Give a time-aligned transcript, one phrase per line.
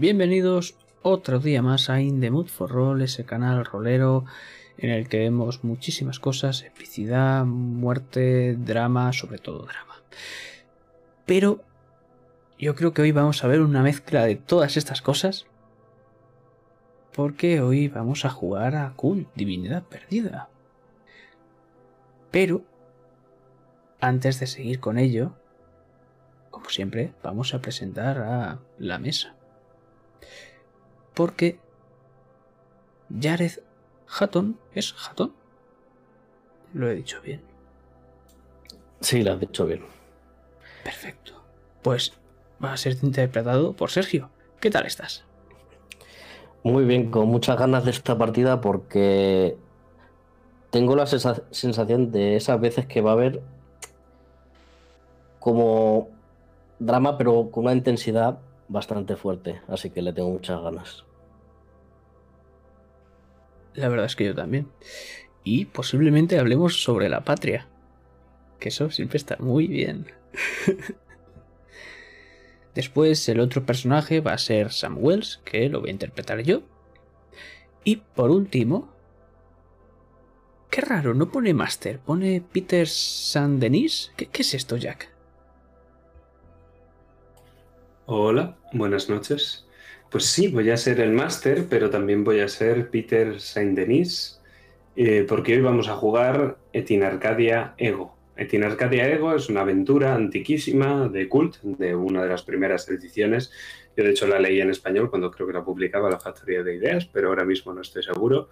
[0.00, 4.24] Bienvenidos otro día más a In the Mood for Roll, ese canal rolero
[4.78, 10.02] en el que vemos muchísimas cosas, epicidad, muerte, drama, sobre todo drama.
[11.26, 11.60] Pero
[12.58, 15.44] yo creo que hoy vamos a ver una mezcla de todas estas cosas
[17.12, 20.48] porque hoy vamos a jugar a Cool, Divinidad Perdida.
[22.30, 22.62] Pero,
[24.00, 25.34] antes de seguir con ello,
[26.50, 29.36] como siempre, vamos a presentar a la mesa.
[31.14, 31.58] Porque
[33.20, 33.52] Jared
[34.06, 35.32] Hatton es Hatton.
[36.72, 37.42] Lo he dicho bien.
[39.00, 39.84] Sí, lo has dicho bien.
[40.84, 41.42] Perfecto.
[41.82, 42.12] Pues
[42.62, 44.30] va a ser interpretado por Sergio.
[44.60, 45.24] ¿Qué tal estás?
[46.62, 49.56] Muy bien, con muchas ganas de esta partida porque
[50.70, 53.42] tengo la sensación de esas veces que va a haber
[55.38, 56.08] como
[56.78, 58.38] drama, pero con una intensidad
[58.70, 61.04] bastante fuerte, así que le tengo muchas ganas.
[63.74, 64.68] La verdad es que yo también.
[65.42, 67.66] Y posiblemente hablemos sobre la patria,
[68.58, 70.06] que eso siempre está muy bien.
[72.74, 76.62] Después el otro personaje va a ser Sam Wells, que lo voy a interpretar yo.
[77.84, 78.88] Y por último...
[80.70, 84.12] Qué raro, no pone Master, pone Peter San Denis.
[84.16, 85.10] ¿Qué, ¿Qué es esto, Jack?
[88.12, 89.68] Hola, buenas noches.
[90.10, 94.42] Pues sí, voy a ser el máster, pero también voy a ser Peter Saint-Denis,
[94.96, 98.16] eh, porque hoy vamos a jugar Etin Arcadia Ego.
[98.36, 103.52] Etin Arcadia Ego es una aventura antiquísima de Cult, de una de las primeras ediciones.
[103.96, 106.74] Yo de hecho la leí en español cuando creo que la publicaba la Factoría de
[106.74, 108.48] Ideas, pero ahora mismo no estoy seguro.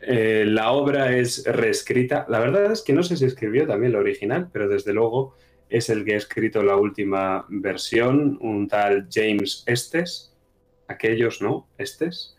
[0.00, 2.24] Eh, la obra es reescrita.
[2.30, 5.36] La verdad es que no sé si escribió también la original, pero desde luego
[5.74, 10.32] es el que ha escrito la última versión, un tal James Estes.
[10.86, 11.68] Aquellos, ¿no?
[11.76, 12.36] Estes.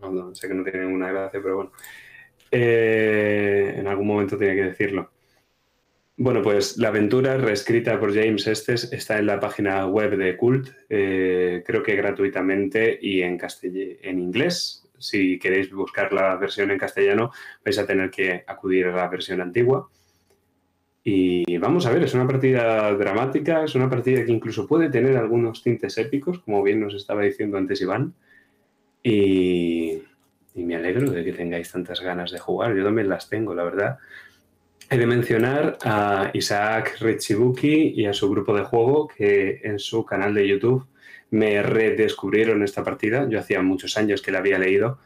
[0.00, 1.72] No, sé que no tiene ninguna gracia, pero bueno.
[2.50, 5.10] Eh, en algún momento tiene que decirlo.
[6.16, 10.70] Bueno, pues la aventura reescrita por James Estes está en la página web de Cult,
[10.88, 14.88] eh, creo que gratuitamente y en, en inglés.
[14.98, 17.30] Si queréis buscar la versión en castellano,
[17.62, 19.90] vais a tener que acudir a la versión antigua.
[21.02, 25.16] Y vamos a ver, es una partida dramática, es una partida que incluso puede tener
[25.16, 28.14] algunos tintes épicos, como bien nos estaba diciendo antes Iván.
[29.02, 30.02] Y,
[30.54, 32.74] me alegro de que tengáis tantas ganas de jugar.
[32.76, 33.98] Yo también las tengo, la verdad.
[34.90, 40.04] He de mencionar a Isaac Richibuki y a su grupo de juego que en su
[40.04, 40.86] canal de YouTube
[41.30, 43.26] me redescubrieron esta partida.
[43.28, 44.98] Yo hacía muchos años que la había leído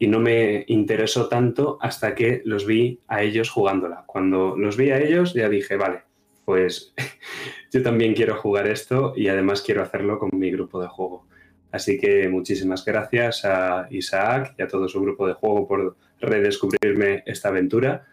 [0.00, 4.04] y no me interesó tanto hasta que los vi a ellos jugándola.
[4.06, 6.04] Cuando los vi a ellos ya dije, vale,
[6.46, 6.94] pues
[7.70, 11.26] yo también quiero jugar esto y además quiero hacerlo con mi grupo de juego.
[11.70, 17.22] Así que muchísimas gracias a Isaac y a todo su grupo de juego por redescubrirme
[17.26, 18.06] esta aventura,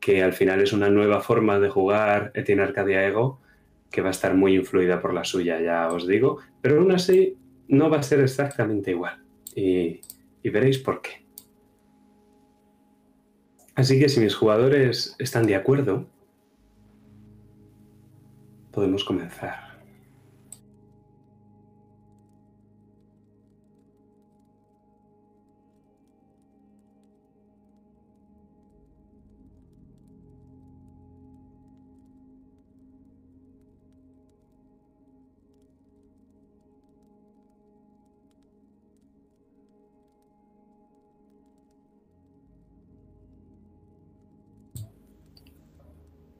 [0.00, 3.40] que al final es una nueva forma de jugar Etienne Arcadia Ego,
[3.92, 7.36] que va a estar muy influida por la suya, ya os digo, pero aún así
[7.68, 9.22] no va a ser exactamente igual.
[9.54, 10.00] Y
[10.42, 11.26] y veréis por qué.
[13.74, 16.06] Así que si mis jugadores están de acuerdo,
[18.72, 19.67] podemos comenzar.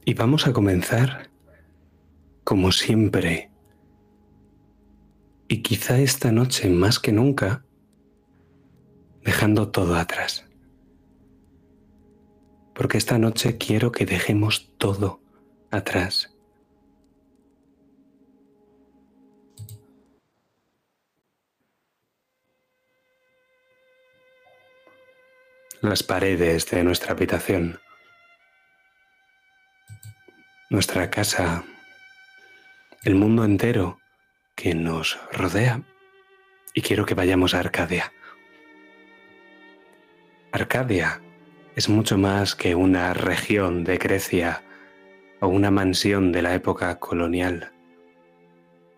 [0.08, 1.28] Y vamos a comenzar
[2.42, 3.50] como siempre.
[5.48, 7.62] Y quizá esta noche más que nunca,
[9.20, 10.46] dejando todo atrás.
[12.74, 15.20] Porque esta noche quiero que dejemos todo
[15.70, 16.34] atrás.
[25.82, 27.78] Las paredes de nuestra habitación
[30.70, 31.64] nuestra casa,
[33.02, 34.00] el mundo entero
[34.54, 35.80] que nos rodea
[36.74, 38.12] y quiero que vayamos a Arcadia.
[40.52, 41.22] Arcadia
[41.74, 44.62] es mucho más que una región de Grecia
[45.40, 47.72] o una mansión de la época colonial.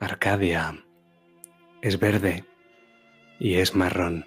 [0.01, 0.75] Arcadia
[1.83, 2.45] es verde
[3.39, 4.27] y es marrón.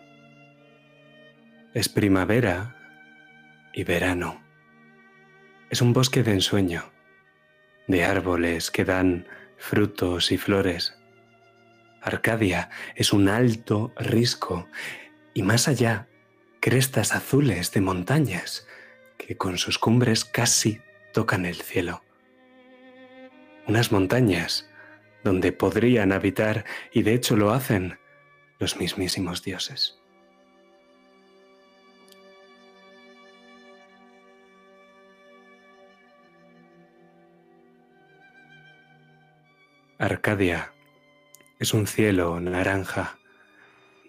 [1.73, 2.77] Es primavera
[3.73, 4.41] y verano.
[5.69, 6.93] Es un bosque de ensueño
[7.87, 9.27] de árboles que dan
[9.57, 10.97] frutos y flores.
[12.01, 14.67] Arcadia es un alto risco
[15.33, 16.07] y más allá,
[16.59, 18.67] crestas azules de montañas
[19.17, 20.81] que con sus cumbres casi
[21.13, 22.03] tocan el cielo.
[23.67, 24.69] Unas montañas
[25.23, 27.97] donde podrían habitar, y de hecho lo hacen,
[28.59, 30.02] los mismísimos dioses.
[39.99, 40.73] Arcadia
[41.59, 43.19] es un cielo naranja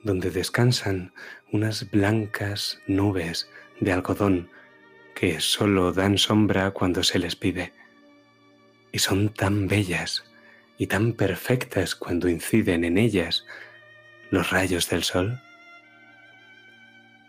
[0.03, 1.13] donde descansan
[1.53, 3.51] unas blancas nubes
[3.81, 4.51] de algodón
[5.15, 7.75] que solo dan sombra cuando se les pide.
[8.93, 10.25] Y son tan bellas
[10.79, 13.45] y tan perfectas cuando inciden en ellas
[14.31, 15.41] los rayos del sol.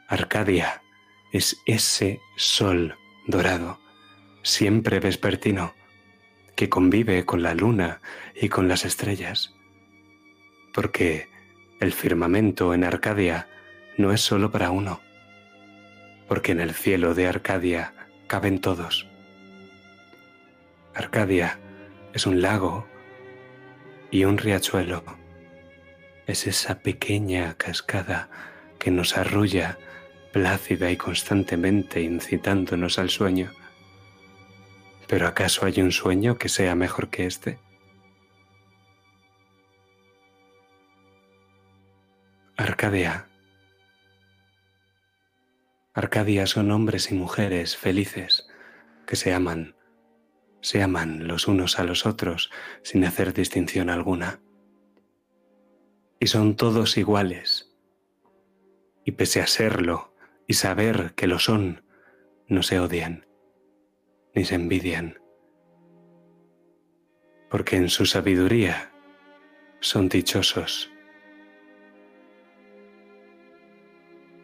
[0.08, 0.82] Arcadia
[1.34, 2.98] es ese sol
[3.28, 3.80] dorado,
[4.44, 5.76] siempre vespertino,
[6.56, 8.02] que convive con la luna
[8.40, 9.54] y con las estrellas.
[10.74, 11.30] Porque
[11.80, 13.48] el firmamento en Arcadia
[13.98, 15.02] no es solo para uno,
[16.28, 17.94] porque en el cielo de Arcadia
[18.28, 19.08] caben todos.
[20.94, 21.60] Arcadia
[22.14, 22.88] es un lago
[24.12, 25.04] y un riachuelo.
[26.26, 28.30] Es esa pequeña cascada
[28.80, 29.78] que nos arrulla
[30.32, 33.52] plácida y constantemente incitándonos al sueño.
[35.08, 37.60] ¿Pero acaso hay un sueño que sea mejor que este?
[42.58, 43.30] Arcadia.
[45.94, 48.48] Arcadia son hombres y mujeres felices
[49.06, 49.76] que se aman,
[50.62, 52.50] se aman los unos a los otros
[52.82, 54.40] sin hacer distinción alguna.
[56.20, 57.72] Y son todos iguales.
[59.04, 60.16] Y pese a serlo
[60.48, 61.84] y saber que lo son,
[62.48, 63.25] no se odian
[64.36, 65.18] ni se envidian,
[67.50, 68.92] porque en su sabiduría
[69.80, 70.92] son dichosos.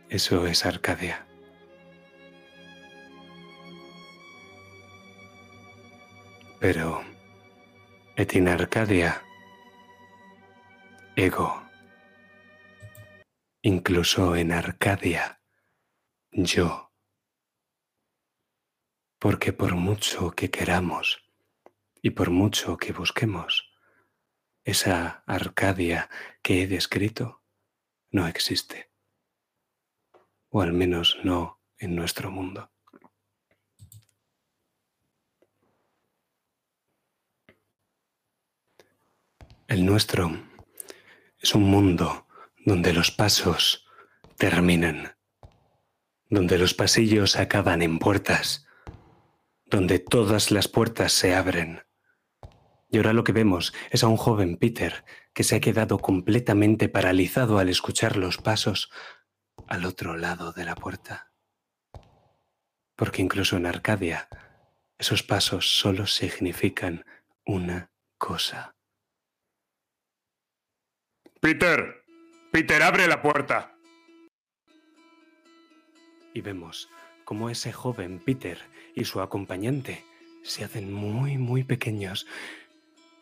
[0.09, 1.27] Eso es Arcadia.
[6.59, 7.01] Pero
[8.15, 9.23] en Arcadia,
[11.15, 11.63] ego,
[13.61, 15.41] incluso en Arcadia,
[16.31, 16.90] yo
[19.21, 21.23] porque por mucho que queramos
[22.01, 23.69] y por mucho que busquemos,
[24.63, 26.09] esa Arcadia
[26.41, 27.43] que he descrito
[28.09, 28.89] no existe,
[30.49, 32.71] o al menos no en nuestro mundo.
[39.67, 40.31] El nuestro
[41.37, 42.25] es un mundo
[42.65, 43.85] donde los pasos
[44.37, 45.15] terminan,
[46.27, 48.65] donde los pasillos acaban en puertas,
[49.71, 51.83] donde todas las puertas se abren.
[52.89, 56.89] Y ahora lo que vemos es a un joven Peter que se ha quedado completamente
[56.89, 58.91] paralizado al escuchar los pasos
[59.67, 61.31] al otro lado de la puerta.
[62.97, 64.27] Porque incluso en Arcadia,
[64.99, 67.05] esos pasos solo significan
[67.45, 68.75] una cosa.
[71.39, 72.03] Peter,
[72.51, 73.77] Peter, abre la puerta.
[76.33, 76.89] Y vemos
[77.23, 78.59] cómo ese joven Peter
[78.95, 80.03] y su acompañante
[80.43, 82.27] se hacen muy, muy pequeños.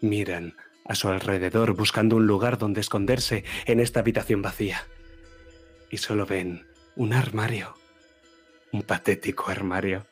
[0.01, 0.55] Miran
[0.85, 4.87] a su alrededor buscando un lugar donde esconderse en esta habitación vacía.
[5.89, 7.75] Y solo ven un armario.
[8.71, 10.05] Un patético armario.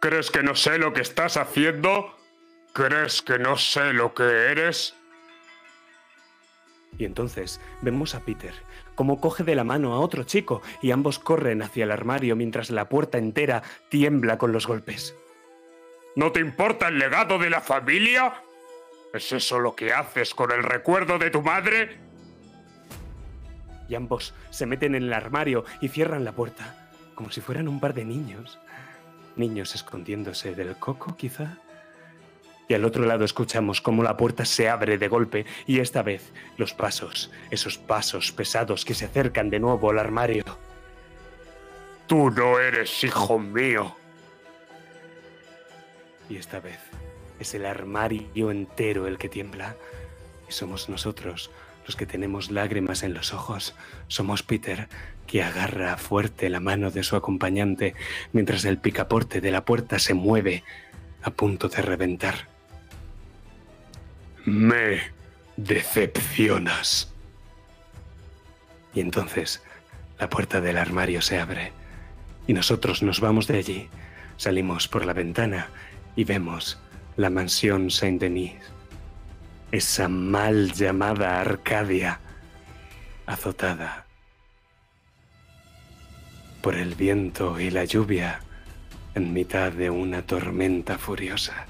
[0.00, 2.16] ¿Crees que no sé lo que estás haciendo?
[2.72, 4.94] ¿Crees que no sé lo que eres?
[6.98, 8.54] Y entonces vemos a Peter
[8.94, 12.70] como coge de la mano a otro chico y ambos corren hacia el armario mientras
[12.70, 15.16] la puerta entera tiembla con los golpes.
[16.14, 18.34] ¿No te importa el legado de la familia?
[19.14, 21.98] ¿Es eso lo que haces con el recuerdo de tu madre?
[23.88, 27.80] Y ambos se meten en el armario y cierran la puerta, como si fueran un
[27.80, 28.58] par de niños.
[29.36, 31.58] Niños escondiéndose del coco, quizá
[32.72, 36.32] y al otro lado escuchamos cómo la puerta se abre de golpe y esta vez
[36.56, 40.42] los pasos, esos pasos pesados que se acercan de nuevo al armario.
[42.06, 43.94] Tú no eres hijo mío.
[46.30, 46.78] Y esta vez
[47.38, 49.76] es el armario entero el que tiembla.
[50.48, 51.50] Y somos nosotros
[51.86, 53.74] los que tenemos lágrimas en los ojos.
[54.08, 54.88] Somos Peter,
[55.26, 57.94] que agarra fuerte la mano de su acompañante
[58.32, 60.64] mientras el picaporte de la puerta se mueve
[61.22, 62.51] a punto de reventar.
[64.44, 65.00] Me
[65.56, 67.12] decepcionas.
[68.94, 69.62] Y entonces
[70.18, 71.72] la puerta del armario se abre
[72.46, 73.88] y nosotros nos vamos de allí.
[74.36, 75.68] Salimos por la ventana
[76.16, 76.78] y vemos
[77.16, 78.54] la mansión Saint-Denis.
[79.70, 82.20] esa mal llamada Arcadia,
[83.26, 84.06] azotada
[86.62, 88.40] por el viento y la lluvia
[89.14, 91.66] en mitad de una tormenta furiosa.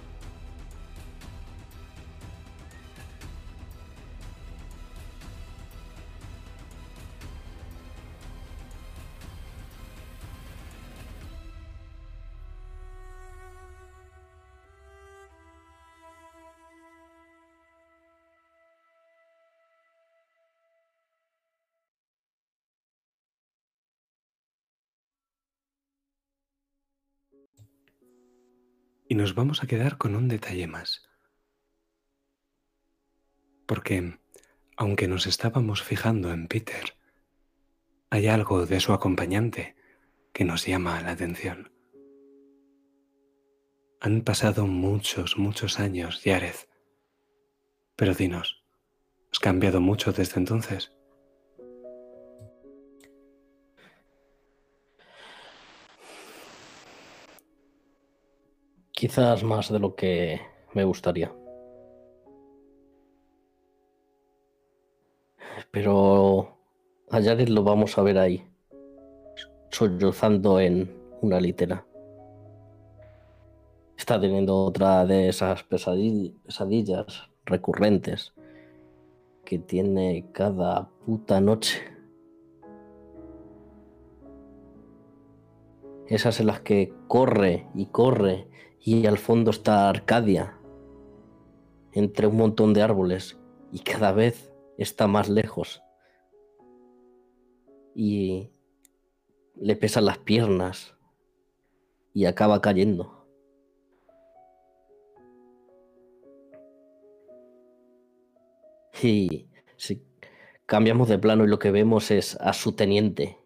[29.13, 31.03] Y nos vamos a quedar con un detalle más.
[33.67, 34.19] Porque,
[34.79, 36.97] aunque nos estábamos fijando en Peter,
[38.09, 39.77] hay algo de su acompañante
[40.33, 41.71] que nos llama la atención.
[44.01, 46.71] Han pasado muchos, muchos años, Yareth.
[47.97, 48.65] Pero dinos,
[49.31, 50.91] ¿has cambiado mucho desde entonces?
[59.03, 60.41] Quizás más de lo que
[60.75, 61.35] me gustaría.
[65.73, 66.57] Pero
[67.11, 68.47] a Jared lo vamos a ver ahí,
[69.73, 71.85] sollozando en una litera.
[73.97, 78.35] Está teniendo otra de esas pesadillas recurrentes
[79.45, 81.83] que tiene cada puta noche.
[86.07, 88.47] Esas en las que corre y corre
[88.85, 90.59] y al fondo está Arcadia,
[91.93, 93.39] entre un montón de árboles,
[93.71, 95.83] y cada vez está más lejos.
[97.95, 98.51] Y
[99.55, 100.97] le pesan las piernas
[102.13, 103.25] y acaba cayendo.
[109.01, 110.05] Y si
[110.67, 113.39] cambiamos de plano y lo que vemos es a su teniente,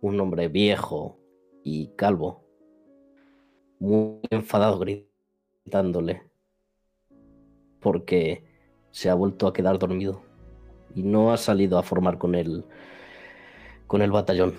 [0.00, 1.18] un hombre viejo
[1.62, 2.41] y calvo
[3.82, 6.22] muy enfadado gritándole
[7.80, 8.44] porque
[8.92, 10.22] se ha vuelto a quedar dormido
[10.94, 12.64] y no ha salido a formar con el
[13.88, 14.54] con el batallón.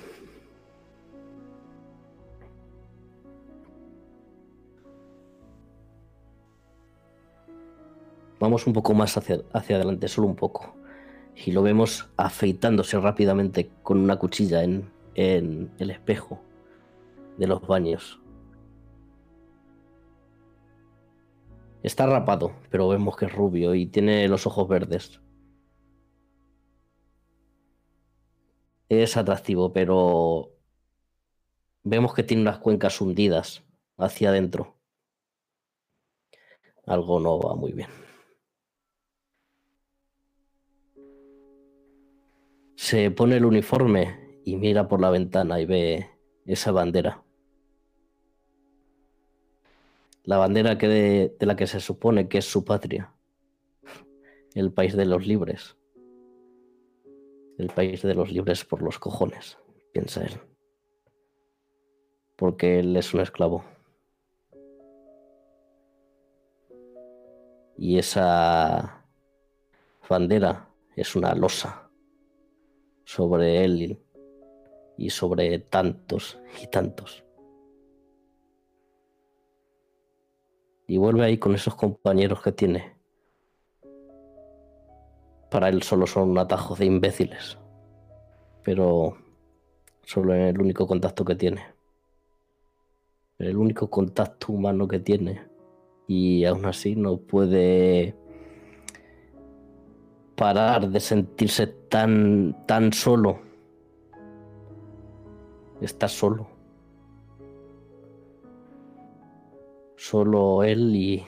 [8.41, 10.75] Vamos un poco más hacia, hacia adelante, solo un poco.
[11.33, 16.41] Y lo vemos afeitándose rápidamente con una cuchilla en, en el espejo
[17.37, 18.22] de los baños.
[21.83, 25.19] Está rapado, pero vemos que es rubio y tiene los ojos verdes.
[28.87, 30.53] Es atractivo, pero
[31.83, 33.65] vemos que tiene unas cuencas hundidas
[33.97, 34.77] hacia adentro.
[36.85, 37.89] Algo no va muy bien.
[42.75, 46.09] Se pone el uniforme y mira por la ventana y ve
[46.45, 47.23] esa bandera
[50.23, 53.13] la bandera que de, la que se supone que es su patria,
[54.55, 55.75] el país de los libres,
[57.57, 59.57] el país de los libres por los cojones,
[59.91, 60.39] piensa él,
[62.37, 63.65] porque él es un esclavo.
[67.75, 69.05] Y esa
[70.09, 71.89] bandera es una losa
[73.03, 73.99] sobre él
[74.97, 77.22] y sobre tantos y tantos.
[80.87, 82.93] Y vuelve ahí con esos compañeros que tiene.
[85.49, 87.57] Para él solo son un atajo de imbéciles,
[88.63, 89.17] pero
[90.03, 91.63] solo es el único contacto que tiene.
[93.37, 95.41] El único contacto humano que tiene.
[96.07, 98.15] Y aún así no puede
[100.35, 103.39] parar de sentirse tan, tan solo.
[105.81, 106.52] Está solo.
[110.03, 111.25] Solo él y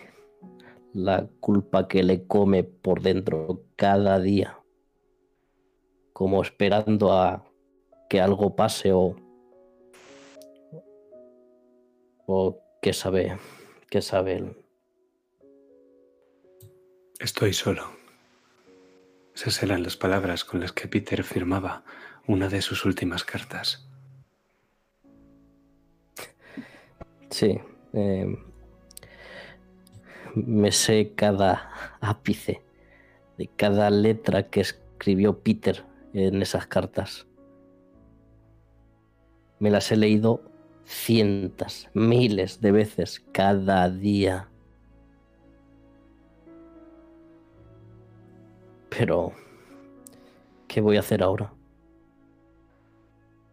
[0.93, 4.59] la culpa que le come por dentro cada día,
[6.11, 7.45] como esperando a
[8.09, 9.15] que algo pase o,
[12.25, 13.37] o que sabe,
[13.89, 14.57] que sabe él.
[17.19, 17.83] Estoy solo.
[19.33, 21.85] Esas eran las palabras con las que Peter firmaba
[22.27, 23.87] una de sus últimas cartas.
[27.29, 27.57] Sí,
[27.93, 28.37] eh,
[30.35, 31.69] me sé cada
[32.01, 32.61] ápice
[33.37, 37.27] de cada letra que escribió Peter en esas cartas.
[39.59, 40.41] Me las he leído
[40.85, 44.49] cientos, miles de veces cada día.
[48.89, 49.33] Pero,
[50.67, 51.53] ¿qué voy a hacer ahora?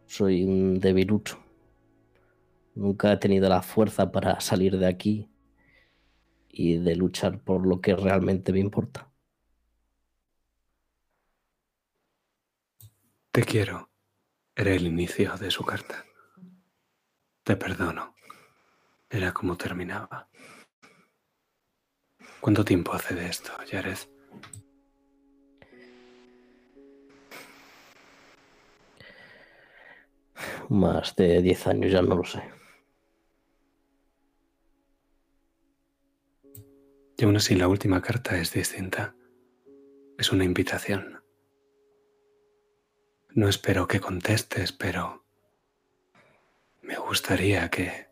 [0.07, 1.39] Soy un debilucho.
[2.75, 5.32] Nunca he tenido la fuerza para salir de aquí
[6.53, 9.11] y de luchar por lo que realmente me importa.
[13.33, 13.91] Te quiero.
[14.55, 16.05] Era el inicio de su carta.
[17.43, 18.15] Te perdono.
[19.09, 20.29] Era como terminaba.
[22.41, 23.97] ¿Cuánto tiempo hace de esto, Jared?
[30.69, 32.62] Más de 10 años, ya no lo sé.
[37.23, 39.15] Y aún así la última carta es distinta.
[40.19, 41.23] Es una invitación.
[43.31, 45.25] No espero que contestes, pero
[46.83, 48.09] me gustaría que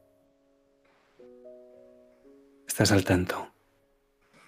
[2.69, 3.53] estás al tanto,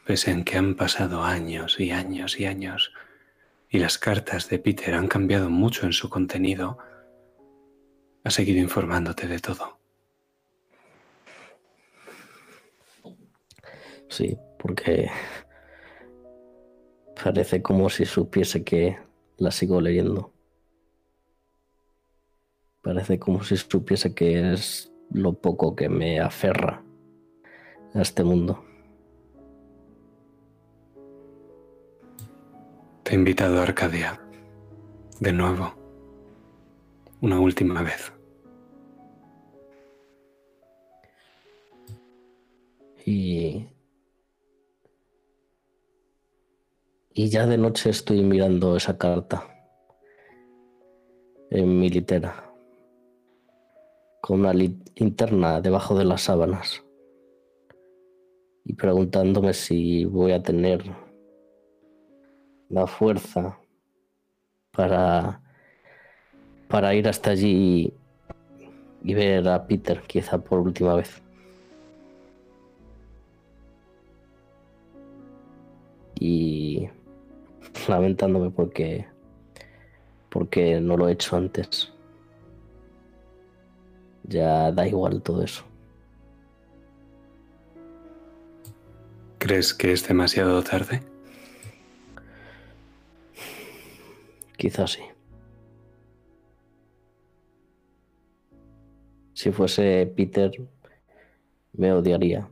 [0.07, 2.93] pese en que han pasado años y años y años
[3.69, 6.79] y las cartas de Peter han cambiado mucho en su contenido,
[8.23, 9.81] ha seguido informándote de todo.
[14.09, 15.11] Sí, porque
[17.23, 18.97] parece como si supiese que
[19.37, 20.33] la sigo leyendo.
[22.81, 26.83] Parece como si supiese que es lo poco que me aferra
[27.93, 28.65] a este mundo.
[33.03, 34.21] Te he invitado a Arcadia.
[35.19, 35.75] De nuevo.
[37.21, 38.13] Una última vez.
[43.05, 43.67] Y
[47.15, 49.47] Y ya de noche estoy mirando esa carta
[51.51, 52.51] en mi litera,
[54.23, 56.83] con una linterna debajo de las sábanas
[58.65, 60.83] y preguntándome si voy a tener
[62.71, 63.59] la fuerza
[64.71, 65.43] para,
[66.69, 67.93] para ir hasta allí
[69.03, 71.23] y, y ver a Peter quizá por última vez.
[76.19, 76.89] Y
[77.89, 79.07] lamentándome porque
[80.29, 81.93] porque no lo he hecho antes.
[84.25, 85.65] Ya da igual todo eso.
[89.39, 91.03] ¿Crees que es demasiado tarde?
[94.57, 95.03] Quizás sí.
[99.35, 100.53] Si fuese Peter,
[101.73, 102.49] me odiaría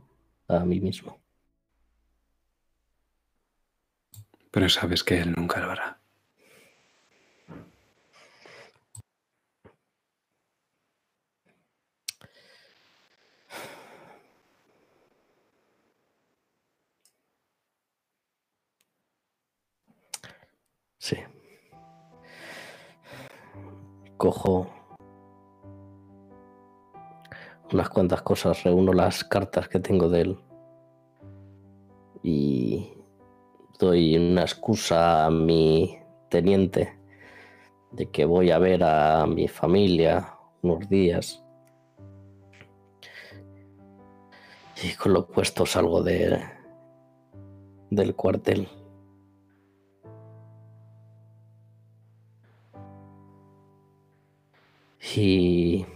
[0.49, 1.20] a mí mismo.
[4.51, 6.01] Pero sabes que Él nunca lo hará.
[20.97, 21.17] Sí.
[24.17, 24.69] Cojo
[27.73, 30.39] unas cuantas cosas, reúno las cartas que tengo de él
[32.23, 32.93] y
[33.81, 35.97] doy una excusa a mi
[36.29, 36.99] teniente
[37.91, 41.43] de que voy a ver a mi familia unos días.
[44.83, 46.43] Y con lo puesto salgo de,
[47.89, 48.67] del cuartel.
[55.15, 55.87] Y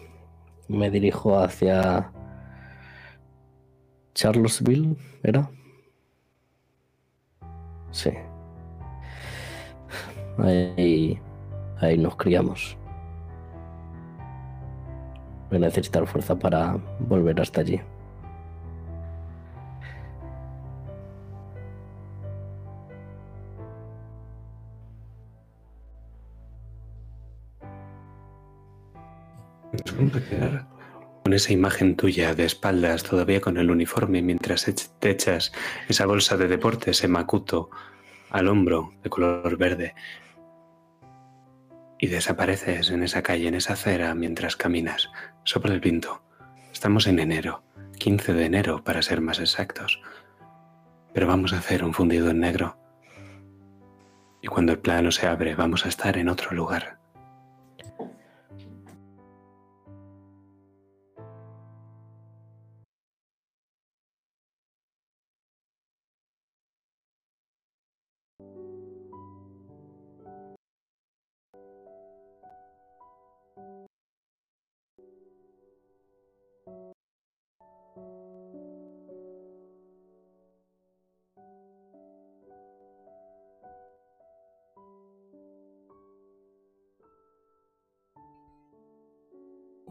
[0.68, 2.12] me dirijo hacia
[4.16, 5.52] Charlottesville, ¿era?
[7.96, 8.12] Sí.
[10.38, 11.18] Ahí,
[11.80, 12.78] ahí nos criamos.
[15.50, 17.80] Voy a necesitar fuerza para volver hasta allí.
[31.26, 35.52] Con esa imagen tuya de espaldas, todavía con el uniforme, mientras te echas
[35.90, 37.72] esa bolsa de deportes, ese macuto,
[38.30, 39.96] al hombro de color verde.
[41.98, 45.10] Y desapareces en esa calle, en esa acera, mientras caminas.
[45.46, 46.22] Sopla el viento.
[46.72, 47.64] Estamos en enero,
[47.98, 50.00] 15 de enero para ser más exactos.
[51.12, 52.78] Pero vamos a hacer un fundido en negro.
[54.44, 57.00] Y cuando el plano se abre, vamos a estar en otro lugar.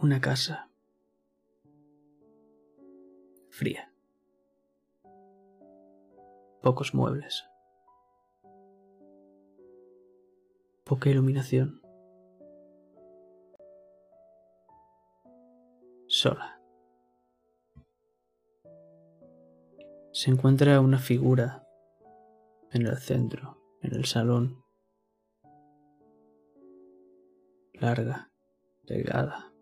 [0.05, 0.69] Una casa
[3.49, 3.91] fría.
[6.61, 7.43] Pocos muebles.
[10.85, 11.81] Poca iluminación.
[16.07, 16.61] Sola.
[20.13, 21.67] Se encuentra una figura
[22.73, 24.63] en el centro, en el salón.
[27.73, 28.31] Larga,
[28.83, 29.54] delgada.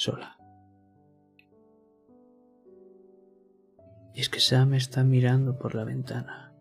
[0.00, 0.38] Sola.
[4.14, 6.54] Y es que Sam está mirando por la ventana.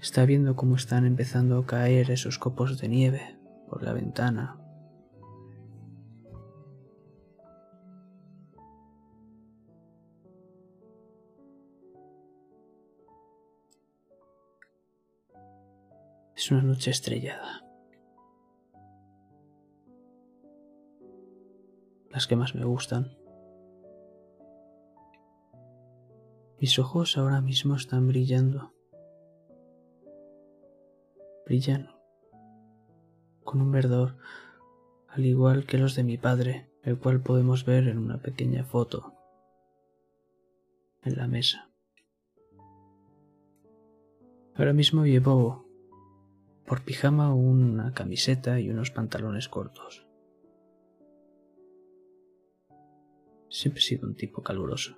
[0.00, 3.36] Está viendo cómo están empezando a caer esos copos de nieve
[3.68, 4.60] por la ventana.
[16.36, 17.67] Es una noche estrellada.
[22.18, 23.16] Las que más me gustan.
[26.58, 28.72] Mis ojos ahora mismo están brillando.
[31.46, 31.92] Brillan
[33.44, 34.16] con un verdor,
[35.06, 39.14] al igual que los de mi padre, el cual podemos ver en una pequeña foto
[41.04, 41.70] en la mesa.
[44.56, 45.68] Ahora mismo llevo
[46.66, 50.07] por pijama una camiseta y unos pantalones cortos.
[53.50, 54.96] Siempre he sido un tipo caluroso.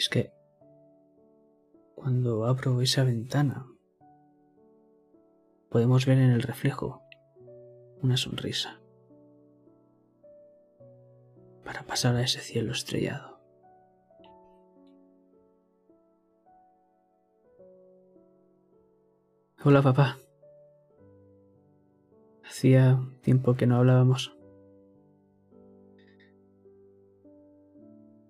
[0.00, 0.32] es que
[1.94, 3.66] cuando abro esa ventana
[5.68, 7.02] podemos ver en el reflejo
[8.00, 8.80] una sonrisa
[11.64, 13.38] para pasar a ese cielo estrellado.
[19.62, 20.18] Hola papá.
[22.50, 24.36] Hacía tiempo que no hablábamos.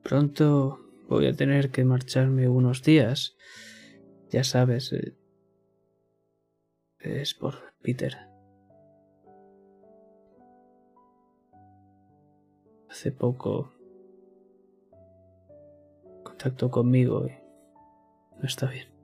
[0.03, 0.79] Pronto
[1.09, 3.39] voy a tener que marcharme unos días.
[4.29, 5.17] Ya sabes, eh,
[6.99, 8.15] es por Peter.
[12.91, 13.73] Hace poco
[16.25, 17.33] contactó conmigo y
[18.39, 19.00] no está bien.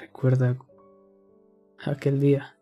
[0.00, 0.56] Recuerda
[1.84, 2.58] aquel día.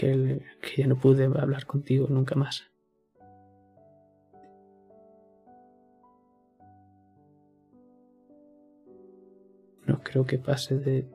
[0.00, 0.42] que,
[0.76, 2.64] ya no pude hablar contigo nunca más.
[9.86, 11.06] No creo que pase de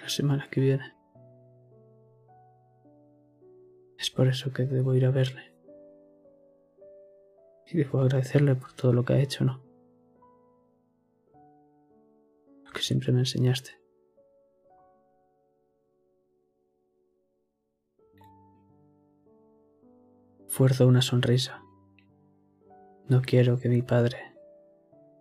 [0.00, 0.94] la semana que viene.
[3.98, 5.52] Es por eso que debo ir a verle.
[7.66, 9.65] Y debo agradecerle por todo lo que ha hecho, ¿no?
[12.76, 13.70] Que siempre me enseñaste.
[20.46, 21.62] Fuerzo una sonrisa.
[23.08, 24.18] No quiero que mi padre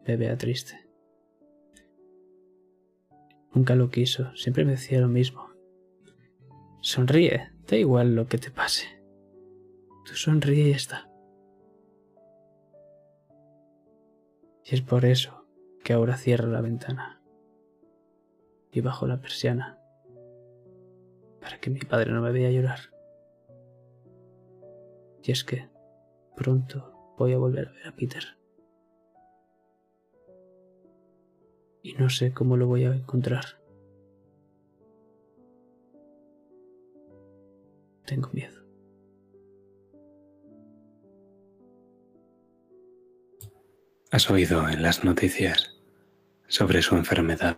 [0.06, 0.90] me vea triste.
[3.54, 5.50] Nunca lo quiso, siempre me decía lo mismo.
[6.82, 8.86] Sonríe, da igual lo que te pase.
[10.06, 11.10] Tú sonríe y está.
[14.66, 15.46] Y es por eso
[15.84, 17.15] que ahora cierro la ventana
[18.76, 19.80] y bajo la persiana
[21.40, 22.80] para que mi padre no me vea llorar.
[25.24, 25.70] Y es que
[26.36, 28.24] pronto voy a volver a ver a Peter.
[31.84, 33.46] Y no sé cómo lo voy a encontrar.
[38.06, 38.62] Tengo miedo.
[44.12, 45.80] ¿Has oído en las noticias
[46.48, 47.58] sobre su enfermedad?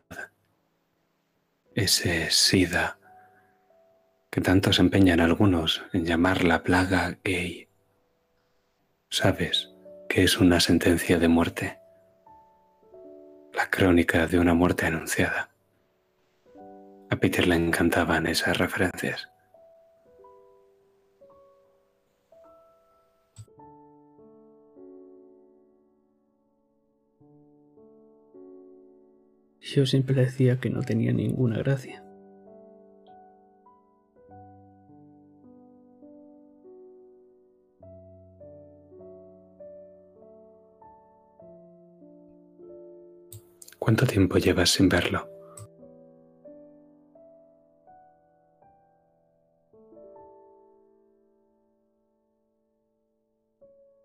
[1.77, 2.97] Ese SIDA
[4.31, 7.69] que tanto se empeñan algunos en llamar la plaga gay.
[9.11, 9.75] Sabes
[10.09, 11.77] que es una sentencia de muerte,
[13.53, 15.51] la crónica de una muerte anunciada.
[17.11, 19.29] A Peter le encantaban esas referencias.
[29.75, 32.01] Yo siempre le decía que no tenía ninguna gracia.
[43.77, 45.29] ¿Cuánto tiempo llevas sin verlo?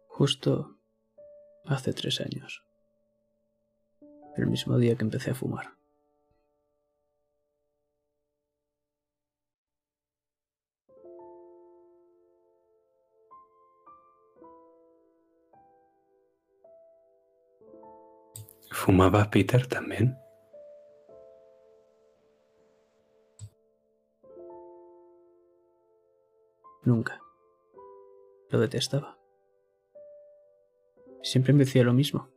[0.08, 0.76] Justo
[1.66, 2.64] hace tres años.
[4.36, 5.74] El mismo día que empecé a fumar.
[18.70, 20.18] ¿Fumaba Peter también?
[26.82, 27.20] Nunca.
[28.48, 29.16] Lo detestaba.
[31.22, 32.31] Siempre me decía lo mismo.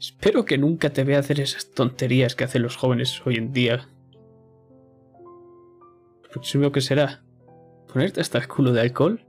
[0.00, 3.86] Espero que nunca te vea hacer esas tonterías que hacen los jóvenes hoy en día.
[6.22, 7.22] Lo próximo que será
[7.86, 9.20] ponerte hasta el culo de alcohol.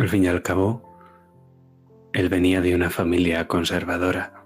[0.00, 0.82] Al fin y al cabo,
[2.12, 4.44] él venía de una familia conservadora.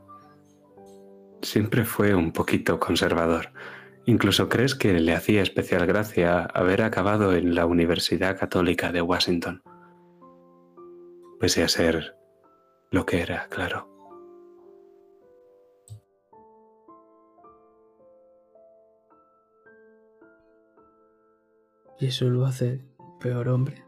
[1.40, 3.50] Siempre fue un poquito conservador.
[4.04, 9.62] Incluso crees que le hacía especial gracia haber acabado en la Universidad Católica de Washington.
[11.38, 12.16] Pese a ser
[12.90, 13.88] lo que era, claro.
[21.99, 22.83] Y eso lo hace
[23.20, 23.85] peor hombre.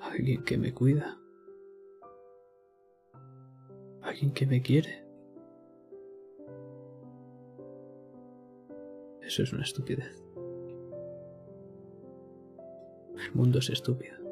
[0.00, 1.18] Alguien que me cuida.
[4.02, 5.04] Alguien que me quiere.
[9.22, 10.22] Eso es una estupidez.
[13.16, 14.23] El mundo es estúpido.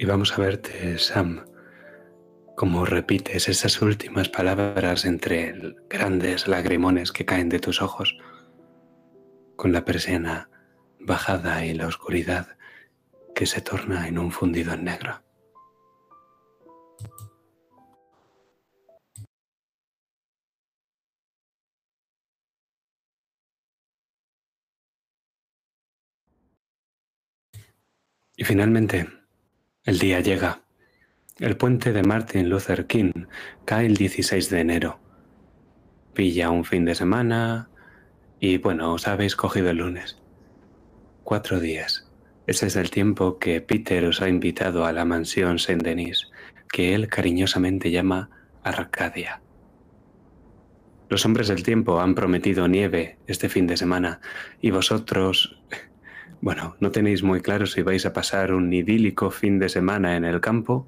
[0.00, 1.44] Y vamos a verte, Sam,
[2.56, 5.52] como repites esas últimas palabras entre
[5.90, 8.16] grandes lagrimones que caen de tus ojos,
[9.56, 10.48] con la persiana
[11.00, 12.56] bajada y la oscuridad
[13.34, 15.22] que se torna en un fundido en negro.
[28.34, 29.19] Y finalmente,
[29.84, 30.60] el día llega.
[31.38, 33.26] El puente de Martin Luther King
[33.64, 35.00] cae el 16 de enero.
[36.12, 37.70] Pilla un fin de semana
[38.40, 40.18] y bueno, os habéis cogido el lunes.
[41.24, 42.10] Cuatro días.
[42.46, 46.30] Ese es el tiempo que Peter os ha invitado a la mansión Saint Denis,
[46.70, 48.28] que él cariñosamente llama
[48.62, 49.40] Arcadia.
[51.08, 54.20] Los hombres del tiempo han prometido nieve este fin de semana
[54.60, 55.58] y vosotros,
[56.40, 60.24] bueno, no tenéis muy claro si vais a pasar un idílico fin de semana en
[60.24, 60.86] el campo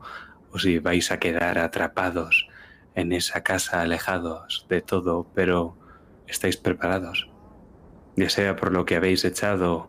[0.51, 2.49] o si vais a quedar atrapados
[2.95, 5.77] en esa casa alejados de todo, pero
[6.27, 7.29] estáis preparados.
[8.17, 9.88] Ya sea por lo que habéis echado,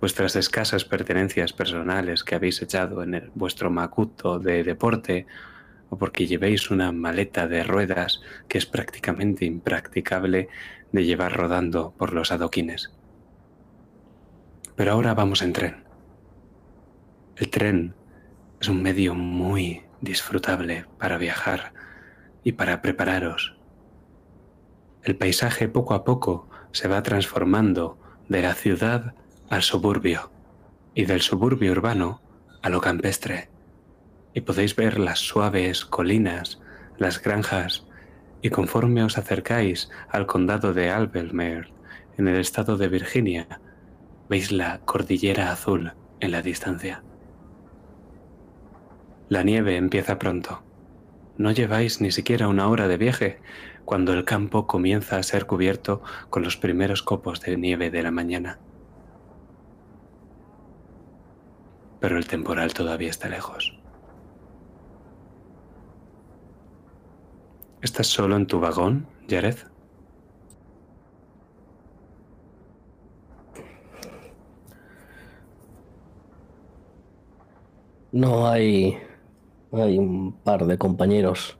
[0.00, 5.26] vuestras escasas pertenencias personales que habéis echado en vuestro macuto de deporte,
[5.90, 10.48] o porque llevéis una maleta de ruedas que es prácticamente impracticable
[10.90, 12.92] de llevar rodando por los adoquines.
[14.76, 15.84] Pero ahora vamos en tren.
[17.36, 17.94] El tren
[18.60, 21.72] es un medio muy disfrutable para viajar
[22.44, 23.56] y para prepararos.
[25.02, 29.14] El paisaje poco a poco se va transformando de la ciudad
[29.50, 30.30] al suburbio
[30.94, 32.20] y del suburbio urbano
[32.62, 33.50] a lo campestre.
[34.34, 36.60] Y podéis ver las suaves colinas,
[36.98, 37.86] las granjas,
[38.40, 41.72] y conforme os acercáis al condado de Albemarle,
[42.18, 43.60] en el estado de Virginia,
[44.28, 47.02] veis la cordillera azul en la distancia.
[49.28, 50.62] La nieve empieza pronto.
[51.38, 53.40] No lleváis ni siquiera una hora de viaje
[53.84, 58.10] cuando el campo comienza a ser cubierto con los primeros copos de nieve de la
[58.10, 58.58] mañana.
[62.00, 63.78] Pero el temporal todavía está lejos.
[67.80, 69.56] ¿Estás solo en tu vagón, Jared?
[78.12, 78.98] No hay
[79.72, 81.56] hay un par de compañeros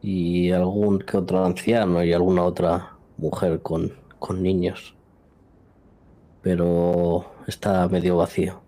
[0.00, 4.94] y algún que otro anciano y alguna otra mujer con, con niños.
[6.42, 8.62] Pero está medio vacío.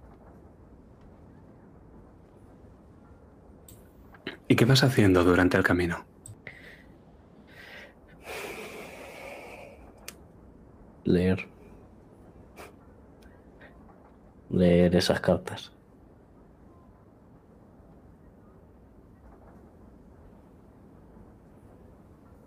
[4.46, 6.04] ¿Y qué vas haciendo durante el camino?
[11.04, 11.53] Leer.
[14.54, 15.74] Leer esas cartas.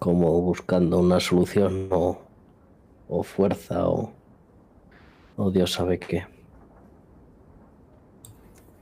[0.07, 2.21] como buscando una solución o,
[3.09, 4.13] o fuerza o,
[5.35, 6.25] o Dios sabe qué.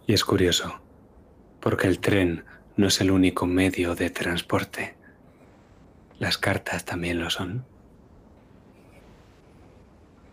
[0.05, 0.81] Y es curioso,
[1.61, 2.45] porque el tren
[2.77, 4.95] no es el único medio de transporte.
[6.19, 7.65] Las cartas también lo son.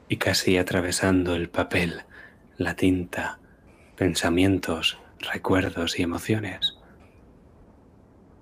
[0.08, 2.02] Y casi atravesando el papel,
[2.62, 3.38] la tinta,
[3.96, 6.78] pensamientos, recuerdos y emociones,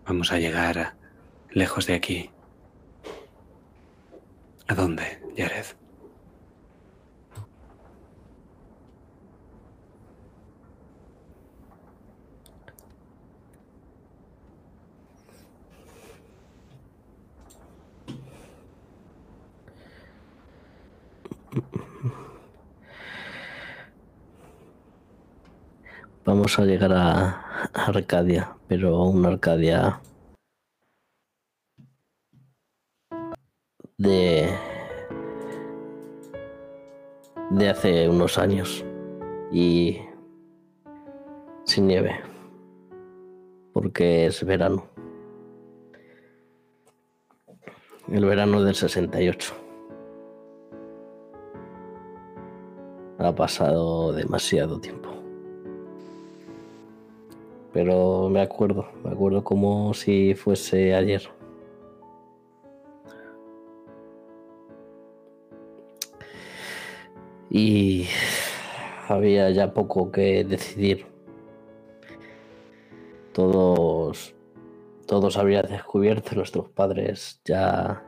[0.06, 0.94] vamos a llegar
[1.50, 2.30] lejos de aquí.
[4.68, 5.66] ¿A dónde, Jared?
[26.30, 30.00] Vamos a llegar a Arcadia, pero una Arcadia
[33.98, 34.48] de
[37.50, 38.84] de hace unos años
[39.50, 39.98] y
[41.64, 42.20] sin nieve
[43.72, 44.86] porque es verano.
[48.06, 49.52] El verano del 68
[53.18, 55.19] ha pasado demasiado tiempo
[57.72, 61.22] pero me acuerdo, me acuerdo como si fuese ayer.
[67.48, 68.06] Y
[69.08, 71.06] había ya poco que decidir.
[73.32, 74.34] Todos,
[75.06, 78.04] todos habían descubierto, nuestros padres ya,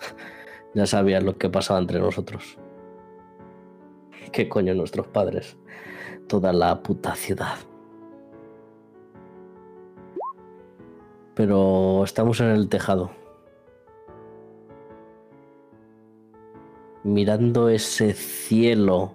[0.74, 2.58] ya sabían lo que pasaba entre nosotros.
[4.32, 5.56] ¿Qué coño nuestros padres?
[6.26, 7.56] Toda la puta ciudad.
[11.34, 13.10] Pero estamos en el tejado.
[17.02, 19.12] Mirando ese cielo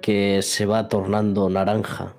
[0.00, 2.14] que se va tornando naranja.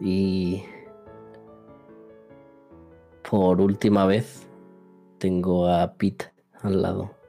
[0.00, 0.62] Y
[3.28, 4.48] por última vez
[5.18, 7.19] tengo a Pete al lado.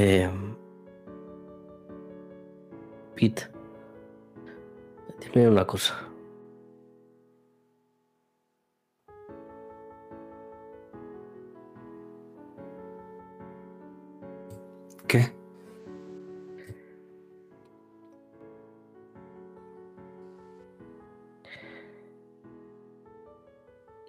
[0.00, 0.30] Eh,
[3.16, 3.48] Pete,
[5.18, 5.92] dime una cosa.
[15.08, 15.32] ¿Qué?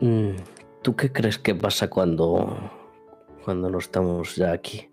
[0.01, 0.35] Mm,
[0.83, 2.59] ¿Tú qué crees que pasa cuando,
[3.43, 4.88] cuando no estamos ya aquí?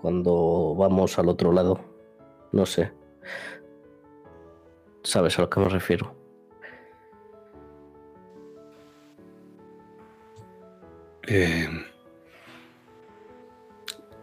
[0.00, 1.80] Cuando vamos al otro lado.
[2.52, 2.92] No sé.
[5.02, 6.14] ¿Sabes a lo que me refiero?
[11.26, 11.68] Eh,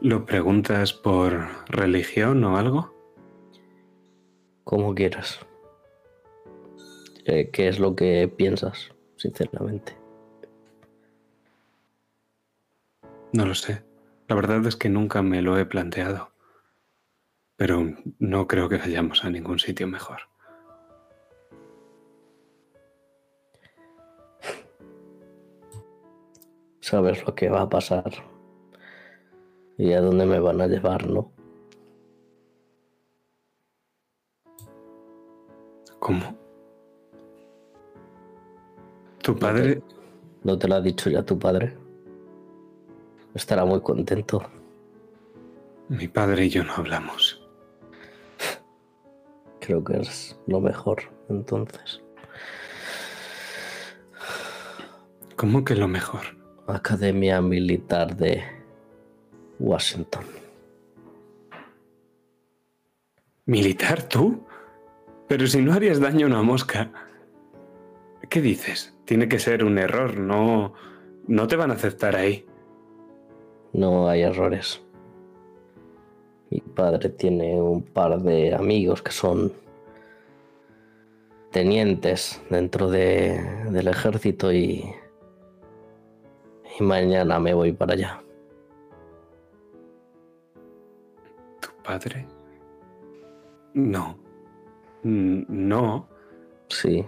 [0.01, 2.93] ¿Lo preguntas por religión o algo?
[4.63, 5.39] Como quieras.
[7.25, 9.97] Eh, ¿Qué es lo que piensas, sinceramente?
[13.33, 13.83] No lo sé.
[14.27, 16.31] La verdad es que nunca me lo he planteado.
[17.57, 20.21] Pero no creo que vayamos a ningún sitio mejor.
[26.81, 28.11] Sabes lo que va a pasar
[29.77, 31.31] y a dónde me van a llevar, ¿no?
[35.99, 36.37] ¿Cómo?
[39.21, 39.81] ¿Tu padre?
[40.43, 41.84] ¿No te lo ha dicho ya tu padre?
[43.35, 44.41] Estará muy contento.
[45.89, 47.45] Mi padre y yo no hablamos.
[49.59, 52.01] Creo que es lo mejor, entonces.
[55.35, 56.21] ¿Cómo que lo mejor?
[56.65, 58.41] Academia Militar de
[59.59, 60.23] Washington.
[63.45, 64.47] ¿Militar tú?
[65.27, 66.89] Pero si no harías daño a una mosca.
[68.29, 68.95] ¿Qué dices?
[69.03, 70.73] Tiene que ser un error, no.
[71.27, 72.45] No te van a aceptar ahí.
[73.75, 74.81] No hay errores.
[76.49, 79.51] Mi padre tiene un par de amigos que son
[81.51, 83.37] tenientes dentro de,
[83.71, 84.85] del ejército y,
[86.79, 88.23] y mañana me voy para allá.
[91.59, 92.25] ¿Tu padre?
[93.73, 94.17] No.
[95.03, 96.07] No.
[96.69, 97.05] Sí.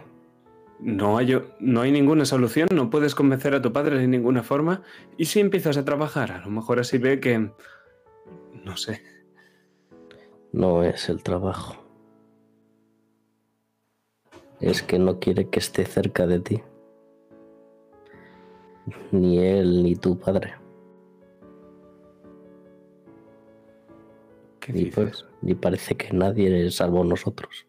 [0.79, 4.83] No hay, no hay ninguna solución, no puedes convencer a tu padre de ninguna forma.
[5.17, 6.31] ¿Y si empiezas a trabajar?
[6.31, 7.51] A lo mejor así ve que...
[8.63, 9.01] No sé.
[10.51, 11.83] No es el trabajo.
[14.59, 16.61] Es que no quiere que esté cerca de ti.
[19.11, 20.55] Ni él ni tu padre.
[24.59, 24.95] ¿Qué Ni, dices?
[24.95, 27.67] pues, ni parece que nadie salvo nosotros.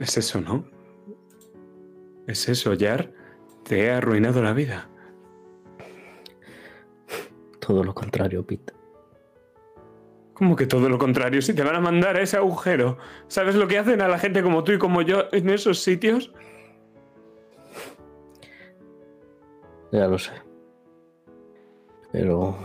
[0.00, 0.64] Es eso, ¿no?
[2.26, 3.12] Es eso, Yar.
[3.64, 4.88] Te he arruinado la vida.
[7.60, 8.72] Todo lo contrario, Pete.
[10.32, 12.96] Como que todo lo contrario, si te van a mandar a ese agujero.
[13.28, 16.32] ¿Sabes lo que hacen a la gente como tú y como yo en esos sitios?
[19.92, 20.32] Ya lo sé.
[22.10, 22.56] Pero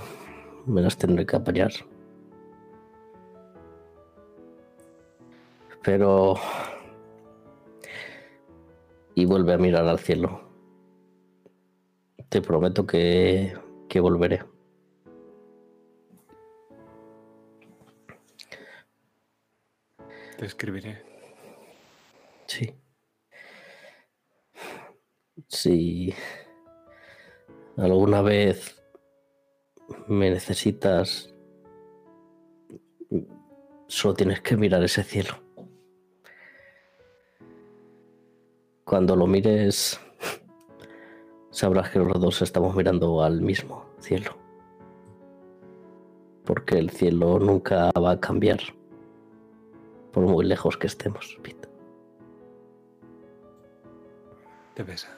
[0.65, 1.71] me las tendré que apañar.
[5.83, 6.36] Pero...
[9.16, 10.41] Y vuelve a mirar al cielo.
[12.30, 13.57] Te prometo que,
[13.88, 14.43] que volveré.
[20.38, 21.01] Te escribiré.
[22.45, 22.76] Sí.
[25.47, 26.13] Si
[27.78, 28.82] alguna vez
[30.07, 31.34] me necesitas,
[33.88, 35.44] solo tienes que mirar ese cielo.
[38.86, 39.99] Cuando lo mires,
[41.49, 44.38] sabrás que los dos estamos mirando al mismo cielo.
[46.45, 48.59] Porque el cielo nunca va a cambiar,
[50.11, 51.67] por muy lejos que estemos, Pete.
[54.75, 55.17] Te besa.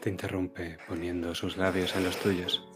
[0.00, 2.66] Te interrumpe poniendo sus labios en los tuyos.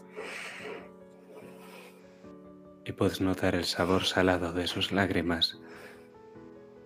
[2.85, 5.59] Y puedes notar el sabor salado de sus lágrimas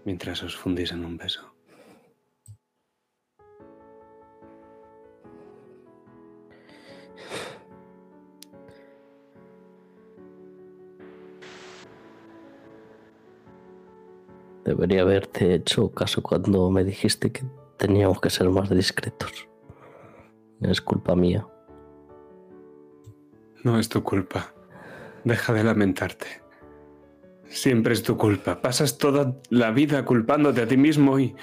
[0.04, 1.57] mientras os fundís en un beso.
[14.68, 17.46] Debería haberte hecho caso cuando me dijiste que
[17.78, 19.48] teníamos que ser más discretos.
[20.60, 21.48] Es culpa mía.
[23.64, 24.54] No es tu culpa.
[25.24, 26.28] Deja de lamentarte.
[27.46, 28.62] Siempre es tu culpa.
[28.62, 31.34] Pasas toda la vida culpándote a ti mismo y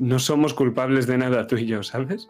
[0.00, 2.28] no somos culpables de nada tú y yo, ¿sabes?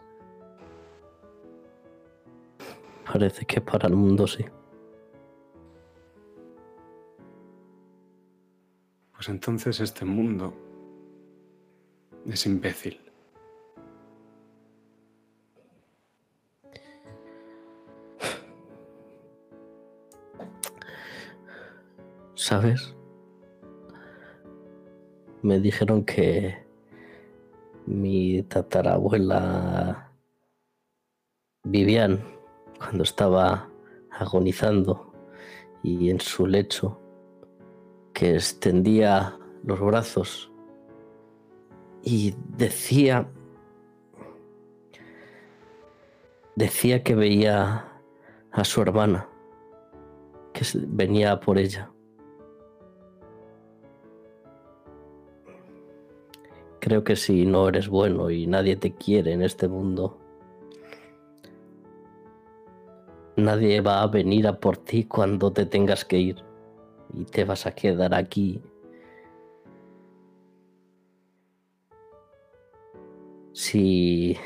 [3.11, 4.45] Parece que para el mundo sí.
[9.15, 10.53] Pues entonces este mundo
[12.25, 12.99] es imbécil.
[22.33, 22.93] ¿Sabes?
[25.41, 26.65] Me dijeron que
[27.85, 30.11] mi tatarabuela
[31.63, 32.23] Vivian,
[32.77, 33.69] cuando estaba
[34.11, 35.13] agonizando
[35.81, 36.99] y en su lecho,
[38.15, 40.49] que extendía los brazos
[42.01, 43.29] y decía
[46.55, 47.91] decía que veía
[48.51, 49.27] a su hermana
[50.53, 51.91] que venía por ella.
[56.79, 60.17] Creo que si no eres bueno y nadie te quiere en este mundo
[63.35, 66.44] nadie va a venir a por ti cuando te tengas que ir
[67.17, 68.61] y te vas a quedar aquí.
[73.53, 74.37] Si.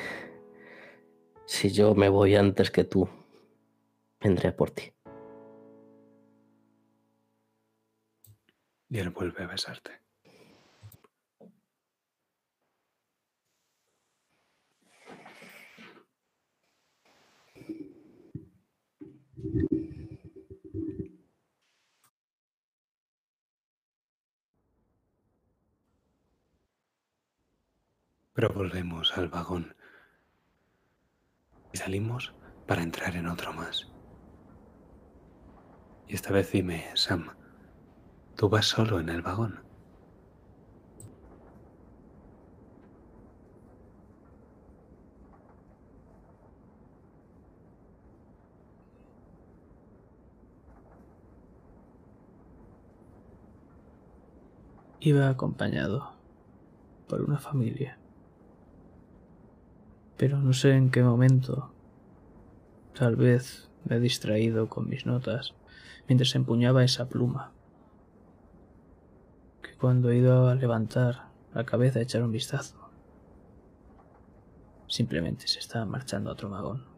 [1.46, 3.10] Si yo me voy antes que tú,
[4.22, 4.94] vendré a por ti.
[8.90, 10.09] Y él vuelve a besarte.
[28.40, 29.76] Pero volvemos al vagón.
[31.74, 32.34] Y salimos
[32.68, 33.92] para entrar en otro más.
[36.08, 37.32] Y esta vez dime, Sam,
[38.38, 39.60] ¿tú vas solo en el vagón?
[55.02, 56.14] Iba acompañado
[57.10, 58.00] por una familia.
[60.20, 61.72] Pero no sé en qué momento.
[62.94, 65.56] Tal vez me he distraído con mis notas
[66.10, 67.54] mientras empuñaba esa pluma.
[69.62, 72.76] Que cuando he ido a levantar la cabeza a echar un vistazo,
[74.90, 76.90] simplemente se estaba marchando a otro vagón.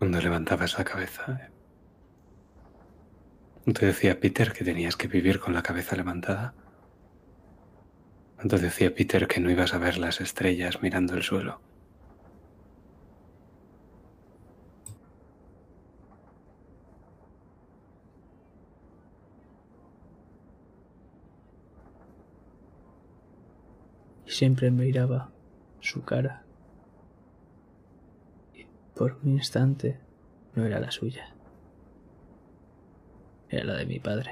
[0.00, 1.30] Cuando levantabas la cabeza.
[1.30, 1.50] ¿eh?
[3.66, 6.54] ¿No te decía Peter que tenías que vivir con la cabeza levantada?
[8.42, 11.60] ¿No te decía Peter que no ibas a ver las estrellas mirando el suelo?
[24.24, 25.30] Y siempre miraba
[25.80, 26.46] su cara.
[29.00, 29.98] Por un instante
[30.54, 31.34] no era la suya.
[33.48, 34.30] Era la de mi padre.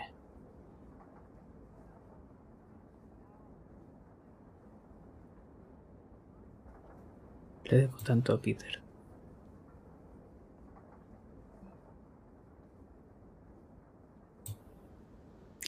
[7.65, 8.79] Le debo tanto a Peter.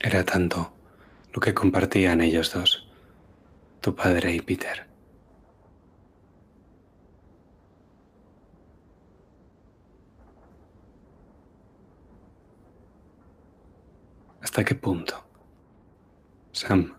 [0.03, 0.75] Era tanto
[1.33, 2.87] lo que compartían ellos dos,
[3.81, 4.90] tu padre y Peter.
[14.51, 15.15] ¿Hasta qué punto?
[16.51, 16.93] Sam.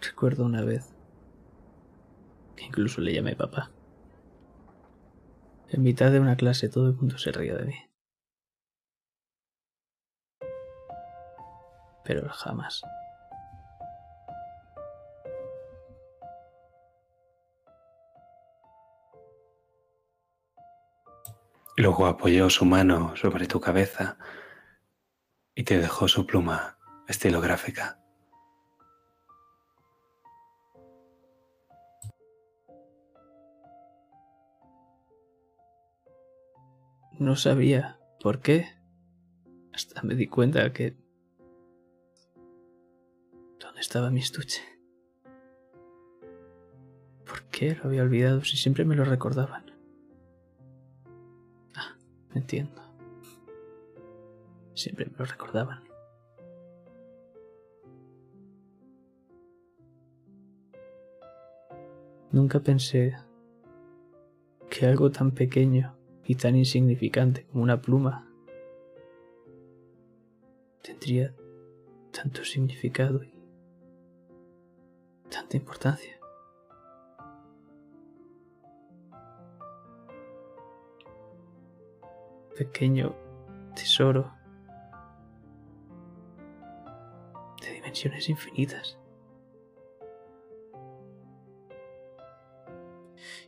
[0.00, 0.86] Recuerdo una vez
[2.56, 3.70] que incluso le llamé papá.
[5.68, 7.76] En mitad de una clase todo el mundo se reía de mí.
[12.04, 12.82] Pero jamás.
[21.78, 24.18] Luego apoyó su mano sobre tu cabeza
[25.54, 26.76] y te dejó su pluma
[27.06, 28.02] estilográfica.
[37.12, 38.66] No sabía por qué.
[39.72, 40.96] Hasta me di cuenta que...
[43.60, 44.62] ¿Dónde estaba mi estuche?
[47.24, 49.67] ¿Por qué lo había olvidado si siempre me lo recordaban?
[52.34, 52.82] Entiendo.
[54.74, 55.82] Siempre me lo recordaban.
[62.30, 63.16] Nunca pensé
[64.68, 68.30] que algo tan pequeño y tan insignificante como una pluma
[70.82, 71.34] tendría
[72.12, 73.32] tanto significado y
[75.30, 76.17] tanta importancia.
[82.58, 83.14] Pequeño
[83.76, 84.34] tesoro
[87.62, 88.98] de dimensiones infinitas.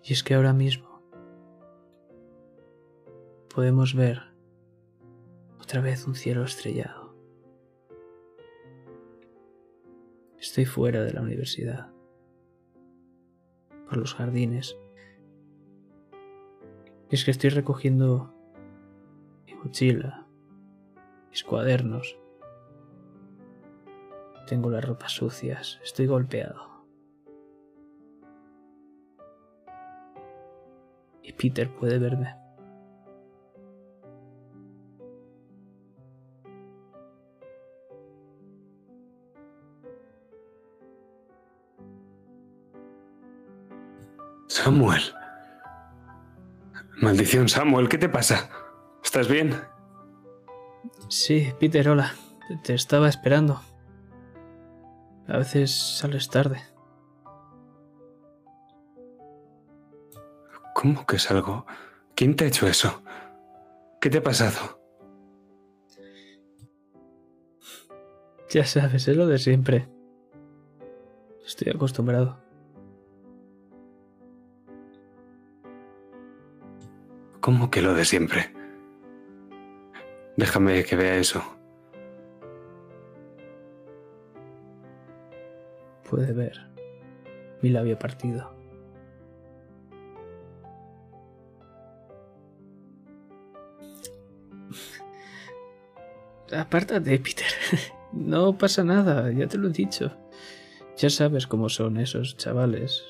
[0.05, 1.03] Y es que ahora mismo
[3.53, 4.21] podemos ver
[5.61, 7.17] otra vez un cielo estrellado.
[10.39, 11.91] Estoy fuera de la universidad,
[13.89, 14.79] por los jardines.
[17.11, 18.37] Y es que estoy recogiendo
[19.63, 20.27] mochila,
[21.31, 22.17] mis cuadernos.
[24.47, 26.69] Tengo las ropas sucias, estoy golpeado.
[31.23, 32.35] Y Peter puede verme.
[44.49, 45.01] Samuel.
[47.01, 48.51] Maldición, Samuel, ¿qué te pasa?
[49.11, 49.61] ¿Estás bien?
[51.09, 52.15] Sí, Peter, hola.
[52.63, 53.61] Te estaba esperando.
[55.27, 56.63] A veces sales tarde.
[60.77, 61.67] ¿Cómo que salgo?
[62.15, 63.03] ¿Quién te ha hecho eso?
[64.01, 64.81] ¿Qué te ha pasado?
[68.49, 69.89] Ya sabes, es lo de siempre.
[71.45, 72.39] Estoy acostumbrado.
[77.41, 78.60] ¿Cómo que lo de siempre?
[80.37, 81.43] Déjame que vea eso.
[86.09, 86.71] Puede ver
[87.63, 88.53] mi labio partido.
[96.53, 97.47] Apártate, Peter.
[98.13, 100.11] No pasa nada, ya te lo he dicho.
[100.97, 103.05] Ya sabes cómo son esos chavales.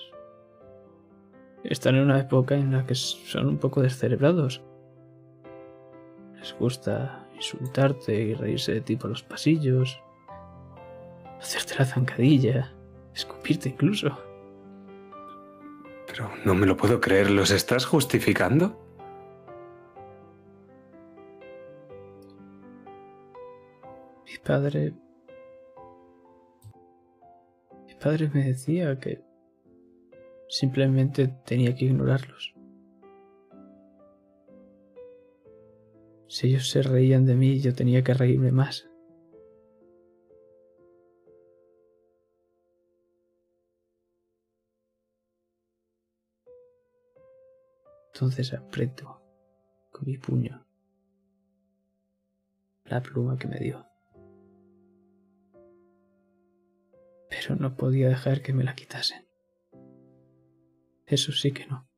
[1.64, 4.60] Están en una época en la que son un poco descerebrados.
[6.50, 10.02] Les gusta insultarte y reírse de ti por los pasillos,
[11.40, 12.74] hacerte la zancadilla,
[13.14, 14.18] escupirte incluso.
[16.08, 18.76] Pero no me lo puedo creer, ¿los estás justificando?
[24.26, 24.94] Mi padre...
[27.86, 29.22] Mi padre me decía que
[30.48, 32.54] simplemente tenía que ignorarlos.
[36.30, 38.88] Si ellos se reían de mí, yo tenía que reírme más.
[48.14, 49.20] Entonces aprieto
[49.90, 50.64] con mi puño
[52.84, 53.84] la pluma que me dio.
[57.28, 59.26] Pero no podía dejar que me la quitasen.
[61.06, 61.89] Eso sí que no.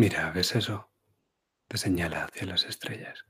[0.00, 0.90] Mira, ¿ves eso?
[1.68, 3.22] Te señala hacia las estrellas.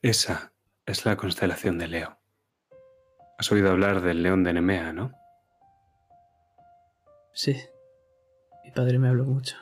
[0.00, 0.54] Esa
[0.86, 2.18] es la constelación de Leo.
[3.36, 5.12] Has oído hablar del león de Nemea, ¿no?
[7.34, 7.54] Sí.
[8.64, 9.58] Mi padre me habló mucho.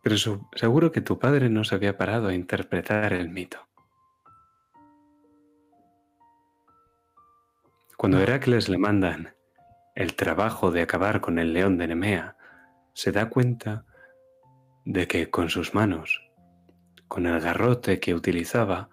[0.00, 0.16] Pero
[0.54, 3.69] seguro que tu padre no se había parado a interpretar el mito.
[8.00, 8.18] Cuando.
[8.18, 9.34] Heracles le mandan
[9.94, 12.34] el trabajo de acabar con el león de Nemea,
[12.94, 13.84] se da cuenta
[14.86, 16.32] de que con sus manos,
[17.08, 18.88] con el garrote que utilizaba,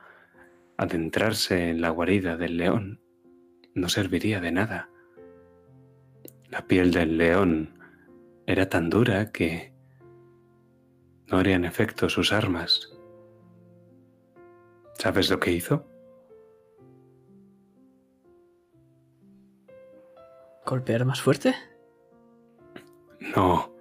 [0.76, 2.99] adentrarse en la guarida del león
[3.74, 4.89] no serviría de nada.
[6.49, 7.80] La piel del león
[8.45, 9.74] era tan dura que
[11.28, 12.93] no harían efecto sus armas.
[14.95, 15.96] ¿Sabes lo que hizo?
[20.68, 21.55] ¿Golpear más fuerte?
[23.34, 23.74] No.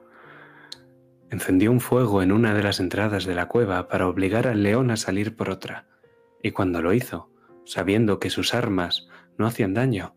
[1.31, 4.93] Encendió un fuego en una de las entradas de la cueva para obligar al león
[4.93, 5.89] a salir por otra,
[6.45, 7.29] y cuando lo hizo,
[7.65, 10.15] sabiendo que sus armas no hacían daño,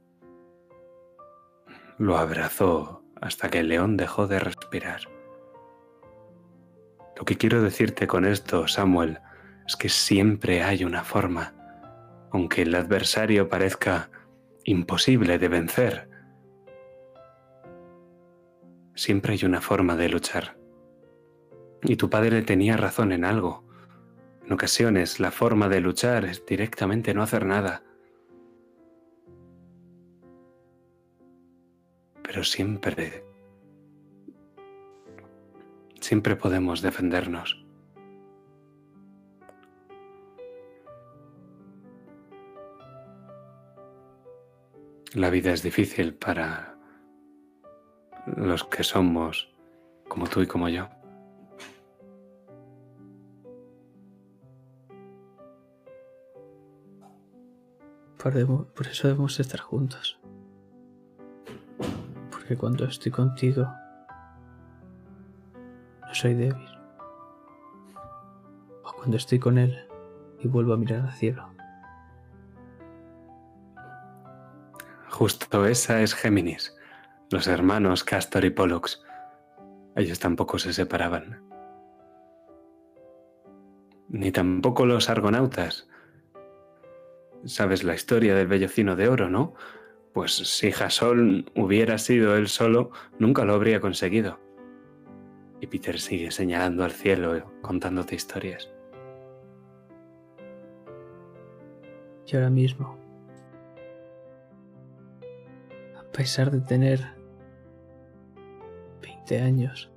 [1.98, 5.02] lo abrazó hasta que el león dejó de respirar.
[7.18, 9.18] Lo que quiero decirte con esto, Samuel,
[9.66, 11.56] es que siempre hay una forma,
[12.32, 14.12] aunque el adversario parezca
[14.66, 16.09] imposible de vencer,
[19.00, 20.58] siempre hay una forma de luchar.
[21.84, 23.64] Y tu padre tenía razón en algo.
[24.46, 27.82] En ocasiones la forma de luchar es directamente no hacer nada.
[32.24, 33.24] Pero siempre,
[36.02, 37.66] siempre podemos defendernos.
[45.14, 46.69] La vida es difícil para
[48.26, 49.50] los que somos
[50.08, 50.88] como tú y como yo.
[58.22, 60.20] Por, debo- por eso debemos estar juntos.
[62.32, 63.68] Porque cuando estoy contigo,
[66.02, 66.68] no soy débil.
[68.84, 69.78] O cuando estoy con él
[70.40, 71.48] y vuelvo a mirar al cielo.
[75.10, 76.76] Justo esa es Géminis,
[77.30, 79.04] los hermanos Castor y Pollux.
[79.96, 81.44] Ellos tampoco se separaban.
[84.08, 85.88] Ni tampoco los argonautas.
[87.46, 89.54] Sabes la historia del vellocino de oro, ¿no?
[90.14, 94.40] Pues si Jasón hubiera sido él solo, nunca lo habría conseguido.
[95.62, 98.72] Y Peter sigue señalando al cielo, contándote historias.
[102.26, 102.98] Y ahora mismo,
[105.98, 107.19] a pesar de tener
[109.30, 109.92] 20 años,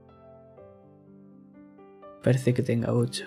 [2.23, 3.25] parece que tenga 8.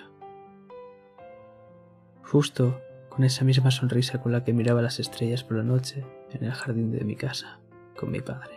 [2.22, 6.44] Justo con esa misma sonrisa con la que miraba las estrellas por la noche en
[6.44, 7.58] el jardín de mi casa
[7.96, 8.55] con mi padre.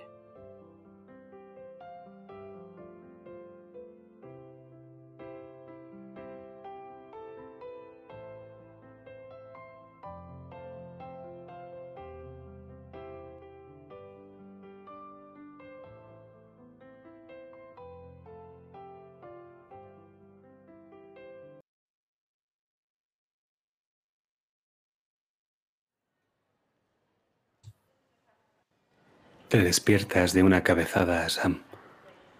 [29.49, 31.63] Te despiertas de una cabezada, Sam,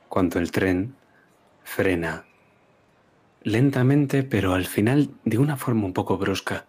[0.09, 0.95] cuando el tren
[1.63, 2.25] frena
[3.41, 6.67] lentamente, pero al final de una forma un poco brusca,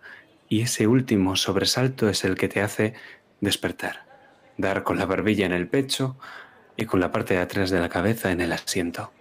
[0.48, 2.94] y ese último sobresalto es el que te hace
[3.42, 4.06] despertar,
[4.56, 6.16] dar con la barbilla en el pecho
[6.74, 9.12] y con la parte de atrás de la cabeza en el asiento.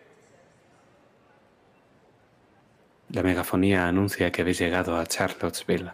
[3.09, 5.91] La megafonía anuncia que habéis llegado a Charlottesville,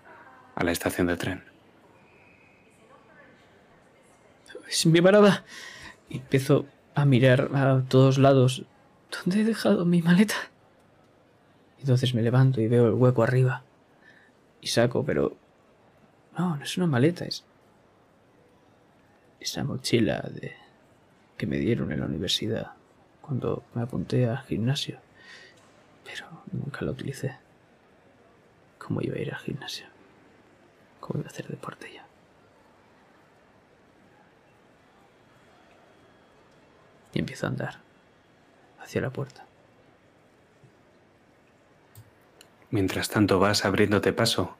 [0.54, 1.55] a la estación de tren.
[4.68, 5.44] Es mi parada.
[6.10, 8.66] Y empiezo a mirar a todos lados.
[9.12, 10.36] ¿Dónde he dejado mi maleta?
[11.80, 13.64] Entonces me levanto y veo el hueco arriba.
[14.62, 15.38] Y saco, pero...
[16.38, 17.44] No, no es una maleta, es...
[19.40, 20.54] Esa mochila de...
[21.38, 22.72] que me dieron en la universidad
[23.22, 25.00] cuando me apunté al gimnasio.
[26.04, 27.38] Pero nunca la utilicé.
[28.78, 29.88] ¿Cómo iba a ir al gimnasio?
[31.00, 32.05] ¿Cómo iba a hacer deporte ya?
[37.16, 37.80] Y empiezo a andar
[38.80, 39.46] hacia la puerta.
[42.70, 44.58] Mientras tanto vas abriéndote paso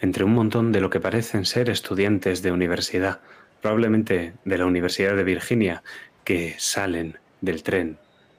[0.00, 3.20] entre un montón de lo que parecen ser estudiantes de universidad,
[3.62, 5.82] probablemente de la Universidad de Virginia,
[6.22, 7.98] que salen del tren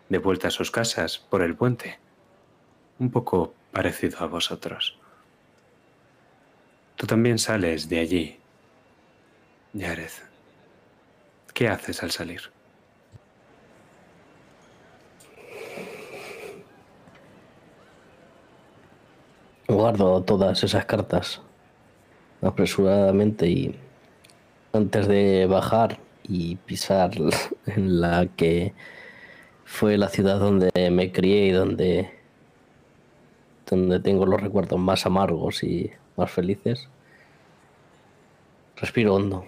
[0.10, 2.00] de vuelta a sus casas por el puente.
[3.00, 4.98] Un poco parecido a vosotros.
[6.96, 8.40] Tú también sales de allí,
[9.78, 10.12] Jared.
[11.54, 12.57] ¿Qué haces al salir?
[19.68, 21.42] Guardo todas esas cartas
[22.42, 23.76] apresuradamente y
[24.72, 27.12] antes de bajar y pisar
[27.66, 28.74] en la que
[29.66, 32.10] fue la ciudad donde me crié y donde,
[33.70, 36.88] donde tengo los recuerdos más amargos y más felices.
[38.78, 39.44] Respiro hondo.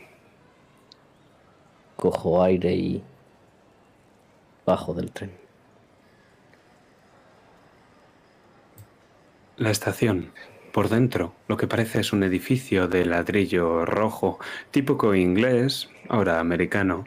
[1.96, 3.04] Cojo aire y
[4.66, 5.39] bajo del tren.
[9.60, 10.32] La estación.
[10.72, 14.40] Por dentro, lo que parece es un edificio de ladrillo rojo,
[14.72, 17.04] típico inglés, ahora americano.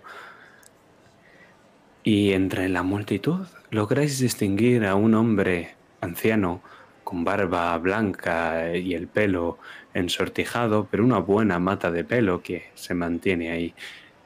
[2.04, 6.60] Y entre la multitud lográis distinguir a un hombre anciano
[7.04, 9.58] con barba blanca y el pelo
[9.94, 13.74] ensortijado, pero una buena mata de pelo que se mantiene ahí.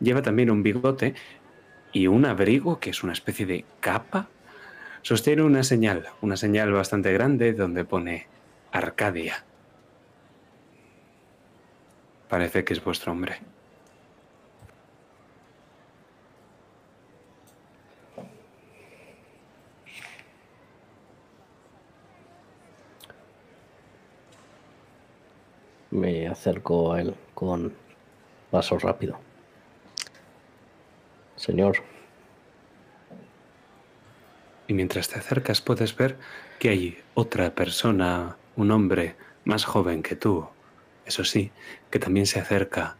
[0.01, 1.14] Lleva también un bigote
[1.93, 4.31] y un abrigo que es una especie de capa
[5.07, 8.26] Sostiene una señal, una señal bastante grande donde pone
[8.72, 9.44] Arcadia.
[12.28, 13.38] Parece que es vuestro hombre.
[25.92, 27.72] Me acerco a él con
[28.50, 29.20] paso rápido.
[31.36, 31.76] Señor,
[34.69, 36.17] y mientras te acercas puedes ver
[36.59, 40.49] que hay otra persona, un hombre más joven que tú,
[41.05, 41.51] eso sí,
[41.91, 42.97] que también se acerca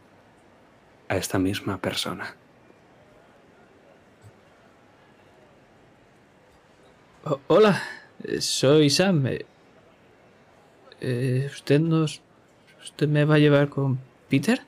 [1.09, 2.35] a esta misma persona.
[7.47, 7.83] hola,
[8.39, 9.27] soy Sam.
[9.27, 9.45] Eh,
[11.01, 12.21] eh, ¿Usted nos...
[12.81, 13.99] ¿Usted me va a llevar con
[14.29, 14.61] Peter?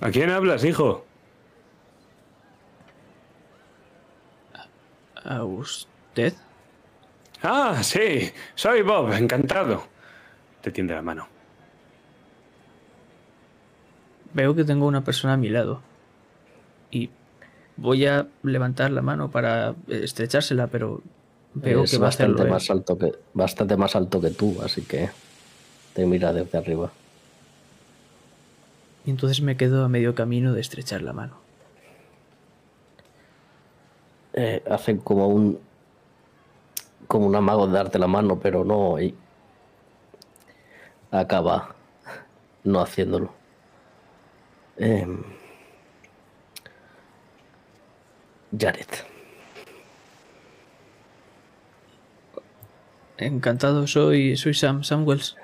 [0.00, 1.04] ¿A quién hablas, hijo?
[5.24, 6.34] ¿A usted?
[7.42, 9.84] Ah, sí, soy Bob, encantado.
[10.60, 11.28] Te tiende la mano.
[14.34, 15.80] Veo que tengo una persona a mi lado.
[16.90, 17.10] Y
[17.76, 21.02] voy a levantar la mano para estrechársela, pero
[21.54, 22.34] veo es que va a hacerlo.
[22.36, 25.10] bastante más alto que bastante más alto que tú, así que
[25.94, 26.92] te mira desde arriba.
[29.06, 31.36] Y entonces me quedo a medio camino de estrechar la mano.
[34.32, 35.58] Eh, hacen como un
[37.06, 39.14] como un amago de darte la mano, pero no y
[41.12, 41.74] acaba
[42.64, 43.32] no haciéndolo.
[44.76, 45.22] Em,
[48.58, 48.86] Jared,
[53.18, 55.36] Encantado, soy, soy Sam, Sam Wells.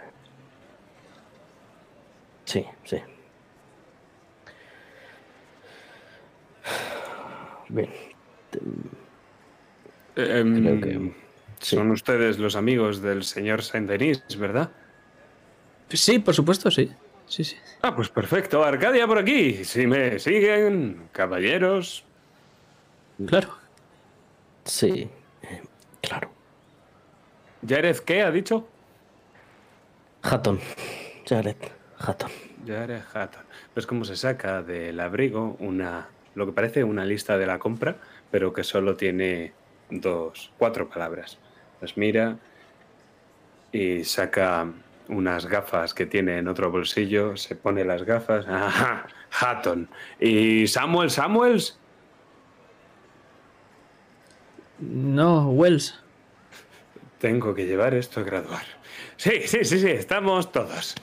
[2.45, 2.99] sí, sí.
[7.73, 7.89] Bien,
[10.14, 11.12] Em, Creo que-
[11.61, 11.77] sí.
[11.77, 14.70] Son ustedes los amigos del señor Saint-Denis, ¿verdad?
[15.89, 16.93] Sí, por supuesto, sí.
[17.27, 17.57] Sí, sí.
[17.81, 18.62] Ah, pues perfecto.
[18.62, 19.64] Arcadia por aquí.
[19.64, 22.05] Si me siguen, caballeros.
[23.27, 23.57] Claro.
[24.64, 25.09] sí,
[25.43, 25.62] eh,
[26.03, 26.31] claro.
[27.66, 28.68] Jared, ¿qué ha dicho?
[30.23, 30.59] Hatton,
[31.27, 31.57] Jared,
[31.99, 32.31] Hatton.
[32.66, 33.43] Jared Hatton.
[33.75, 37.97] ¿Ves cómo se saca del abrigo una, lo que parece una lista de la compra,
[38.30, 39.53] pero que solo tiene
[39.91, 41.39] dos, cuatro palabras?
[41.80, 42.39] Las mira
[43.72, 44.68] y saca
[45.09, 48.47] unas gafas que tiene en otro bolsillo, se pone las gafas.
[48.47, 49.89] Ajá, Hatton.
[50.20, 51.78] ¿Y Samuel Samuels?
[54.78, 55.99] No, Wells.
[57.18, 58.64] Tengo que llevar esto a graduar.
[59.16, 60.97] Sí, sí, sí, sí, estamos todos.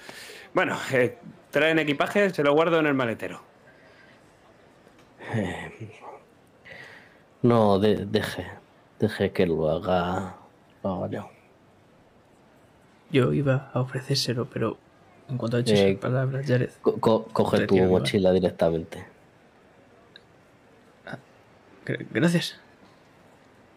[0.53, 1.17] Bueno, eh,
[1.51, 3.48] traen equipaje, se lo guardo en el maletero.
[5.33, 5.71] Eh,
[7.41, 8.47] no, de- deje.
[8.99, 10.35] Deje que lo haga.
[10.83, 11.29] Lo haga yo.
[13.11, 14.77] Yo iba a ofrecérselo, pero
[15.29, 19.05] en cuanto ha hecho Eh, esas palabras, Jared, Co- co- coge tu mochila directamente.
[21.85, 22.59] gra- gracias.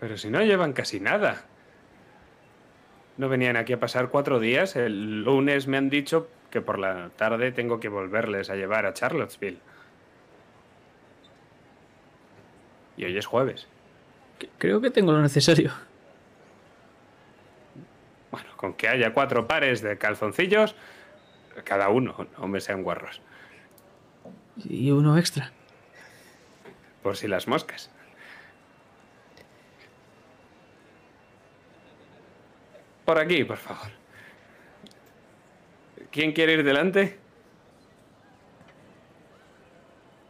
[0.01, 1.45] Pero si no llevan casi nada.
[3.17, 4.75] No venían aquí a pasar cuatro días.
[4.75, 8.95] El lunes me han dicho que por la tarde tengo que volverles a llevar a
[8.95, 9.59] Charlottesville.
[12.97, 13.67] Y hoy es jueves.
[14.59, 15.73] Creo que tengo lo necesario.
[18.31, 20.75] Bueno, con que haya cuatro pares de calzoncillos,
[21.65, 23.21] cada uno, no me sean guarros.
[24.57, 25.53] Y uno extra.
[27.03, 27.91] Por si las moscas.
[33.05, 33.91] Por aquí, por favor.
[36.11, 37.19] ¿Quién quiere ir delante?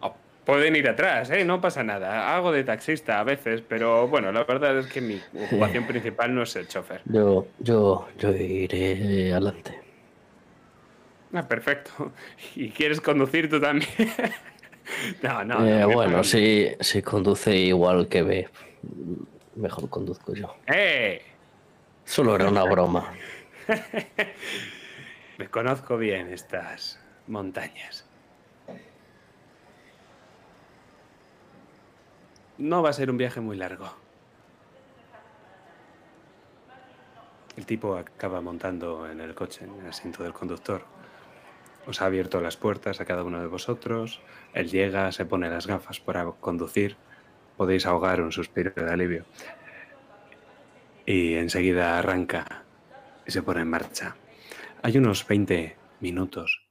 [0.00, 1.44] Oh, pueden ir atrás, ¿eh?
[1.44, 2.34] No pasa nada.
[2.36, 6.42] Hago de taxista a veces, pero bueno, la verdad es que mi ocupación principal no
[6.42, 7.02] es el chofer.
[7.04, 9.78] Yo, yo, yo iré adelante.
[11.32, 12.12] Ah, perfecto.
[12.56, 13.88] ¿Y quieres conducir tú también?
[15.22, 15.60] no, no.
[15.60, 18.48] no, Eh, me bueno, si, si conduce igual que ve,
[19.56, 20.54] mejor conduzco yo.
[20.66, 21.22] ¡Eh!
[22.04, 23.12] Solo era una broma.
[25.38, 28.04] Me conozco bien estas montañas.
[32.58, 33.90] No va a ser un viaje muy largo.
[37.56, 40.84] El tipo acaba montando en el coche, en el asiento del conductor.
[41.86, 44.20] Os ha abierto las puertas a cada uno de vosotros.
[44.54, 46.96] Él llega, se pone las gafas para conducir.
[47.56, 49.24] Podéis ahogar un suspiro de alivio.
[51.04, 52.64] Y enseguida arranca
[53.26, 54.16] y se pone en marcha.
[54.82, 56.68] Hay unos 20 minutos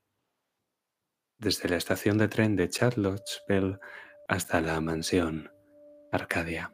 [1.38, 3.80] desde la estación de tren de Charlottesville
[4.28, 5.52] hasta la mansión
[6.12, 6.74] Arcadia.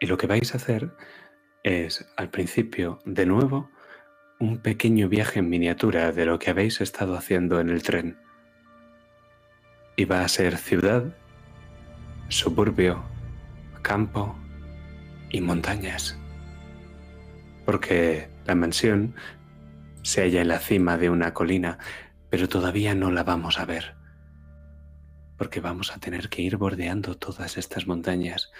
[0.00, 0.92] Y lo que vais a hacer
[1.62, 3.70] es, al principio, de nuevo,
[4.38, 8.18] un pequeño viaje en miniatura de lo que habéis estado haciendo en el tren.
[9.96, 11.14] Y va a ser ciudad,
[12.28, 13.02] suburbio,
[13.82, 14.34] campo
[15.30, 16.20] y montañas
[17.70, 19.14] porque la mansión
[20.02, 21.78] se halla en la cima de una colina,
[22.28, 23.94] pero todavía no la vamos a ver,
[25.40, 28.52] porque vamos a tener que ir bordeando todas estas montañas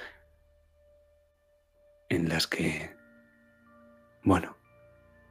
[2.08, 2.96] en las que,
[4.24, 4.56] bueno,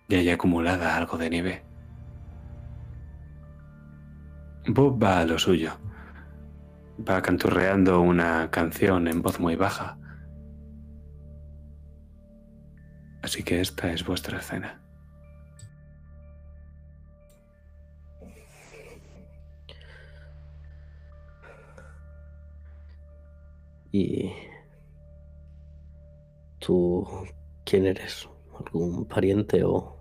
[0.07, 1.63] ya hay acumulada algo de nieve.
[4.67, 5.71] Bob va a lo suyo,
[6.99, 9.97] va canturreando una canción en voz muy baja.
[13.23, 14.83] Así que esta es vuestra cena.
[23.91, 24.31] ¿Y
[26.59, 27.07] tú
[27.65, 28.29] quién eres?
[28.57, 29.97] ¿Algún pariente o...?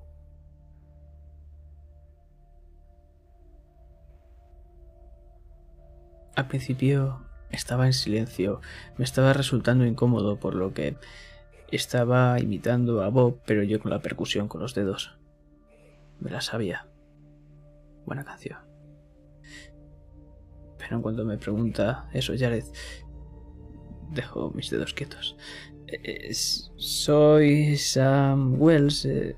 [6.34, 8.60] Al principio estaba en silencio.
[8.96, 10.96] Me estaba resultando incómodo, por lo que
[11.70, 15.18] estaba imitando a Bob, pero yo con la percusión con los dedos.
[16.20, 16.86] Me la sabía.
[18.06, 18.58] Buena canción.
[20.78, 22.64] Pero en cuanto me pregunta eso, Jared,
[24.10, 25.36] dejo mis dedos quietos.
[25.86, 29.04] Eh, soy Sam Wells.
[29.04, 29.36] eh,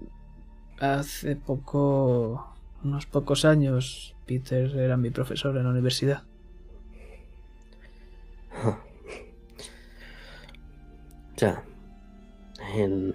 [0.80, 6.22] hace poco, unos pocos años, Peter era mi profesor en la universidad.
[11.36, 11.64] Ya.
[12.74, 13.14] ¿En,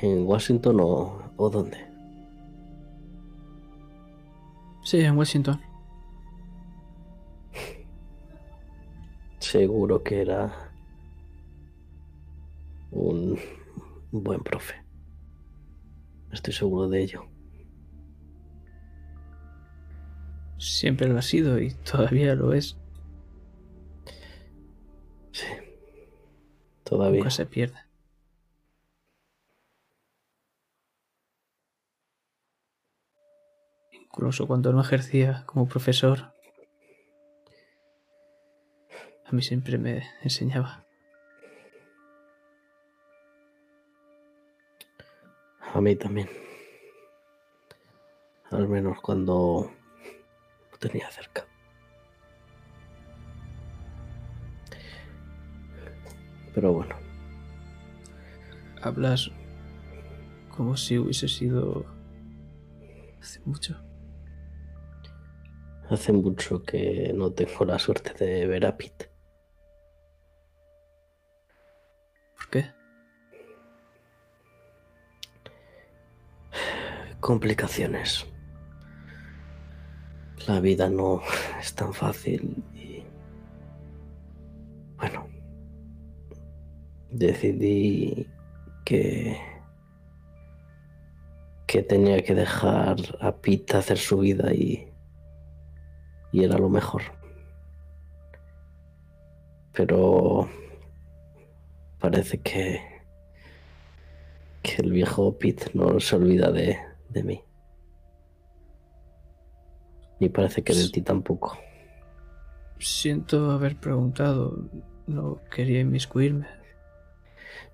[0.00, 1.76] en Washington o, o dónde?
[4.82, 5.60] Sí, en Washington.
[9.50, 10.72] Seguro que era
[12.90, 13.38] un
[14.10, 14.74] buen profe.
[16.32, 17.26] Estoy seguro de ello.
[20.58, 22.76] Siempre lo ha sido y todavía lo es.
[25.30, 25.46] Sí.
[26.82, 27.20] Todavía.
[27.20, 27.78] Nunca se pierde.
[33.92, 36.35] Incluso cuando no ejercía como profesor,
[39.28, 40.84] a mí siempre me enseñaba.
[45.74, 46.28] A mí también.
[48.50, 49.70] Al menos cuando
[50.70, 51.44] lo tenía cerca.
[56.54, 56.94] Pero bueno.
[58.80, 59.30] Hablas
[60.48, 61.84] como si hubiese sido
[63.20, 63.76] hace mucho.
[65.90, 69.15] Hace mucho que no tengo la suerte de ver a Pete.
[77.26, 78.24] Complicaciones.
[80.46, 81.22] La vida no
[81.58, 83.02] es tan fácil y...
[84.96, 85.26] Bueno.
[87.10, 88.28] Decidí
[88.84, 89.36] que...
[91.66, 94.88] que tenía que dejar a Pete hacer su vida y...
[96.30, 97.02] y era lo mejor.
[99.72, 100.48] Pero...
[101.98, 102.80] parece que...
[104.62, 106.78] que el viejo Pete no se olvida de,
[107.16, 107.44] de mí.
[110.20, 111.56] Ni parece que de ti tampoco.
[112.78, 114.68] Siento haber preguntado.
[115.06, 116.46] No quería inmiscuirme.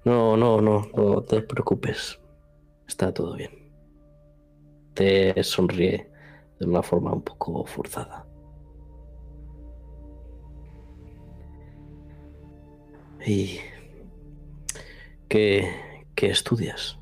[0.04, 2.20] No, no, no, no te preocupes.
[2.86, 3.50] Está todo bien.
[4.94, 6.10] Te sonríe
[6.58, 8.26] de una forma un poco forzada.
[13.24, 13.58] ¿Y
[15.28, 15.72] qué,
[16.14, 16.98] qué estudias?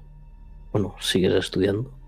[0.73, 2.00] Bueno, ¿sigues estudiando?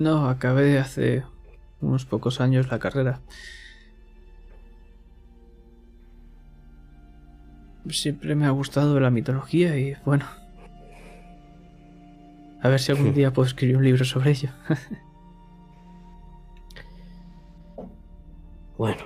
[0.00, 1.24] No, acabé hace
[1.82, 3.20] unos pocos años la carrera.
[7.90, 10.24] Siempre me ha gustado la mitología y bueno.
[12.62, 14.50] A ver si algún día puedo escribir un libro sobre ello.
[18.78, 19.02] Bueno,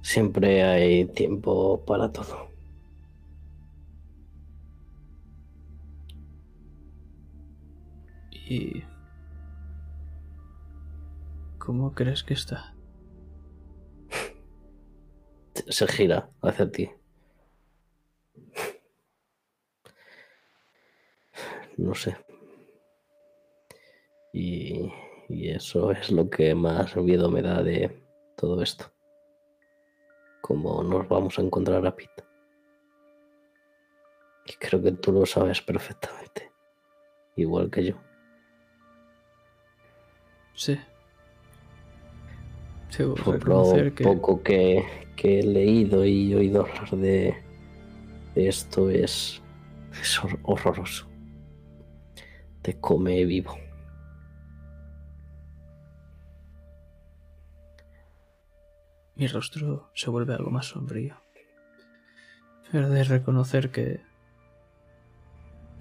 [0.00, 2.51] siempre hay tiempo para todo.
[11.64, 12.74] Cómo crees que está?
[15.68, 16.90] Se gira hacia ti.
[21.76, 22.16] No sé.
[24.32, 24.92] Y,
[25.28, 28.02] y eso es lo que más miedo me da de
[28.36, 28.92] todo esto.
[30.40, 32.24] Cómo nos vamos a encontrar a Pete.
[34.46, 36.50] Y creo que tú lo sabes perfectamente.
[37.36, 37.94] Igual que yo.
[40.54, 40.76] Sí.
[43.14, 44.84] Por lo que poco que,
[45.16, 47.34] que he leído y oído hablar de,
[48.34, 49.40] de esto es,
[50.00, 51.08] es hor- horroroso.
[52.62, 53.56] Te come vivo.
[59.14, 61.16] mi rostro se vuelve algo más sombrío.
[62.70, 64.00] Pero de reconocer que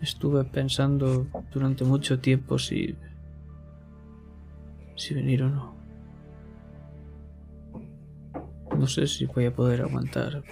[0.02, 2.96] estuve pensando durante mucho tiempo si
[4.96, 5.81] si venir o no.
[8.82, 10.44] No sé si voy a poder aguantar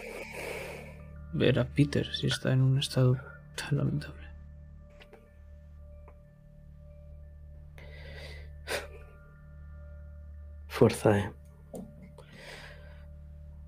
[1.34, 3.18] ver a Peter si está en un estado
[3.56, 4.28] tan lamentable.
[10.68, 11.34] Fuerza, ¿eh?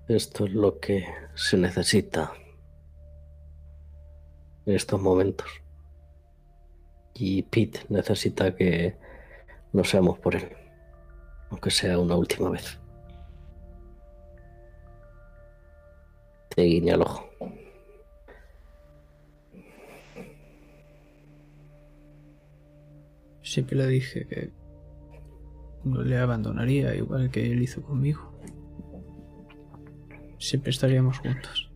[0.06, 2.32] Esto es lo que se necesita
[4.64, 5.50] en estos momentos.
[7.14, 8.96] Y Pete necesita que
[9.72, 10.56] lo seamos por él,
[11.50, 12.78] aunque sea una última vez.
[16.54, 17.28] Te guiña el ojo.
[23.42, 24.50] Siempre le dije que
[25.84, 28.32] no le abandonaría igual que él hizo conmigo.
[30.38, 31.70] Siempre estaríamos juntos.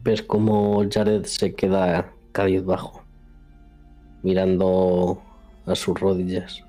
[0.00, 3.01] Ves cómo Jared se queda cabizbajo,
[4.22, 5.22] mirando
[5.66, 6.64] a sus rodillas.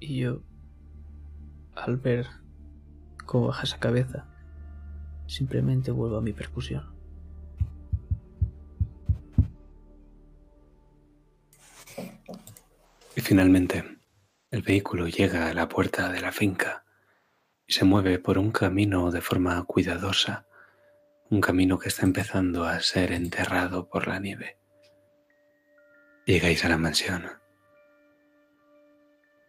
[0.00, 0.40] Y yo,
[1.76, 2.26] al ver
[3.24, 4.26] cómo baja esa cabeza,
[5.26, 7.01] simplemente vuelvo a mi percusión.
[13.14, 13.98] Y finalmente,
[14.50, 16.84] el vehículo llega a la puerta de la finca
[17.66, 20.46] y se mueve por un camino de forma cuidadosa,
[21.28, 24.56] un camino que está empezando a ser enterrado por la nieve.
[26.24, 27.26] Llegáis a la mansión.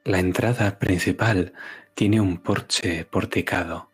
[0.03, 1.53] La entrada principal
[1.93, 3.89] tiene un porche porticado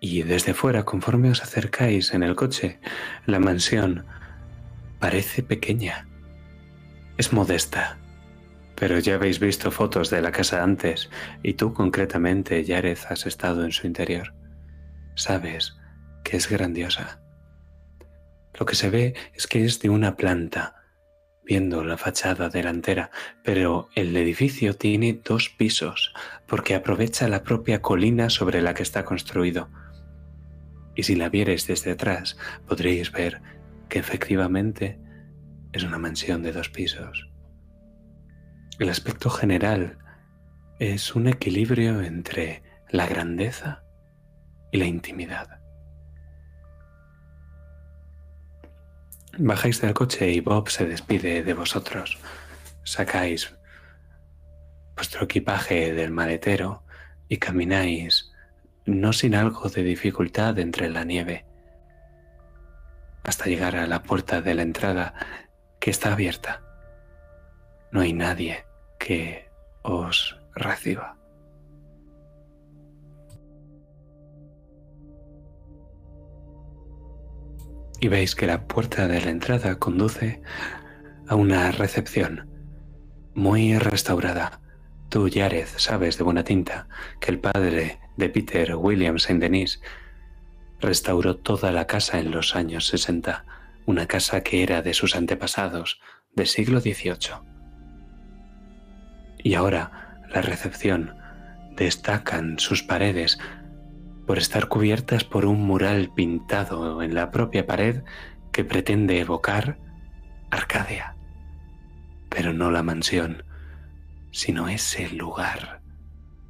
[0.00, 2.80] y desde fuera, conforme os acercáis en el coche,
[3.26, 4.06] la mansión
[4.98, 6.08] parece pequeña.
[7.18, 7.99] Es modesta,
[8.80, 11.10] Pero ya habéis visto fotos de la casa antes,
[11.42, 14.32] y tú concretamente, Jared, has estado en su interior.
[15.16, 15.76] Sabes
[16.24, 17.20] que es grandiosa.
[18.58, 20.76] Lo que se ve es que es de una planta,
[21.44, 23.10] viendo la fachada delantera,
[23.44, 26.14] pero el edificio tiene dos pisos
[26.46, 29.68] porque aprovecha la propia colina sobre la que está construido.
[30.96, 33.42] Y si la vierais desde atrás, podréis ver
[33.90, 34.98] que efectivamente
[35.72, 37.29] es una mansión de dos pisos.
[38.80, 39.98] El aspecto general
[40.78, 43.84] es un equilibrio entre la grandeza
[44.72, 45.60] y la intimidad.
[49.36, 52.16] Bajáis del coche y Bob se despide de vosotros.
[52.82, 53.54] Sacáis
[54.96, 56.82] vuestro equipaje del maletero
[57.28, 58.32] y camináis,
[58.86, 61.44] no sin algo de dificultad entre la nieve,
[63.24, 65.12] hasta llegar a la puerta de la entrada
[65.78, 66.62] que está abierta.
[67.92, 68.69] No hay nadie
[69.00, 69.48] que
[69.82, 71.16] os reciba.
[78.00, 80.40] y veis que la puerta de la entrada conduce
[81.28, 82.48] a una recepción
[83.34, 84.60] muy restaurada.
[85.10, 86.88] Tú, Jared, sabes de buena tinta
[87.20, 89.82] que el padre de Peter, William Saint Denis,
[90.80, 93.44] restauró toda la casa en los años 60,
[93.86, 96.00] una casa que era de sus antepasados,
[96.34, 97.59] del siglo XVIII.
[99.42, 101.14] Y ahora la recepción
[101.76, 103.38] destacan sus paredes
[104.26, 108.02] por estar cubiertas por un mural pintado en la propia pared
[108.52, 109.78] que pretende evocar
[110.50, 111.16] Arcadia.
[112.28, 113.44] Pero no la mansión,
[114.30, 115.80] sino ese lugar,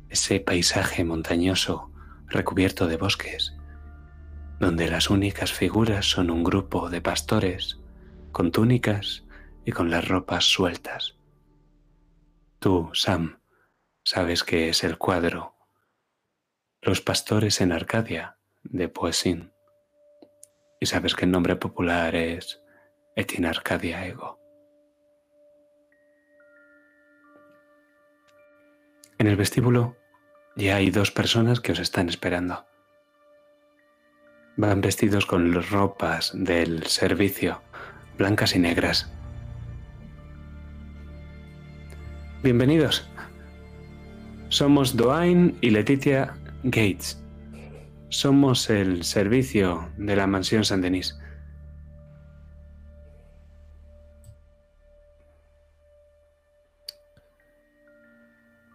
[0.08, 1.90] ese paisaje montañoso
[2.26, 3.54] recubierto de bosques,
[4.58, 7.80] donde las únicas figuras son un grupo de pastores
[8.32, 9.24] con túnicas
[9.64, 11.19] y con las ropas sueltas.
[12.60, 13.40] Tú, Sam,
[14.04, 15.56] sabes que es el cuadro
[16.82, 19.52] los pastores en Arcadia, de Poesín.
[20.78, 22.62] Y sabes que el nombre popular es
[23.16, 24.38] Etin Arcadia Ego.
[29.16, 29.96] En el vestíbulo
[30.54, 32.66] ya hay dos personas que os están esperando.
[34.56, 37.62] Van vestidos con las ropas del servicio,
[38.18, 39.10] blancas y negras.
[42.42, 43.06] Bienvenidos.
[44.48, 47.22] Somos Doain y Leticia Gates.
[48.08, 51.18] Somos el servicio de la mansión San Denis.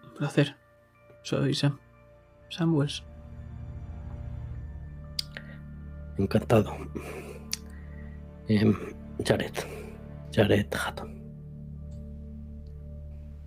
[0.04, 0.56] Un placer.
[1.24, 1.80] Soy Sam.
[2.50, 3.04] Samuels.
[6.20, 6.78] Encantado.
[8.48, 8.76] Em,
[9.26, 9.54] Jared.
[10.32, 11.25] Jared Hatton.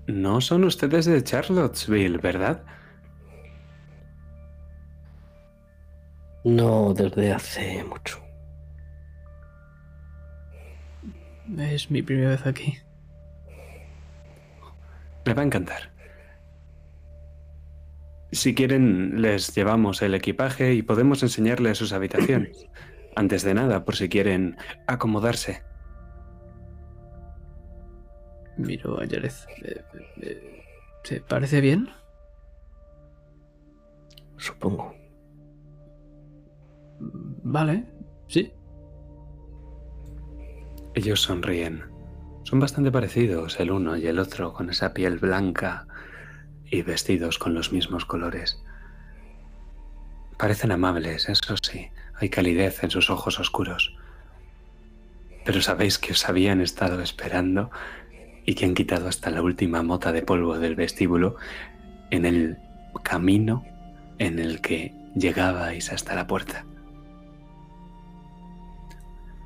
[0.08, 2.64] No son ustedes de Charlottesville, ¿verdad?
[6.44, 8.18] No desde hace mucho.
[11.58, 12.78] Es mi primera vez aquí.
[15.26, 15.92] Me va a encantar.
[18.32, 22.66] Si quieren, les llevamos el equipaje y podemos enseñarles sus habitaciones.
[23.14, 24.56] Antes de nada, por si quieren
[24.86, 25.62] acomodarse.
[28.58, 29.32] Miro a Jared.
[29.62, 29.82] Eh,
[30.20, 30.64] eh,
[31.04, 31.88] ¿Te parece bien?
[34.36, 34.94] Supongo.
[37.00, 37.84] Vale,
[38.26, 38.52] sí.
[40.94, 41.84] Ellos sonríen.
[42.42, 45.86] Son bastante parecidos el uno y el otro, con esa piel blanca
[46.64, 48.62] y vestidos con los mismos colores.
[50.38, 53.96] Parecen amables, eso sí, hay calidez en sus ojos oscuros.
[55.44, 57.70] Pero sabéis que os habían estado esperando
[58.48, 61.36] y que han quitado hasta la última mota de polvo del vestíbulo
[62.10, 62.56] en el
[63.02, 63.62] camino
[64.16, 66.64] en el que llegabais hasta la puerta.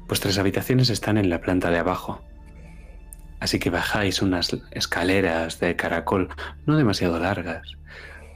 [0.06, 2.22] Vuestras habitaciones están en la planta de abajo,
[3.40, 6.28] así que bajáis unas escaleras de caracol
[6.64, 7.76] no demasiado largas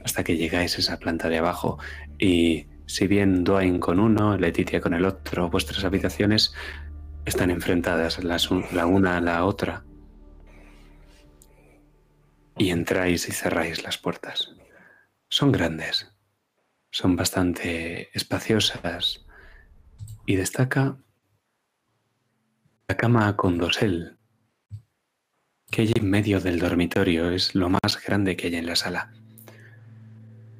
[0.03, 1.79] hasta que llegáis a esa planta de abajo
[2.19, 6.53] y si bien Dwayne con uno, Leticia con el otro, vuestras habitaciones
[7.23, 9.86] están enfrentadas la una a la otra
[12.57, 14.51] y entráis y cerráis las puertas.
[15.29, 16.11] Son grandes,
[16.91, 19.25] son bastante espaciosas
[20.25, 20.97] y destaca
[22.87, 24.17] la cama con dosel
[25.69, 29.11] que hay en medio del dormitorio es lo más grande que hay en la sala.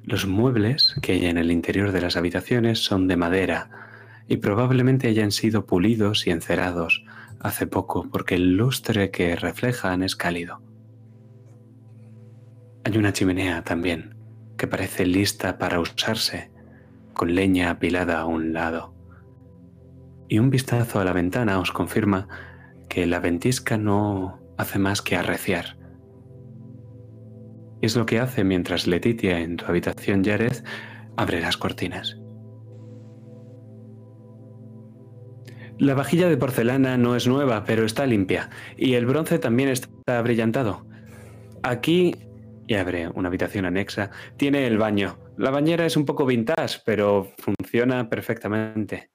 [0.04, 3.70] Los muebles que hay en el interior de las habitaciones son de madera
[4.28, 7.04] y probablemente hayan sido pulidos y encerados
[7.40, 10.60] hace poco porque el lustre que reflejan es cálido.
[12.84, 14.14] Hay una chimenea también,
[14.56, 16.50] que parece lista para usarse,
[17.12, 18.94] con leña apilada a un lado.
[20.28, 22.28] Y un vistazo a la ventana os confirma
[22.88, 25.76] que la ventisca no hace más que arreciar.
[27.80, 30.64] Es lo que hace mientras Letitia en tu habitación, Jared,
[31.16, 32.18] abre las cortinas.
[35.78, 38.50] La vajilla de porcelana no es nueva, pero está limpia.
[38.76, 40.84] Y el bronce también está brillantado.
[41.62, 42.16] Aquí,
[42.68, 45.18] y abre una habitación anexa, tiene el baño.
[45.38, 49.10] La bañera es un poco vintage, pero funciona perfectamente.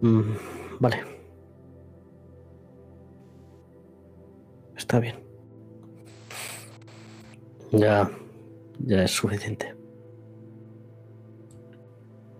[0.00, 0.22] Mm,
[0.80, 1.04] vale.
[4.74, 5.16] Está bien.
[7.72, 8.10] Ya,
[8.78, 9.79] ya es suficiente.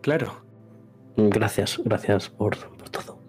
[0.00, 0.44] Claro.
[1.16, 3.20] Gracias, gracias por, por todo.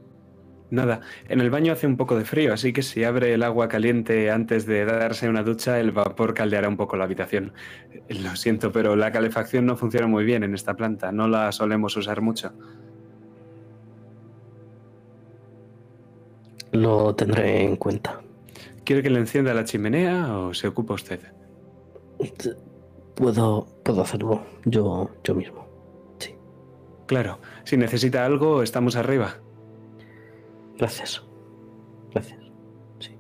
[0.72, 3.68] Nada, en el baño hace un poco de frío, así que si abre el agua
[3.68, 7.52] caliente antes de darse una ducha, el vapor caldeará un poco la habitación.
[8.08, 11.98] Lo siento, pero la calefacción no funciona muy bien en esta planta, no la solemos
[11.98, 12.54] usar mucho.
[16.72, 18.22] Lo tendré en cuenta.
[18.86, 21.20] ¿Quiere que le encienda la chimenea o se ocupa usted?
[23.16, 25.71] Puedo, puedo hacerlo yo, yo mismo.
[27.12, 29.36] Claro, si necesita algo, estamos arriba.
[30.78, 31.22] Gracias.
[32.14, 32.40] Gracias.
[33.00, 33.18] Sí.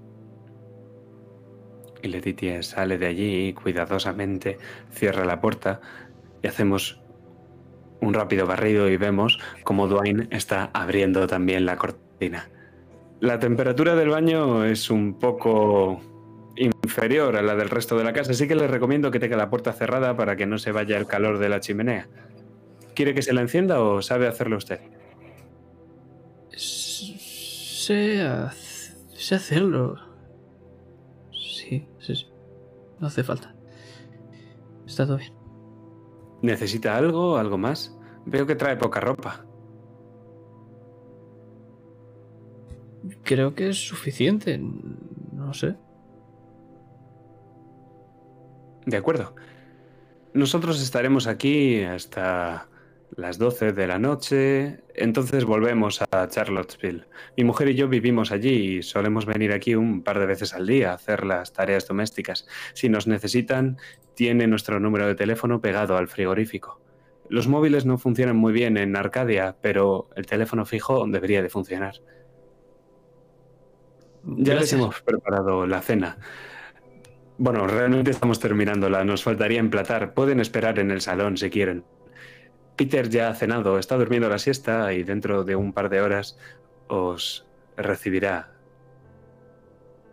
[2.01, 4.57] Y Letitia sale de allí cuidadosamente,
[4.91, 5.81] cierra la puerta
[6.41, 7.01] y hacemos
[7.99, 12.49] un rápido barrido y vemos como Dwayne está abriendo también la cortina.
[13.19, 15.99] La temperatura del baño es un poco
[16.55, 19.49] inferior a la del resto de la casa, así que le recomiendo que tenga la
[19.49, 22.07] puerta cerrada para que no se vaya el calor de la chimenea.
[23.01, 24.79] ¿Quiere que se la encienda o sabe hacerlo usted?
[26.55, 28.23] Sé,
[29.15, 29.95] sé hacerlo.
[31.31, 32.27] Sí, sí, sí.
[32.99, 33.55] No hace falta.
[34.85, 35.33] Está todo bien.
[36.43, 37.37] ¿Necesita algo?
[37.37, 37.97] ¿Algo más?
[38.27, 39.47] Veo que trae poca ropa.
[43.23, 44.59] Creo que es suficiente.
[45.33, 45.75] No sé.
[48.85, 49.33] De acuerdo.
[50.35, 52.67] Nosotros estaremos aquí hasta
[53.15, 57.05] las 12 de la noche, entonces volvemos a Charlottesville.
[57.35, 60.67] Mi mujer y yo vivimos allí y solemos venir aquí un par de veces al
[60.67, 62.47] día a hacer las tareas domésticas.
[62.73, 63.77] Si nos necesitan,
[64.15, 66.79] tiene nuestro número de teléfono pegado al frigorífico.
[67.29, 71.95] Los móviles no funcionan muy bien en Arcadia, pero el teléfono fijo debería de funcionar.
[74.23, 76.17] Ya les hemos preparado la cena.
[77.37, 79.03] Bueno, realmente estamos terminándola.
[79.03, 80.13] Nos faltaría emplatar.
[80.13, 81.83] Pueden esperar en el salón si quieren.
[82.81, 86.39] Peter ya ha cenado, está durmiendo la siesta y dentro de un par de horas
[86.87, 87.45] os
[87.77, 88.53] recibirá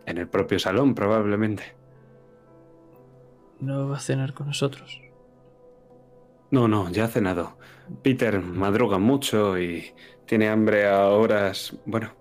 [0.05, 1.75] en el propio salón, probablemente.
[3.59, 5.01] No va a cenar con nosotros.
[6.51, 7.57] No, no, ya ha cenado.
[8.03, 9.95] Peter madruga mucho y
[10.27, 11.75] tiene hambre a horas.
[11.87, 12.13] Bueno,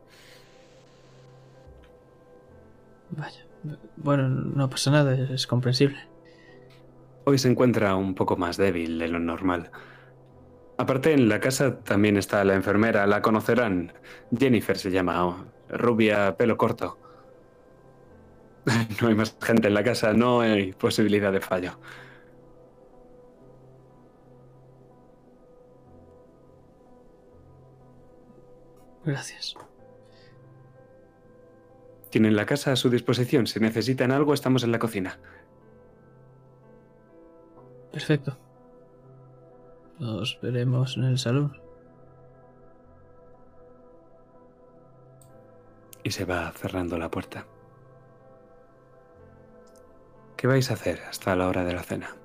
[3.09, 3.45] Vaya.
[3.97, 5.97] Bueno, no pasa nada, es comprensible.
[7.25, 9.71] Hoy se encuentra un poco más débil de lo normal.
[10.77, 13.93] Aparte, en la casa también está la enfermera, la conocerán.
[14.37, 16.97] Jennifer se llama, rubia, pelo corto.
[19.01, 21.79] No hay más gente en la casa, no hay posibilidad de fallo.
[29.03, 29.55] Gracias.
[32.09, 33.47] Tienen la casa a su disposición.
[33.47, 35.19] Si necesitan algo, estamos en la cocina.
[37.91, 38.37] Perfecto.
[39.99, 41.59] Nos veremos en el salón.
[46.03, 47.45] Y se va cerrando la puerta.
[50.37, 52.15] ¿Qué vais a hacer hasta la hora de la cena?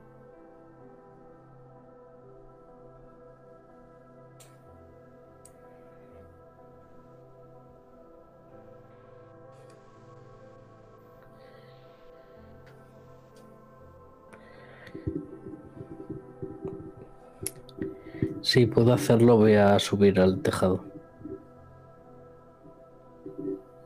[18.43, 20.85] Si puedo hacerlo, voy a subir al tejado.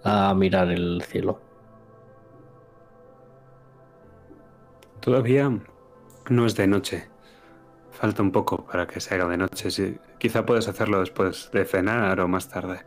[0.02, 1.40] A mirar el cielo.
[5.00, 5.60] Todavía
[6.30, 7.08] no es de noche.
[7.90, 9.70] Falta un poco para que se haga de noche.
[9.70, 12.80] Sí, quizá puedes hacerlo después de cenar o más tarde.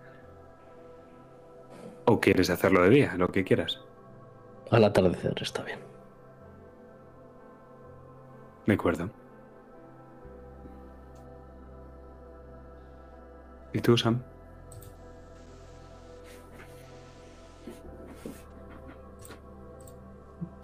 [2.06, 3.80] O quieres hacerlo de día, lo que quieras.
[4.72, 5.80] Al atardecer está bien.
[8.66, 9.10] De acuerdo.
[13.74, 14.22] ¿Y tú, Sam?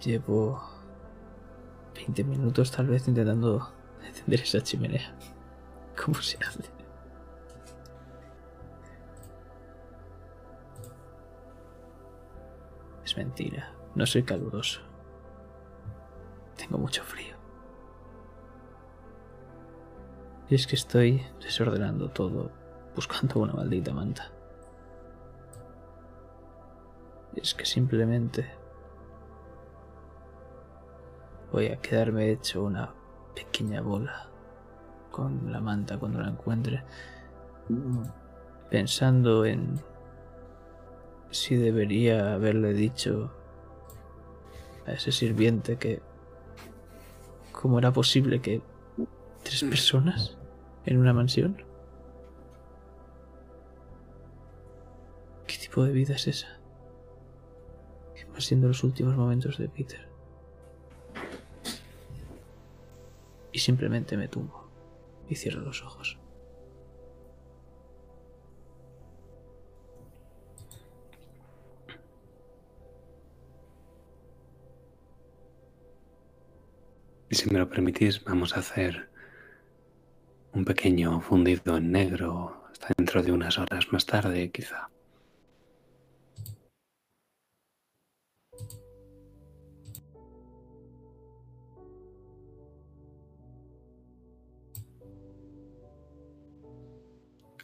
[0.04, 0.60] Llevo
[1.94, 3.72] 20 minutos tal vez intentando
[4.06, 5.16] encender esa chimenea.
[6.02, 6.64] ¿Cómo se hace?
[13.04, 13.72] Es mentira.
[13.94, 14.80] No soy caluroso.
[16.56, 17.36] Tengo mucho frío.
[20.48, 22.52] Y es que estoy desordenando todo,
[22.96, 24.32] buscando una maldita manta.
[27.36, 28.46] Es que simplemente
[31.52, 32.92] voy a quedarme hecho una
[33.34, 34.28] pequeña bola
[35.10, 36.82] con la manta cuando la encuentre,
[38.70, 39.78] pensando en
[41.30, 43.30] si debería haberle dicho
[44.86, 46.00] a ese sirviente que
[47.52, 48.62] cómo era posible que
[49.42, 50.38] tres personas
[50.86, 51.62] en una mansión.
[55.84, 56.58] De vida es esa?
[58.14, 60.08] ¿Qué van siendo los últimos momentos de Peter?
[63.52, 64.68] Y simplemente me tumbo
[65.28, 66.18] y cierro los ojos.
[77.28, 79.10] Y si me lo permitís, vamos a hacer
[80.52, 84.88] un pequeño fundido en negro hasta dentro de unas horas más tarde, quizá.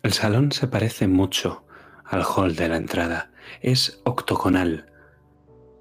[0.02, 1.64] El salón se parece mucho
[2.04, 3.30] al hall de la entrada.
[3.60, 4.86] Es octogonal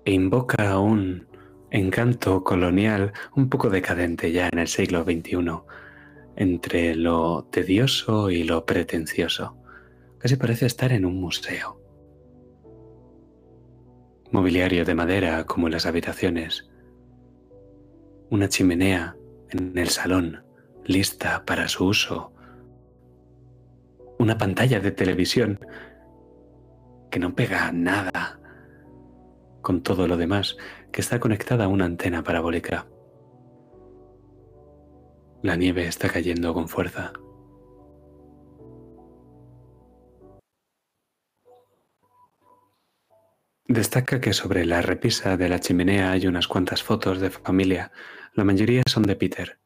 [0.05, 1.27] e invoca un
[1.71, 5.63] encanto colonial un poco decadente ya en el siglo XXI,
[6.35, 9.57] entre lo tedioso y lo pretencioso.
[10.19, 11.81] Casi parece estar en un museo.
[14.31, 16.69] Mobiliario de madera como en las habitaciones.
[18.29, 19.15] Una chimenea
[19.49, 20.43] en el salón,
[20.85, 22.30] lista para su uso.
[24.21, 25.59] Una pantalla de televisión
[27.09, 28.39] que no pega nada
[29.63, 30.57] con todo lo demás,
[30.91, 32.85] que está conectada a una antena parabólica.
[35.41, 37.13] La nieve está cayendo con fuerza.
[43.67, 47.91] Destaca que sobre la repisa de la chimenea hay unas cuantas fotos de familia,
[48.35, 49.60] la mayoría son de Peter.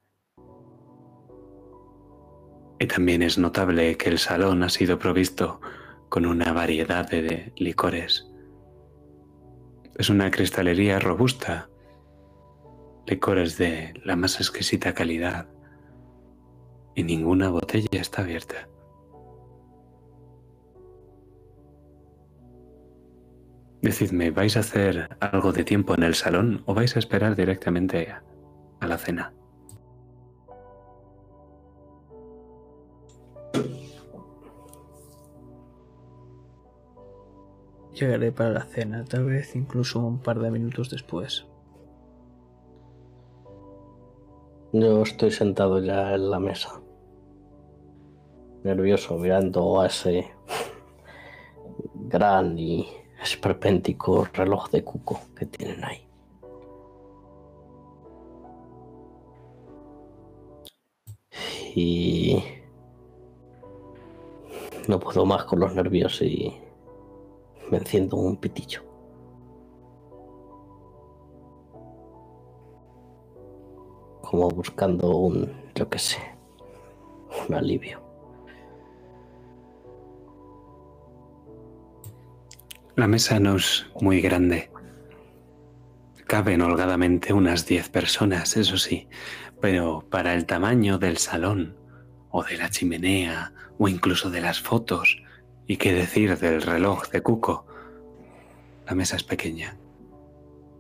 [2.80, 5.62] Y también es notable que el salón ha sido provisto
[6.10, 8.30] con una variedad de licores.
[9.96, 11.70] Es una cristalería robusta,
[13.08, 15.48] licores de la más exquisita calidad
[16.96, 18.68] y ninguna botella está abierta.
[23.82, 28.10] Decidme, ¿vais a hacer algo de tiempo en el salón o vais a esperar directamente
[28.80, 29.34] a, la cena?
[37.94, 41.46] Llegaré para la cena, tal vez incluso un par de minutos después.
[44.74, 46.82] Yo estoy sentado ya en la mesa,
[48.66, 50.30] nervioso, mirando a ese
[51.94, 52.86] gran y
[53.24, 56.06] esperpéntico reloj de cuco que tienen ahí.
[61.74, 62.44] Y
[64.90, 66.54] no puedo más con los nervios y
[67.72, 68.84] me enciendo un pitillo.
[74.22, 76.20] Como buscando un, yo qué sé,
[77.48, 78.02] un alivio.
[82.96, 84.72] La mesa no es muy grande.
[86.28, 89.08] Caben holgadamente unas 10 personas, eso sí,
[89.62, 91.78] pero para el tamaño del salón,
[92.30, 95.22] o de la chimenea, o incluso de las fotos,
[95.68, 97.66] y qué decir del reloj de Cuco,
[98.86, 99.78] la mesa es pequeña,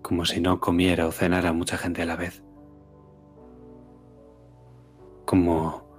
[0.01, 2.43] como si no comiera o cenara mucha gente a la vez.
[5.25, 5.89] Como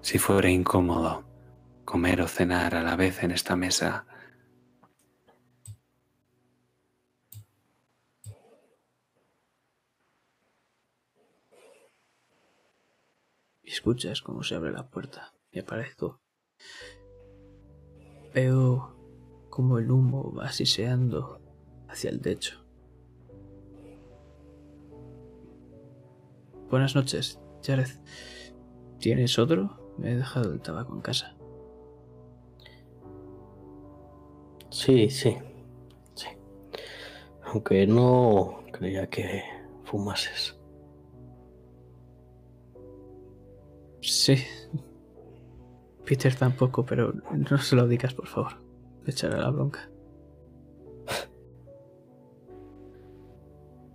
[0.00, 1.24] si fuera incómodo
[1.84, 4.06] comer o cenar a la vez en esta mesa.
[13.62, 16.20] Escuchas cómo se abre la puerta y aparezco.
[18.34, 18.94] Veo
[19.48, 21.40] como el humo va siseando
[21.88, 22.62] hacia el techo.
[26.68, 27.88] Buenas noches, Jared.
[28.98, 29.94] ¿Tienes otro?
[29.96, 31.34] Me he dejado el tabaco en casa.
[34.68, 35.38] Sí, sí.
[36.14, 36.28] Sí.
[37.44, 39.42] Aunque no creía que
[39.84, 40.54] fumases.
[44.02, 44.36] Sí.
[46.06, 47.12] Peter tampoco, pero
[47.50, 48.52] no se lo digas, por favor.
[49.06, 49.90] Echaré la bronca.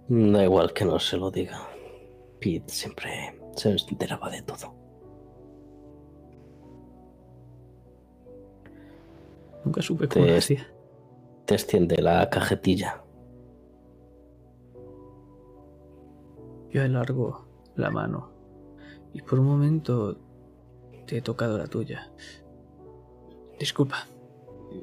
[0.10, 1.60] Da igual que no se lo diga.
[2.40, 4.74] Pete siempre se enteraba de todo.
[9.64, 10.68] Nunca supe cómo Te- hacía.
[11.46, 13.04] Te extiende la cajetilla.
[16.72, 18.32] Yo alargo la mano
[19.14, 20.18] y por un momento
[21.12, 22.10] te he tocado la tuya.
[23.60, 24.08] Disculpa.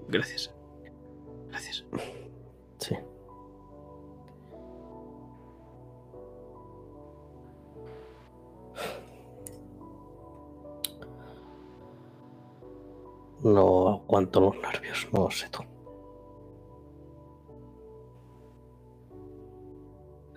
[0.09, 0.55] Gracias.
[1.49, 1.87] Gracias.
[2.77, 2.95] Sí.
[13.43, 15.63] No aguanto los nervios, no sé tú.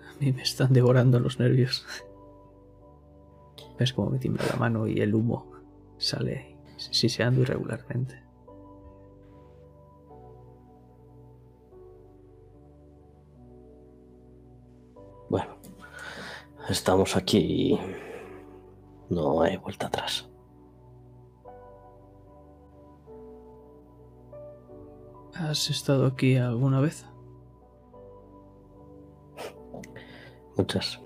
[0.08, 1.84] A mí me están devorando los nervios.
[3.78, 5.51] Ves cómo me tiembla la mano y el humo
[6.02, 8.22] sale siseando irregularmente.
[15.28, 15.56] Bueno,
[16.68, 17.80] estamos aquí y
[19.08, 20.28] no hay vuelta atrás.
[25.34, 27.06] ¿Has estado aquí alguna vez?
[30.56, 31.00] Muchas.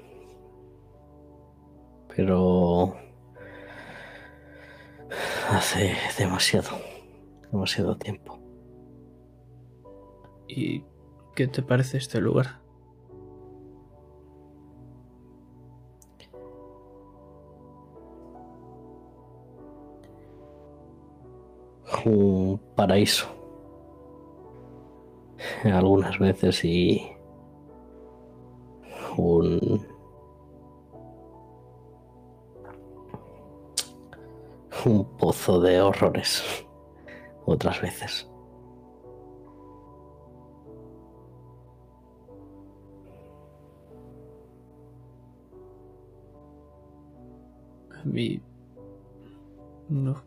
[2.09, 3.06] Pero
[5.51, 6.79] hace demasiado,
[7.51, 8.39] demasiado tiempo.
[10.49, 10.85] ¿Y
[11.35, 12.61] qué te parece este lugar?
[22.05, 23.27] Un paraíso.
[25.65, 27.03] Algunas veces y
[29.17, 29.86] un
[34.87, 36.65] un pozo de horrores
[37.45, 38.29] otras veces.
[48.01, 48.41] A mí
[49.89, 50.23] no,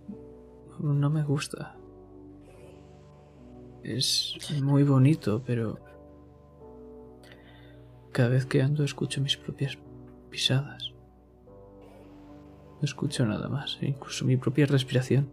[0.79, 1.75] no me gusta.
[3.83, 5.79] Es muy bonito, pero
[8.11, 9.77] cada vez que ando escucho mis propias
[10.29, 10.93] pisadas.
[12.79, 15.29] No escucho nada más, incluso mi propia respiración.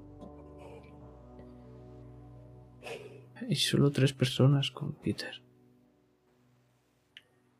[3.48, 5.42] Y solo tres personas con Peter.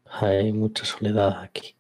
[0.07, 1.77] Hay mucha soledad aquí.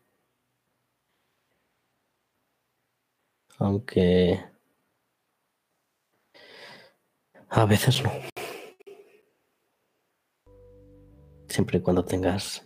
[3.58, 4.40] Aunque
[7.48, 8.12] a veces no.
[11.48, 12.64] Siempre y cuando tengas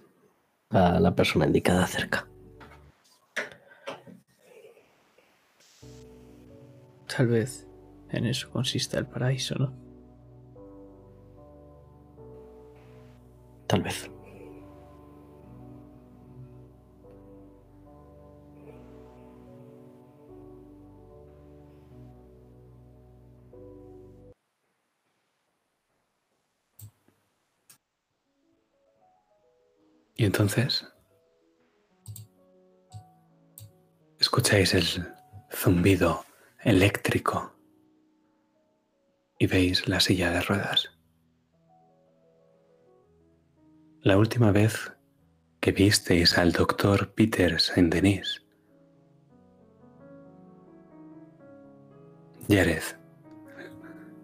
[0.69, 2.30] a la persona indicada cerca.
[7.17, 7.67] Tal vez
[8.11, 9.73] en eso consiste el paraíso, ¿no?
[13.67, 14.11] Tal vez.
[30.17, 30.87] Y entonces
[34.19, 34.85] escucháis el
[35.51, 36.30] zumbido
[36.63, 37.55] eléctrico
[39.39, 40.91] y veis la silla de ruedas.
[44.03, 44.93] La última vez
[45.61, 48.45] que visteis al doctor Peter Saint-Denis,
[52.49, 52.83] Jared,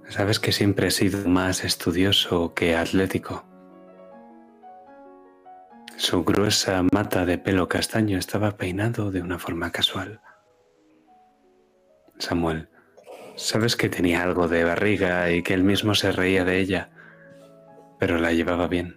[0.09, 3.45] sabes que siempre he sido más estudioso que atlético.
[5.97, 10.21] Su gruesa mata de pelo castaño estaba peinado de una forma casual.
[12.19, 12.69] Samuel,
[13.37, 16.91] sabes que tenía algo de barriga y que él mismo se reía de ella,
[17.99, 18.97] pero la llevaba bien.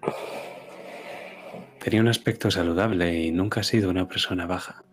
[1.80, 4.84] Tenía un aspecto saludable y nunca ha sido una persona baja.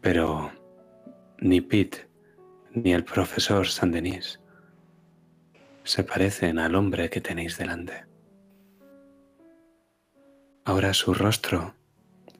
[0.00, 0.50] Pero
[1.38, 2.08] ni Pete
[2.72, 4.40] ni el profesor Saint-Denis
[5.84, 8.04] se parecen al hombre que tenéis delante.
[10.64, 11.74] Ahora su rostro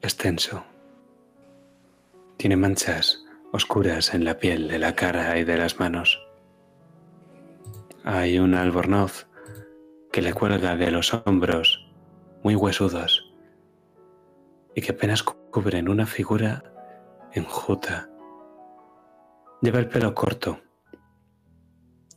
[0.01, 0.65] es tenso.
[2.40, 3.22] Tiene manchas
[3.52, 6.26] oscuras en la piel de la cara y de las manos.
[8.02, 9.26] Hay un albornoz
[10.10, 11.86] que le cuelga de los hombros
[12.42, 13.30] muy huesudos
[14.74, 16.64] y que apenas cubren una figura
[17.34, 18.08] enjuta.
[19.60, 20.62] Lleva el pelo corto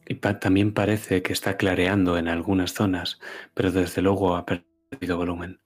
[0.07, 3.19] Y también parece que está clareando en algunas zonas,
[3.53, 5.62] pero desde luego ha perdido volumen.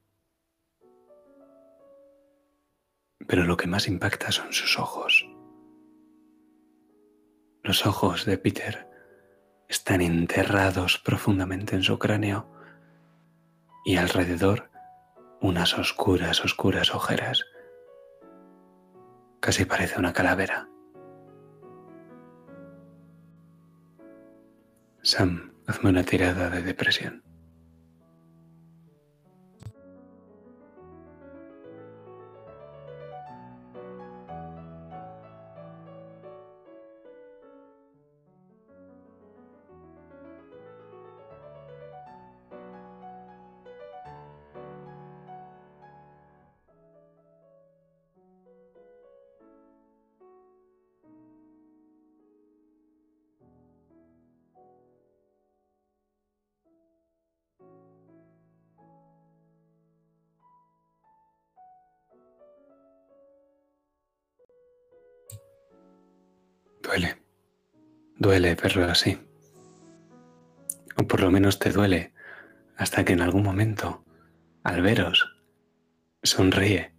[3.28, 5.28] Pero lo que más impacta son sus ojos.
[7.64, 8.88] Los ojos de Peter
[9.68, 12.50] están enterrados profundamente en su cráneo
[13.84, 14.72] y alrededor
[15.42, 17.46] unas oscuras, oscuras ojeras.
[19.40, 20.70] Casi parece una calavera.
[25.04, 27.27] Sam, hazme una tirada de depresión.
[68.28, 69.18] Duele verlo así.
[70.98, 72.14] O por lo menos te duele
[72.76, 74.04] hasta que en algún momento,
[74.66, 75.34] al veros,
[76.24, 76.94] sonríe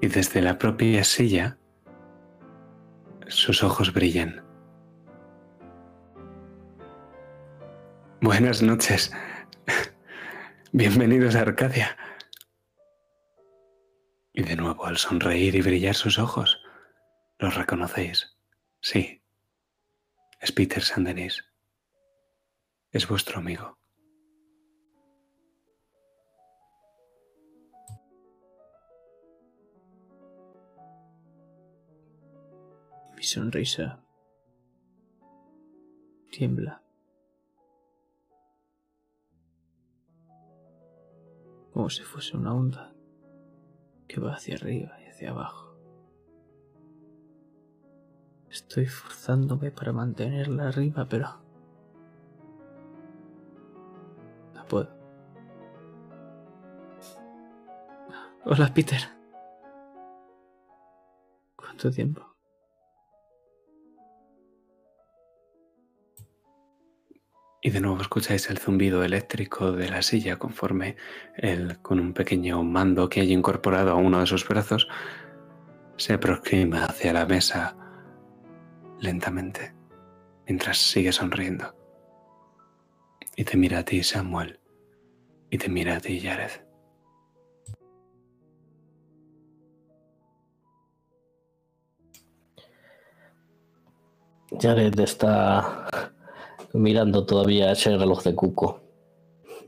[0.00, 1.58] y desde la propia silla
[3.26, 4.44] sus ojos brillan.
[8.20, 9.12] Buenas noches.
[10.72, 11.96] Bienvenidos a Arcadia.
[14.32, 16.62] Y de nuevo al sonreír y brillar sus ojos,
[17.40, 18.36] los reconocéis.
[18.80, 19.25] Sí,
[20.40, 21.44] es Peter Sandenis.
[22.90, 23.78] Es vuestro amigo.
[33.16, 34.04] Mi sonrisa
[36.30, 36.82] tiembla.
[41.72, 42.94] Como si fuese una onda
[44.06, 45.65] que va hacia arriba y hacia abajo.
[48.56, 51.28] Estoy forzándome para mantenerla arriba, pero...
[54.54, 54.88] No puedo.
[58.46, 59.00] Hola, Peter.
[61.54, 62.34] ¿Cuánto tiempo?
[67.60, 70.96] Y de nuevo escucháis el zumbido eléctrico de la silla conforme
[71.36, 74.88] él, con un pequeño mando que hay incorporado a uno de sus brazos,
[75.98, 77.76] se aproxima hacia la mesa
[79.00, 79.74] lentamente,
[80.46, 81.74] mientras sigue sonriendo.
[83.36, 84.58] Y te mira a ti, Samuel,
[85.50, 86.50] y te mira a ti, Jared.
[94.58, 95.88] Jared está
[96.72, 98.80] mirando todavía ese reloj de cuco.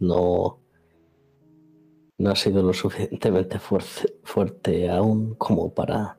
[0.00, 0.60] No,
[2.16, 6.18] no ha sido lo suficientemente fuerte, fuerte aún como para,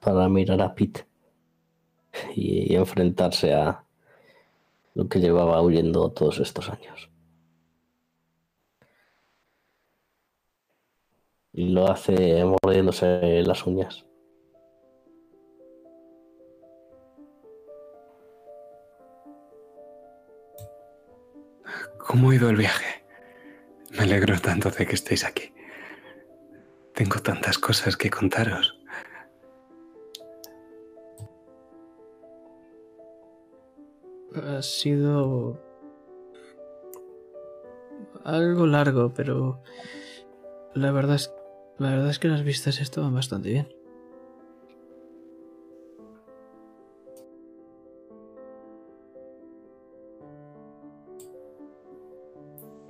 [0.00, 1.06] para mirar a Pete
[2.34, 3.84] y enfrentarse a
[4.94, 7.10] lo que llevaba huyendo todos estos años.
[11.52, 14.04] Y lo hace mordiéndose las uñas.
[21.98, 23.04] ¿Cómo ha ido el viaje?
[23.90, 25.52] Me alegro tanto de que estéis aquí.
[26.94, 28.78] Tengo tantas cosas que contaros.
[34.34, 35.60] Ha sido
[38.24, 39.60] algo largo, pero
[40.74, 41.32] la verdad es,
[41.78, 43.68] la verdad es que las vistas estaban bastante bien.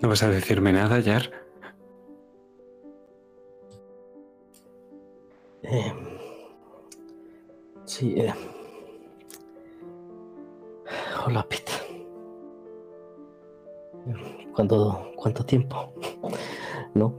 [0.01, 1.31] ¿No vas a decirme nada, Jar?
[5.63, 5.93] Eh,
[7.85, 8.35] sí, eh.
[11.27, 11.73] Hola, Pete.
[14.55, 15.95] ¿Cuánto, ¿Cuánto tiempo?
[16.95, 17.15] ¿No?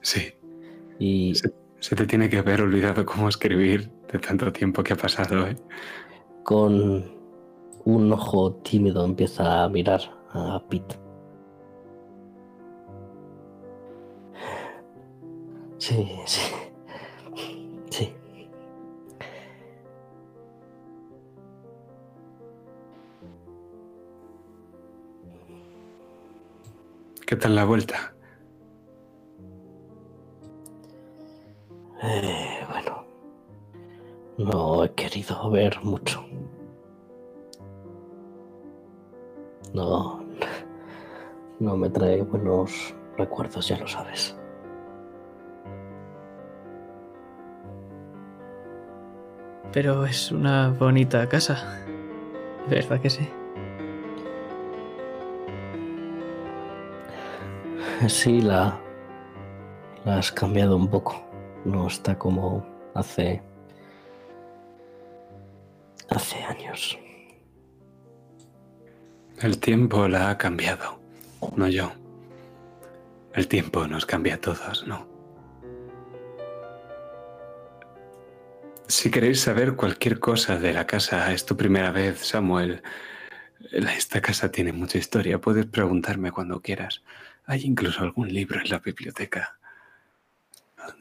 [0.00, 0.32] Sí.
[0.98, 4.96] Y Se, se te tiene que haber olvidado cómo escribir de tanto tiempo que ha
[4.96, 5.56] pasado, ¿eh?
[6.42, 7.04] con
[7.84, 10.00] un ojo tímido empieza a mirar
[10.30, 10.96] a Pete.
[15.78, 16.40] Sí, sí.
[16.40, 16.57] Sí.
[27.28, 28.14] ¿Qué tal la vuelta?
[32.02, 33.04] Eh, bueno,
[34.38, 36.24] no he querido ver mucho.
[39.74, 40.24] No,
[41.60, 44.34] no me trae buenos recuerdos, ya lo sabes.
[49.70, 51.84] Pero es una bonita casa,
[52.70, 53.28] ¿verdad que sí?
[58.06, 58.80] Sí, la,
[60.04, 61.20] has cambiado un poco.
[61.64, 62.64] No está como
[62.94, 63.42] hace.
[66.08, 66.98] hace años.
[69.40, 71.00] El tiempo la ha cambiado,
[71.56, 71.92] no yo.
[73.34, 75.06] El tiempo nos cambia a todos, ¿no?
[78.86, 82.82] Si queréis saber cualquier cosa de la casa, es tu primera vez, Samuel.
[83.70, 87.02] Esta casa tiene mucha historia, puedes preguntarme cuando quieras.
[87.50, 89.58] Hay incluso algún libro en la biblioteca.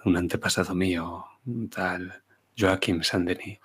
[0.06, 2.24] Un antepasado mío, un tal
[2.57, 3.60] Joaquim Saint-Denis.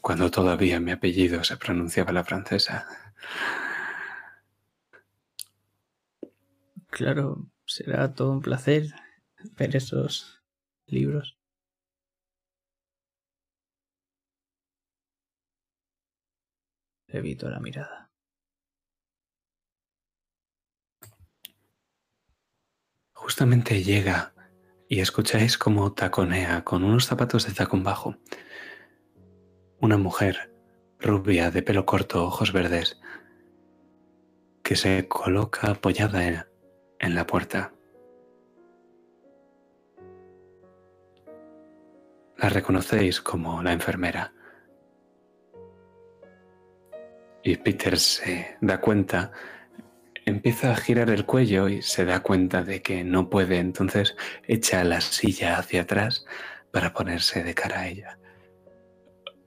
[0.00, 2.88] Cuando todavía mi apellido se pronunciaba la francesa.
[6.88, 8.86] Claro, será todo un placer
[9.58, 10.42] ver esos
[10.86, 11.36] libros.
[17.08, 18.07] Evito la mirada.
[23.28, 24.32] Justamente llega
[24.88, 28.16] y escucháis cómo taconea con unos zapatos de tacón bajo.
[29.82, 30.50] Una mujer
[30.98, 32.98] rubia de pelo corto, ojos verdes,
[34.62, 36.46] que se coloca apoyada en,
[37.00, 37.74] en la puerta.
[42.38, 44.32] La reconocéis como la enfermera.
[47.42, 49.32] Y Peter se da cuenta
[50.28, 54.84] empieza a girar el cuello y se da cuenta de que no puede, entonces echa
[54.84, 56.24] la silla hacia atrás
[56.70, 58.18] para ponerse de cara a ella.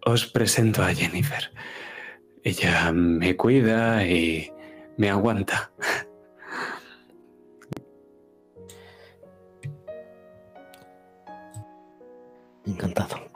[0.06, 1.52] Os presento a Jennifer.
[2.44, 4.52] Ella me cuida y
[4.98, 5.72] me aguanta.
[12.66, 13.31] Encantado.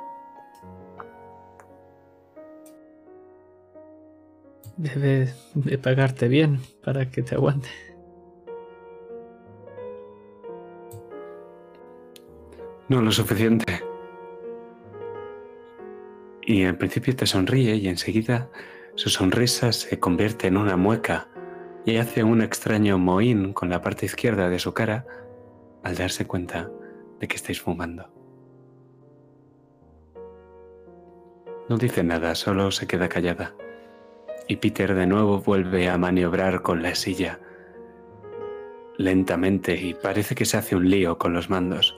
[4.77, 7.69] Debe de pagarte bien para que te aguante.
[12.89, 13.81] No lo suficiente.
[16.41, 18.49] Y al principio te sonríe y enseguida
[18.95, 21.30] su sonrisa se convierte en una mueca
[21.85, 25.06] y hace un extraño mohín con la parte izquierda de su cara
[25.84, 26.69] al darse cuenta
[27.19, 28.11] de que estáis fumando.
[31.69, 33.56] No dice nada, solo se queda callada
[34.48, 37.40] y Peter de nuevo vuelve a maniobrar con la silla
[38.98, 41.98] lentamente y parece que se hace un lío con los mandos.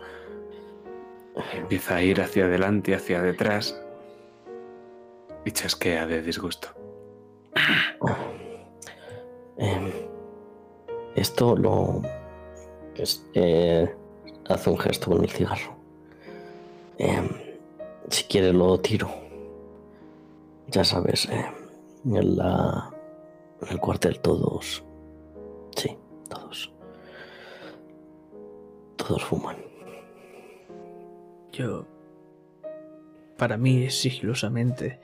[1.54, 3.80] Empieza a ir hacia adelante hacia detrás
[5.46, 6.70] y chasquea de disgusto.
[9.58, 9.92] Em,
[11.16, 12.02] esto lo...
[13.34, 13.96] Eh,
[14.48, 15.76] hace un gesto con el cigarro.
[16.98, 17.30] Em,
[18.10, 19.10] si quiere lo tiro.
[20.68, 21.26] Ya sabes.
[21.26, 21.46] Eh,
[22.06, 22.92] en, la,
[23.62, 24.84] en el cuartel todos.
[25.76, 25.98] Sí,
[26.30, 26.74] todos.
[28.96, 29.58] Todos fuman.
[31.52, 31.86] Yo...
[33.38, 35.00] Para mí, sigilosamente,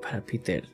[0.00, 0.64] para Peter,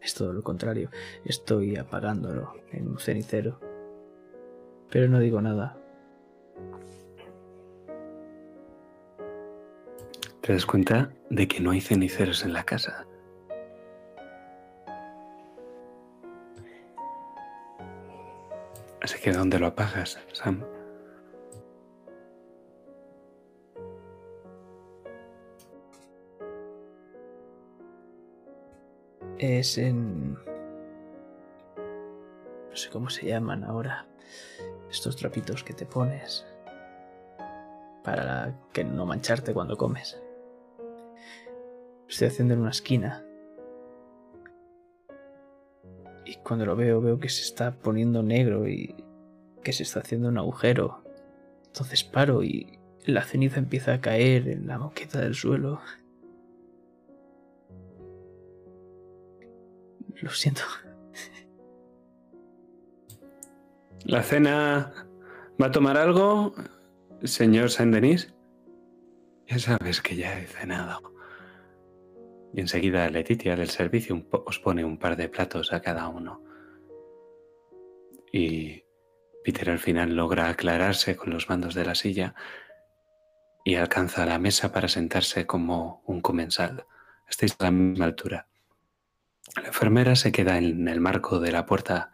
[0.00, 0.88] es todo lo contrario.
[1.24, 3.58] Estoy apagándolo en un cenicero.
[4.88, 5.76] Pero no digo nada.
[10.42, 13.04] Te das cuenta de que no hay ceniceros en la casa.
[19.06, 20.64] Así que ¿dónde lo apagas, Sam?
[29.38, 30.34] Es en...
[30.34, 30.40] No
[32.74, 34.08] sé cómo se llaman ahora.
[34.90, 36.44] Estos trapitos que te pones.
[38.02, 40.20] Para que no mancharte cuando comes.
[42.08, 43.25] Estoy haciendo en una esquina.
[46.26, 48.96] Y cuando lo veo, veo que se está poniendo negro y
[49.62, 51.04] que se está haciendo un agujero.
[51.66, 55.80] Entonces paro y la ceniza empieza a caer en la moqueta del suelo.
[60.16, 60.62] Lo siento.
[64.04, 64.92] ¿La cena
[65.62, 66.54] va a tomar algo,
[67.22, 68.34] señor Saint-Denis?
[69.46, 71.15] Ya sabes que ya he cenado.
[72.56, 76.42] Y enseguida Letitia del servicio os pone un par de platos a cada uno.
[78.32, 78.82] Y
[79.44, 82.34] Peter al final logra aclararse con los mandos de la silla
[83.62, 86.86] y alcanza la mesa para sentarse como un comensal.
[87.28, 88.48] Estáis a la misma altura.
[89.54, 92.10] La enfermera se queda en el marco de la puerta.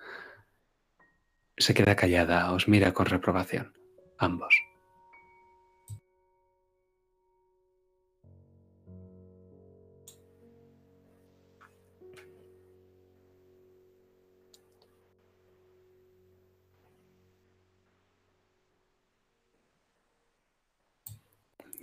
[1.56, 3.78] Se queda callada, os mira con reprobación.
[4.19, 4.72] Ambos.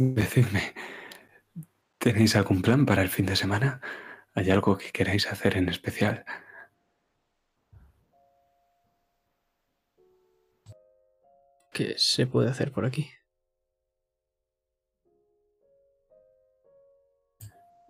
[0.01, 0.73] Decidme,
[1.97, 3.81] ¿tenéis algún plan para el fin de semana?
[4.33, 6.23] ¿Hay algo que queráis hacer en especial?
[11.73, 13.11] ¿Qué se puede hacer por aquí?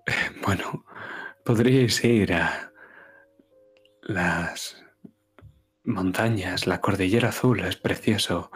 [0.43, 0.83] Bueno,
[1.45, 2.73] podríais ir a
[4.01, 4.83] las
[5.83, 8.49] montañas, la cordillera azul es precioso.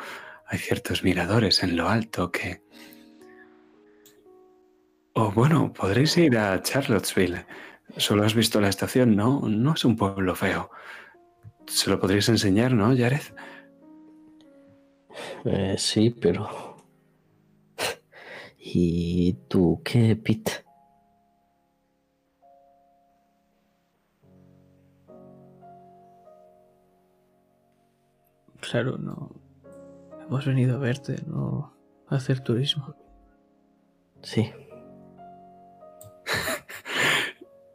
[0.48, 2.64] Hay ciertos miradores en lo alto que...
[5.16, 7.46] O bueno, podréis ir a Charlottesville.
[7.98, 9.48] Solo has visto la estación, ¿no?
[9.48, 10.72] No es un pueblo feo.
[11.68, 13.22] Se lo podríais enseñar, ¿no, Jared?
[15.46, 16.78] Eh, sí, pero...
[18.58, 20.66] ¿Y tú qué, Pete?
[28.60, 29.30] Claro, no.
[30.26, 31.76] Hemos venido a verte, no
[32.08, 32.96] a hacer turismo.
[34.24, 34.52] Sí.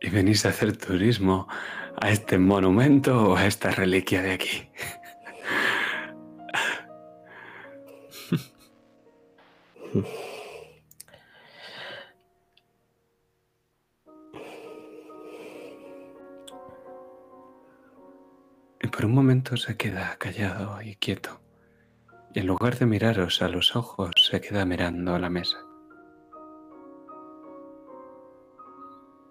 [0.09, 1.47] ¿Y venís a hacer turismo
[2.01, 4.70] a este monumento o a esta reliquia de aquí?
[18.80, 21.43] Y por un momento se queda callado y quieto.
[22.32, 25.68] Y en lugar de miraros a los ojos, se queda mirando a la mesa.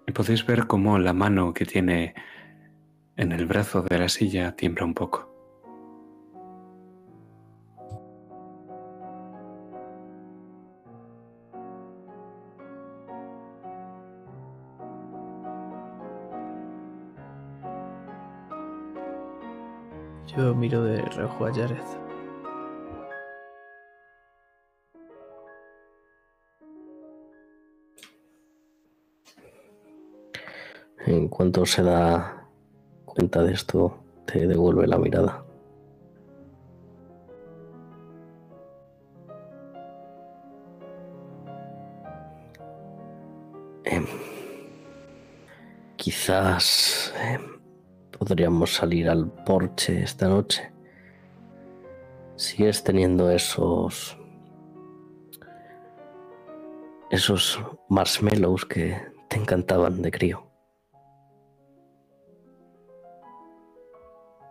[0.08, 2.14] Y podéis ver cómo la mano que tiene
[3.16, 5.28] en el brazo de la silla tiembla un poco.
[20.34, 22.07] Yo miro de reojo a Jared.
[31.08, 32.46] En cuanto se da
[33.06, 35.42] cuenta de esto, te devuelve la mirada.
[43.84, 44.04] Em,
[45.96, 47.40] quizás em,
[48.18, 50.70] podríamos salir al porche esta noche.
[52.36, 54.14] Sigues teniendo esos
[57.10, 57.58] esos
[57.88, 60.47] marshmallows que te encantaban de crío.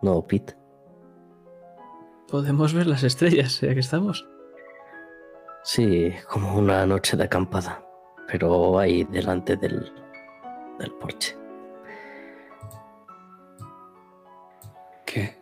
[0.02, 0.56] No, Pete.
[2.28, 4.28] Podemos ver las estrellas, ya que estamos.
[5.64, 7.84] Sí, como una noche de acampada,
[8.28, 9.92] pero ahí delante del,
[10.80, 11.38] del porche.
[15.06, 15.38] ¿Qué?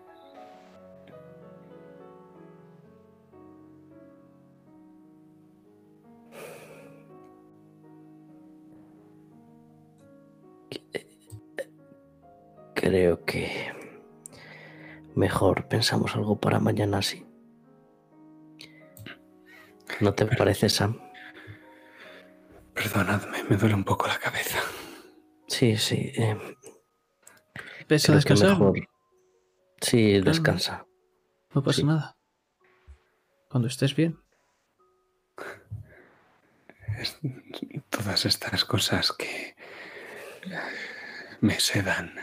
[12.73, 13.74] Creo que
[15.15, 17.25] mejor pensamos algo para mañana así.
[20.01, 20.99] ¿No te parece, Sam?
[22.73, 24.59] Perdonadme, me duele un poco la cabeza.
[25.47, 26.11] Sí, sí.
[26.15, 26.37] eh,
[27.87, 28.49] ¿Ves a descansar?
[28.49, 28.73] mejor.
[29.81, 30.85] Sí, descansa.
[31.53, 31.83] No pasa sí.
[31.85, 32.17] nada.
[33.49, 34.19] Cuando estés bien.
[36.99, 37.19] Es-
[37.89, 39.55] todas estas cosas que
[41.41, 42.13] me sedan.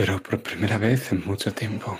[0.00, 1.98] Pero por primera vez en mucho tiempo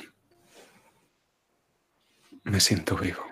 [2.44, 3.22] me siento vivo.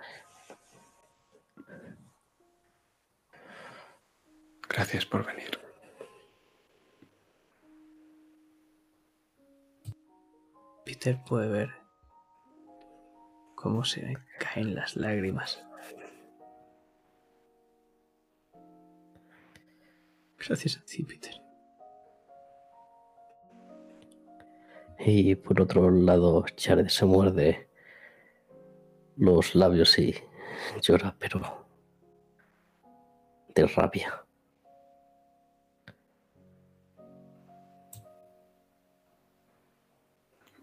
[4.69, 5.59] Gracias por venir.
[10.85, 11.71] Peter puede ver
[13.55, 15.65] cómo se caen las lágrimas.
[20.37, 21.48] Gracias a ti, Peter.
[24.99, 27.69] Y por otro lado, Jared se muerde
[29.17, 30.15] los labios y
[30.83, 31.67] llora, pero
[33.55, 34.25] de rabia.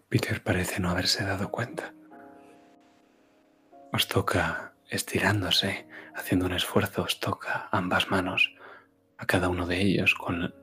[0.08, 1.92] Peter parece no haberse dado cuenta.
[3.92, 8.54] Os toca estirándose, haciendo un esfuerzo, os toca ambas manos
[9.18, 10.54] a cada uno de ellos con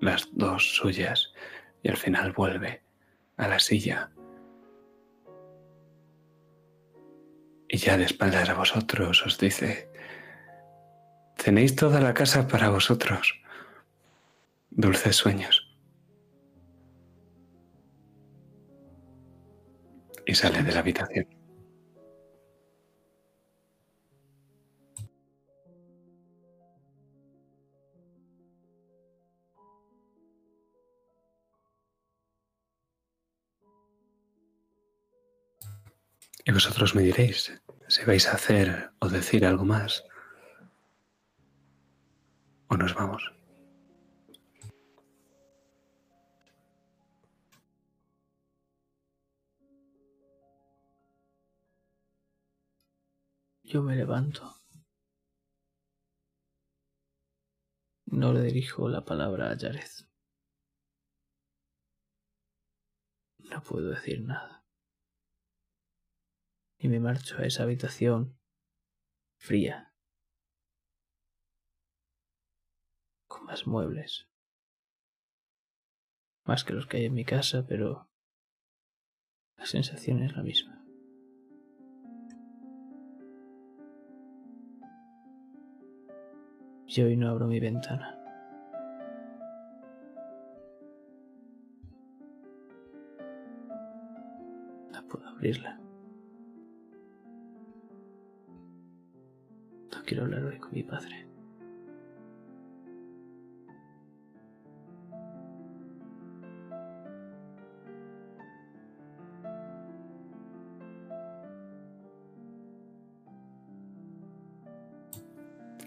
[0.00, 1.32] las dos suyas
[1.82, 2.87] y al final vuelve
[3.38, 4.10] a la silla.
[7.68, 9.88] Y ya de espaldas a vosotros os dice,
[11.36, 13.40] tenéis toda la casa para vosotros.
[14.70, 15.64] Dulces sueños.
[20.26, 21.37] Y sale de la habitación.
[36.48, 37.52] Y vosotros me diréis
[37.88, 40.02] si vais a hacer o decir algo más.
[42.68, 43.22] O nos vamos.
[53.64, 54.56] Yo me levanto.
[58.06, 59.90] No le dirijo la palabra a Jared.
[63.50, 64.57] No puedo decir nada.
[66.78, 68.38] Y me marcho a esa habitación
[69.36, 69.92] fría,
[73.26, 74.28] con más muebles,
[76.44, 78.08] más que los que hay en mi casa, pero
[79.56, 80.84] la sensación es la misma.
[86.86, 88.14] Y hoy no abro mi ventana.
[94.92, 95.77] No puedo abrirla.
[100.08, 101.26] Quiero hablar hoy con mi padre.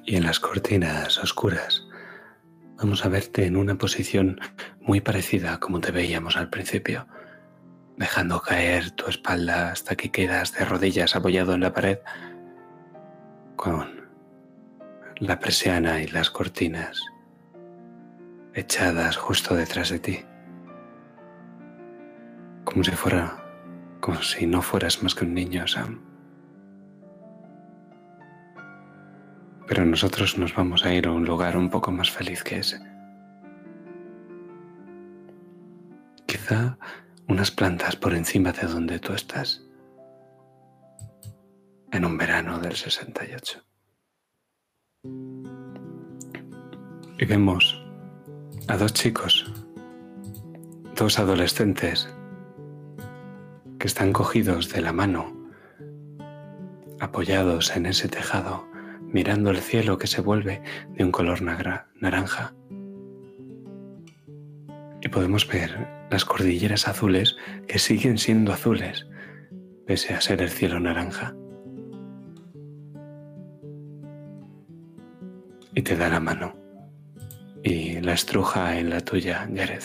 [0.04, 1.88] y en las cortinas oscuras
[2.76, 4.42] vamos a verte en una posición
[4.82, 7.08] muy parecida a como te veíamos al principio,
[7.98, 12.00] dejando caer tu espalda hasta que quedas de rodillas apoyado en la pared
[13.56, 14.01] con
[15.22, 17.00] la persiana y las cortinas
[18.54, 20.26] echadas justo detrás de ti,
[22.66, 23.38] como si fuera,
[24.02, 26.12] como si no fueras más que un niño, Sam.
[29.72, 32.78] pero nosotros nos vamos a ir a un lugar un poco más feliz que ese.
[36.26, 36.78] Quizá
[37.30, 39.64] unas plantas por encima de donde tú estás,
[41.94, 43.71] en un verano del 68.
[45.04, 45.10] Y
[47.26, 47.84] vemos
[48.68, 49.52] a dos chicos,
[50.96, 52.10] dos adolescentes,
[53.78, 55.36] que están cogidos de la mano,
[57.00, 58.66] apoyados en ese tejado
[59.02, 60.62] mirando el cielo que se vuelve
[60.96, 62.56] de un color naranja.
[65.02, 67.36] Y podemos ver las cordilleras azules
[67.68, 69.08] que siguen siendo azules,
[69.86, 71.36] pese a ser el cielo naranja.
[75.74, 76.54] Y te da la mano
[77.64, 79.84] y la estruja en la tuya, Jared.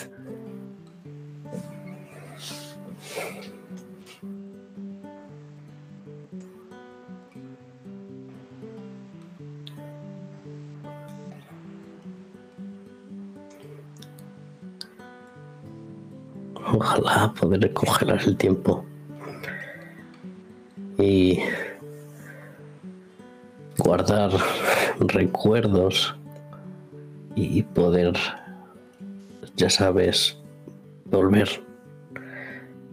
[16.69, 18.85] Ojalá poder congelar el tiempo
[20.97, 21.39] y
[23.77, 24.31] guardar
[24.99, 26.15] recuerdos
[27.35, 28.13] y poder,
[29.55, 30.37] ya sabes,
[31.05, 31.63] volver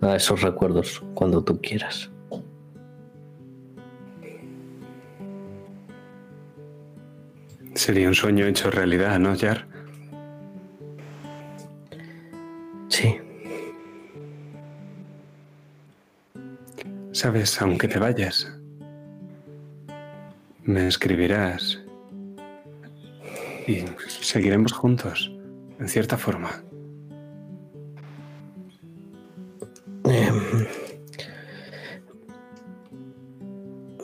[0.02, 2.10] a esos recuerdos cuando tú quieras.
[7.74, 9.66] Sería un sueño hecho realidad, ¿no, Jar?
[12.88, 13.18] Sí.
[17.12, 18.52] Sabes, aunque te vayas,
[20.64, 21.80] me escribirás
[23.66, 25.30] y seguiremos juntos,
[25.78, 26.62] en cierta forma.
[30.04, 30.66] Em,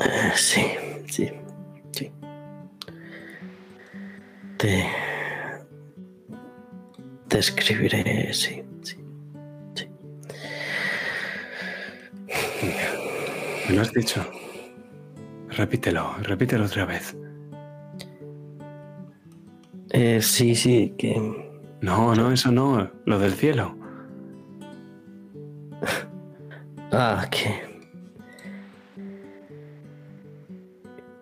[0.00, 0.62] eh, sí,
[1.08, 1.30] sí,
[1.92, 2.10] sí.
[4.56, 4.86] Te,
[7.28, 8.96] te escribiré, sí, sí.
[13.68, 14.39] ¿Me lo has dicho?
[15.56, 17.16] Repítelo, repítelo otra vez.
[19.90, 21.20] Eh, sí, sí, que...
[21.80, 23.76] No, no, eso no, lo del cielo.
[26.92, 27.70] Ah, que...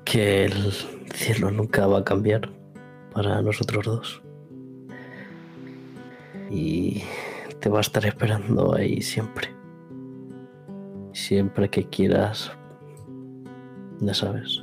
[0.05, 0.73] Que el
[1.13, 2.51] cielo nunca va a cambiar
[3.13, 4.23] para nosotros dos.
[6.51, 7.03] Y
[7.61, 9.55] te va a estar esperando ahí siempre.
[11.13, 12.57] Siempre que quieras,
[14.01, 14.62] ya sabes,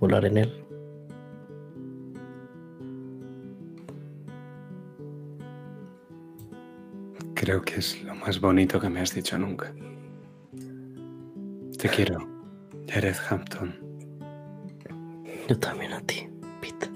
[0.00, 0.64] volar en él.
[7.34, 9.72] Creo que es lo más bonito que me has dicho nunca.
[11.78, 12.18] Te quiero,
[12.88, 13.78] Jared Hampton.
[15.48, 16.28] Yo también a ti,
[16.60, 16.90] Pete.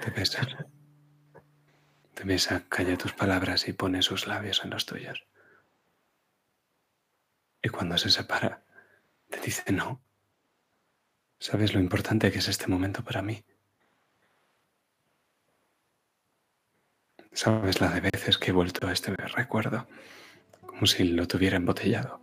[0.00, 0.46] Te besa.
[2.14, 5.26] Te besa, calla tus palabras y pone sus labios en los tuyos.
[7.62, 8.65] Y cuando se separa,
[9.36, 10.02] te dice no.
[11.38, 13.44] ¿Sabes lo importante que es este momento para mí?
[17.32, 19.86] ¿Sabes la de veces que he vuelto a este recuerdo?
[20.64, 22.22] Como si lo tuviera embotellado.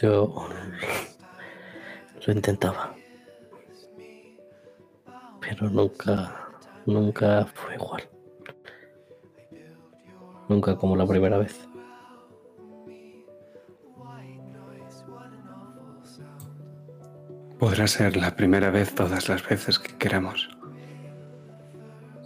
[0.00, 0.48] Yo
[2.26, 2.94] lo intentaba.
[5.40, 6.48] Pero nunca,
[6.86, 8.08] nunca fue igual.
[10.48, 11.68] Nunca como la primera vez.
[17.58, 20.48] Podrá ser la primera vez todas las veces que queramos.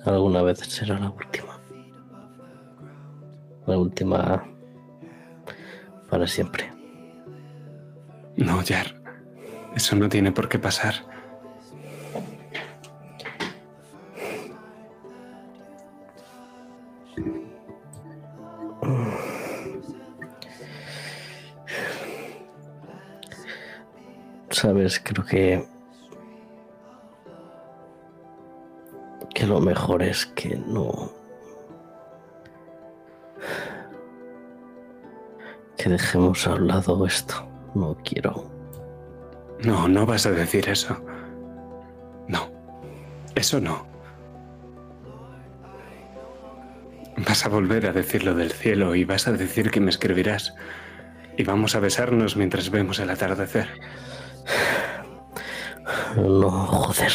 [0.04, 1.60] Alguna vez será la última.
[3.66, 4.44] La última
[6.08, 6.73] para siempre.
[8.36, 8.94] No, Jar.
[9.76, 10.94] Eso no tiene por qué pasar.
[24.50, 25.66] Sabes, creo que
[29.34, 31.10] que lo mejor es que no
[35.76, 37.53] que dejemos a un lado esto.
[37.74, 38.50] No quiero.
[39.64, 40.96] No, no vas a decir eso.
[42.28, 42.50] No,
[43.34, 43.86] eso no.
[47.16, 50.54] Vas a volver a decir lo del cielo y vas a decir que me escribirás.
[51.36, 53.68] Y vamos a besarnos mientras vemos el atardecer.
[56.16, 57.12] No, joder.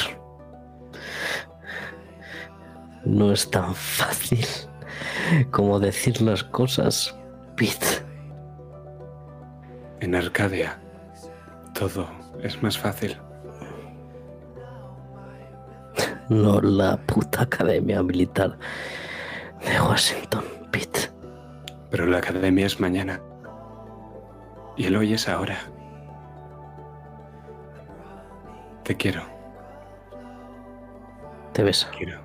[3.06, 4.46] No es tan fácil
[5.52, 7.16] como decir las cosas,
[7.56, 7.99] Pete.
[10.10, 10.76] En Arcadia,
[11.76, 12.10] todo
[12.42, 13.16] es más fácil.
[16.30, 18.58] No la puta academia militar
[19.64, 21.12] de Washington, Pete.
[21.92, 23.22] Pero la academia es mañana.
[24.78, 25.60] Y el hoy es ahora.
[28.82, 29.22] Te quiero,
[31.54, 31.88] Te besa.
[31.96, 32.20] quiero.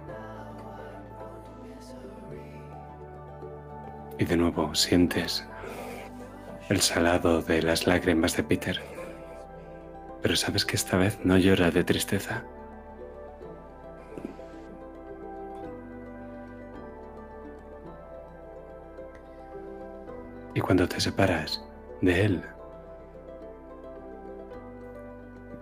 [4.19, 5.47] Y de nuevo sientes
[6.69, 8.81] el salado de las lágrimas de Peter.
[10.23, 12.43] Pero sabes que esta vez no llora de tristeza.
[20.55, 21.63] Y cuando te separas
[22.01, 22.43] de él,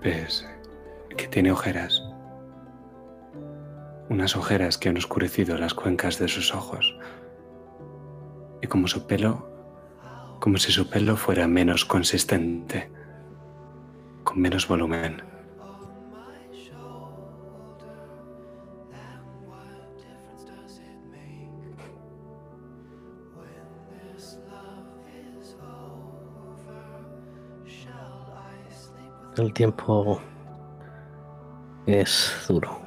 [0.02, 0.46] ves
[1.16, 2.02] que tiene ojeras.
[4.08, 6.96] Unas ojeras que han oscurecido las cuencas de sus ojos.
[8.60, 9.51] Y como su pelo,
[10.42, 12.90] como si su pelo fuera menos consistente,
[14.24, 15.22] con menos volumen.
[29.36, 30.20] El tiempo
[31.86, 32.82] es duro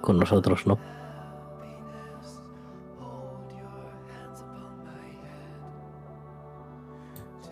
[0.00, 0.91] con nosotros, ¿no?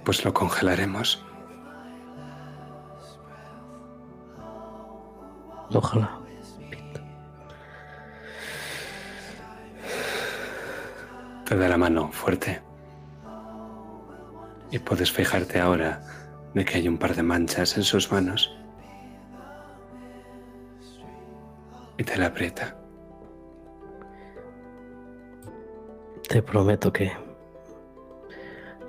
[0.05, 1.25] Pues lo congelaremos.
[5.73, 6.19] Ojalá.
[11.45, 12.63] Te da la mano fuerte.
[14.71, 16.01] Y puedes fijarte ahora
[16.55, 18.57] de que hay un par de manchas en sus manos.
[21.99, 22.77] Y te la aprieta.
[26.29, 27.13] Te prometo que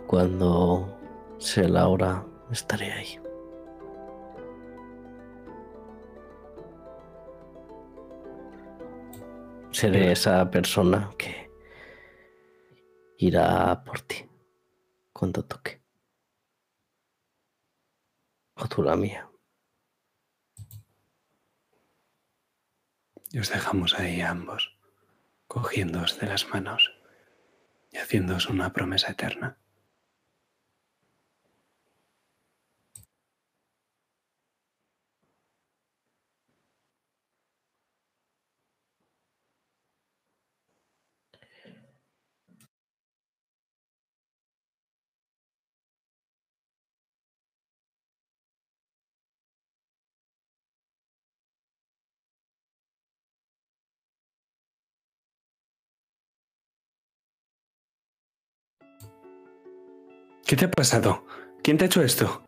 [0.06, 1.01] cuando
[1.42, 3.20] sea la hora estaré ahí.
[9.72, 11.50] Seré esa persona que
[13.18, 14.30] irá por ti
[15.12, 15.82] cuando toque.
[18.56, 19.28] O tú la mía.
[23.32, 24.78] Y os dejamos ahí ambos.
[25.48, 26.94] cogiéndoos de las manos
[27.92, 29.61] y haciéndoos una promesa eterna.
[60.52, 61.24] ¿Qué te ha pasado?
[61.64, 62.44] ¿Quién te ha hecho esto?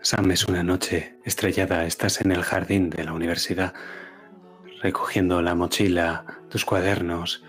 [0.00, 1.84] Sam, es una noche estrellada.
[1.84, 3.74] Estás en el jardín de la universidad,
[4.80, 7.44] recogiendo la mochila, tus cuadernos,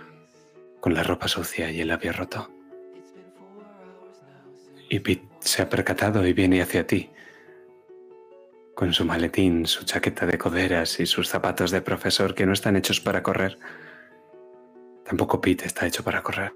[0.82, 2.52] con la ropa sucia y el labio roto.
[4.90, 7.10] Y Pete se ha percatado y viene hacia ti,
[8.76, 12.76] con su maletín, su chaqueta de coderas y sus zapatos de profesor que no están
[12.76, 13.58] hechos para correr.
[15.06, 16.52] Tampoco Pete está hecho para correr.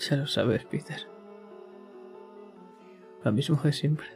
[0.00, 1.06] Ya lo sabes, Peter.
[3.22, 4.08] Lo mismo de siempre.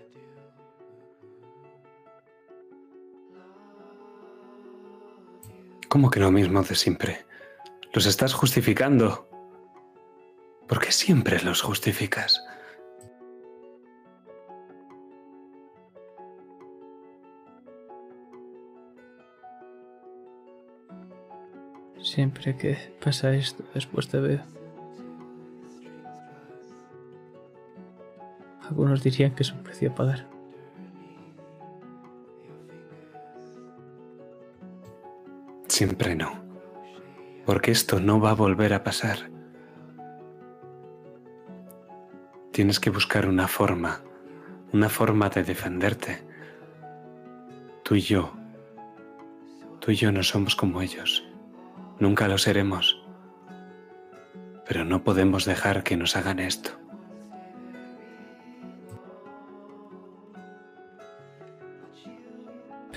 [5.91, 7.27] ¿Cómo que lo mismo de siempre?
[7.93, 9.29] Los estás justificando.
[10.67, 12.43] ¿Por qué siempre los justificas?
[22.03, 24.64] Siempre que pasa esto, después te veo.
[28.69, 30.27] Algunos dirían que es un precio a pagar.
[35.69, 36.33] Siempre no.
[37.45, 39.31] Porque esto no va a volver a pasar.
[42.53, 44.01] Tienes que buscar una forma,
[44.73, 46.25] una forma de defenderte.
[47.83, 48.33] Tú y yo,
[49.81, 51.27] tú y yo no somos como ellos.
[51.99, 53.03] Nunca lo seremos.
[54.67, 56.84] Pero no podemos dejar que nos hagan esto.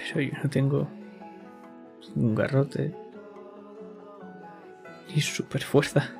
[0.08, 0.88] Pero yo no tengo
[2.16, 2.96] un garrote
[5.14, 6.14] y super fuerza.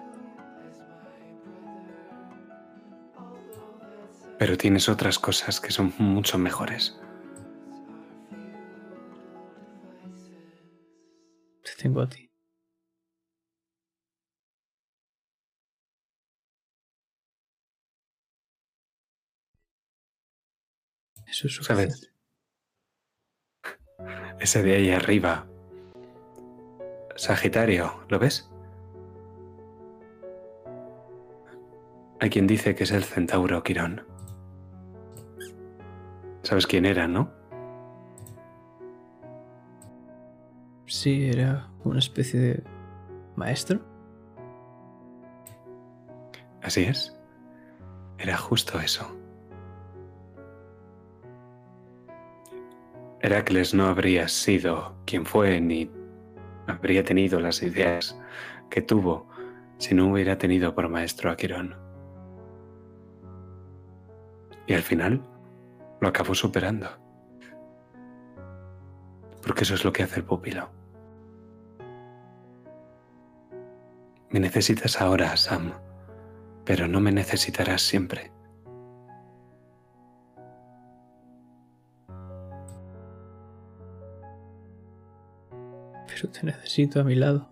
[4.38, 6.99] Pero tienes otras cosas que son mucho mejores.
[11.64, 12.30] Te tengo a ti.
[21.26, 21.93] Eso es suficiente.
[21.95, 22.16] ¿Sabes?
[24.39, 25.47] Ese de ahí arriba.
[27.15, 28.49] Sagitario, ¿lo ves?
[32.19, 34.05] Hay quien dice que es el centauro Quirón.
[36.43, 37.31] ¿Sabes quién era, no?
[40.85, 42.63] Sí, era una especie de
[43.35, 43.81] maestro.
[46.61, 47.15] Así es.
[48.17, 49.15] Era justo eso.
[53.22, 55.89] Heracles no habría sido quien fue ni
[56.68, 58.19] habría tenido las ideas
[58.69, 59.27] que tuvo
[59.77, 61.76] si no hubiera tenido por maestro a Quirón.
[64.68, 65.23] Y al final
[66.02, 66.89] lo acabó superando.
[69.41, 70.69] Porque eso es lo que hace el pupilo.
[74.30, 75.72] Me necesitas ahora, Sam,
[76.65, 78.31] pero no me necesitarás siempre.
[86.26, 87.48] Te necesito a mi lado.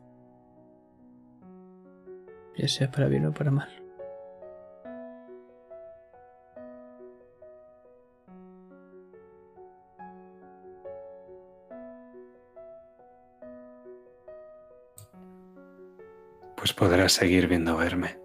[2.57, 3.69] Ya sea para bien o para mal.
[16.55, 18.17] Pues podrás seguir viendo verme.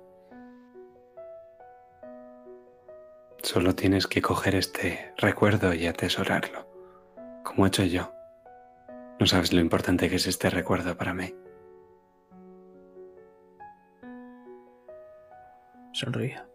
[3.43, 6.67] Solo tienes que coger este recuerdo y atesorarlo,
[7.45, 8.20] como he hecho yo.
[9.21, 11.35] No sabes lo importante que es este recuerdo para mí.
[15.93, 16.49] Sonría.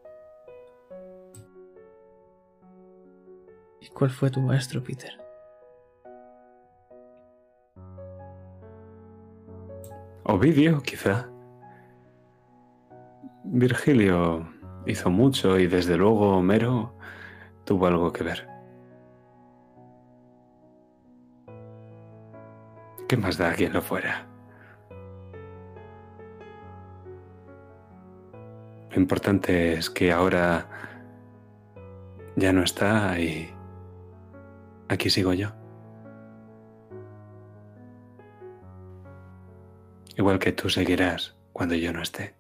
[3.79, 5.11] ¿Y cuál fue tu maestro, Peter?
[10.23, 11.29] Ovidio, quizá.
[13.43, 14.49] Virgilio
[14.87, 16.95] hizo mucho y desde luego Homero
[17.63, 18.55] tuvo algo que ver.
[23.15, 24.27] ¿Qué más da quien lo fuera?
[28.91, 30.67] Lo importante es que ahora
[32.35, 33.49] ya no está y
[34.89, 35.53] aquí sigo yo.
[40.17, 42.35] Igual que tú seguirás cuando yo no esté.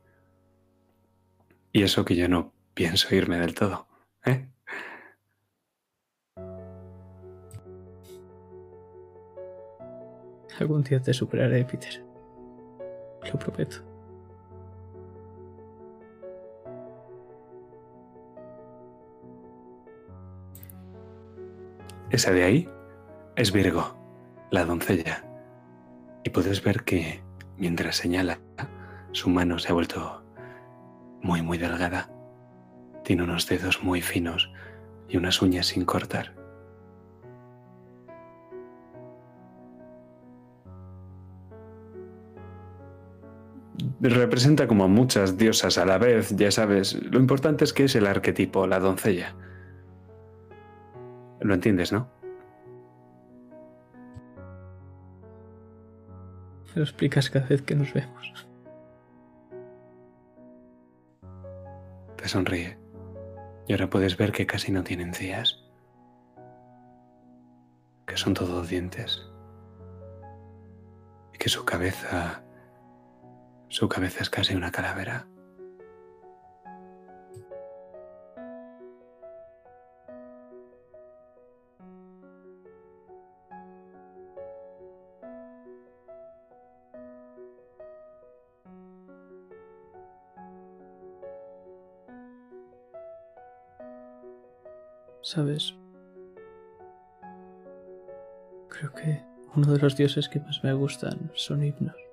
[1.71, 3.87] Y eso que yo no pienso irme del todo,
[4.25, 4.49] ¿eh?
[10.59, 12.03] Algún día te superaré, Peter.
[13.31, 13.77] Lo prometo.
[22.09, 22.69] Esa de ahí
[23.35, 23.97] es Virgo,
[24.51, 25.25] la doncella.
[26.23, 27.21] Y puedes ver que
[27.57, 28.39] mientras señala,
[29.11, 30.23] su mano se ha vuelto
[31.21, 32.09] muy, muy delgada.
[33.03, 34.49] Tiene unos dedos muy finos
[35.09, 36.44] y unas uñas sin cortar.
[44.01, 46.93] Representa como a muchas diosas a la vez, ya sabes.
[47.11, 49.35] Lo importante es que es el arquetipo, la doncella.
[51.39, 52.09] Lo entiendes, ¿no?
[56.67, 58.47] Me lo explicas cada vez que nos vemos.
[62.17, 62.77] Te sonríe.
[63.67, 65.63] Y ahora puedes ver que casi no tiene encías.
[68.05, 69.21] Que son todos dientes.
[71.33, 72.44] Y que su cabeza...
[73.69, 75.27] Su cabeza es casi una calavera.
[95.21, 95.73] ¿Sabes?
[98.69, 99.23] Creo que
[99.55, 102.04] uno de los dioses que más me gustan son himnos.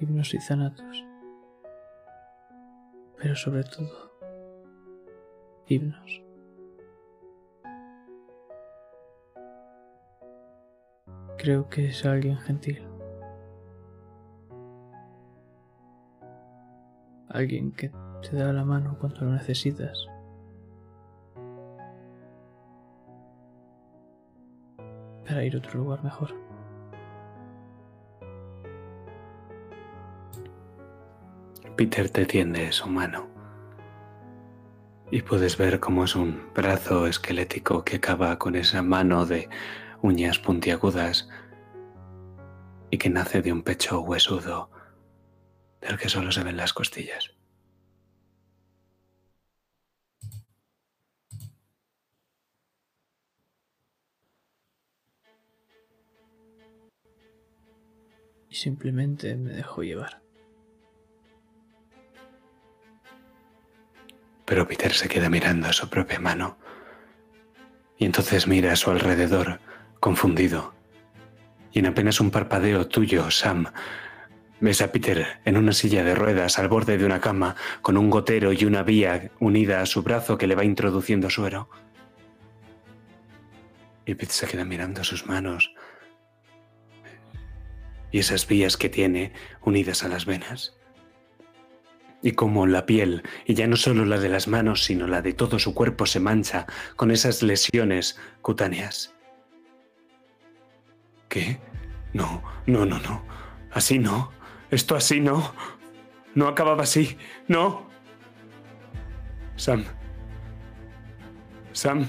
[0.00, 1.04] Himnos y zanatos.
[3.16, 4.12] Pero sobre todo,
[5.66, 6.22] himnos.
[11.38, 12.82] Creo que es alguien gentil.
[17.28, 17.90] Alguien que
[18.22, 20.06] te da la mano cuando lo necesitas.
[25.26, 26.43] Para ir a otro lugar mejor.
[31.76, 33.28] Peter te tiende su mano
[35.10, 39.48] y puedes ver cómo es un brazo esquelético que acaba con esa mano de
[40.00, 41.28] uñas puntiagudas
[42.90, 44.70] y que nace de un pecho huesudo
[45.80, 47.32] del que solo se ven las costillas.
[58.48, 60.23] Y simplemente me dejo llevar.
[64.54, 66.56] Pero Peter se queda mirando a su propia mano
[67.98, 69.58] y entonces mira a su alrededor,
[69.98, 70.72] confundido.
[71.72, 73.66] Y en apenas un parpadeo tuyo, Sam,
[74.60, 78.10] ves a Peter en una silla de ruedas al borde de una cama con un
[78.10, 81.68] gotero y una vía unida a su brazo que le va introduciendo suero.
[84.06, 85.74] Y Peter se queda mirando sus manos
[88.12, 89.32] y esas vías que tiene
[89.62, 90.76] unidas a las venas
[92.24, 95.34] y cómo la piel, y ya no solo la de las manos, sino la de
[95.34, 99.14] todo su cuerpo se mancha con esas lesiones cutáneas.
[101.28, 101.60] ¿Qué?
[102.14, 103.22] No, no, no, no.
[103.72, 104.32] Así no.
[104.70, 105.52] Esto así no.
[106.34, 107.18] No acababa así.
[107.46, 107.90] No.
[109.56, 109.84] Sam.
[111.72, 112.06] Sam.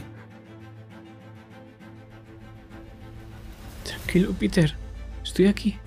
[3.83, 4.73] Tranquilo, Peter.
[5.21, 5.77] Estoy aquí.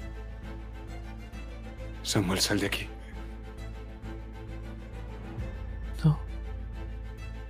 [2.02, 2.88] Samuel, sal de aquí.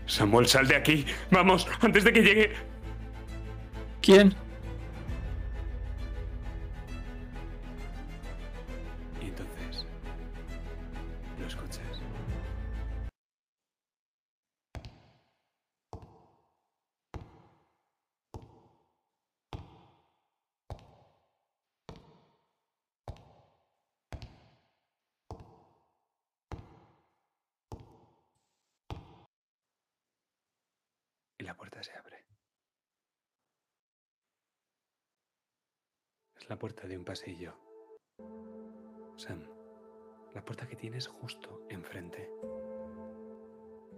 [0.08, 1.06] Samuel, sal de aquí.
[1.30, 2.52] Vamos, antes de que llegue.
[4.00, 4.34] ¿Quién?
[36.68, 37.54] Puerta de un pasillo.
[39.16, 39.42] Sam,
[40.34, 42.30] la puerta que tienes justo enfrente,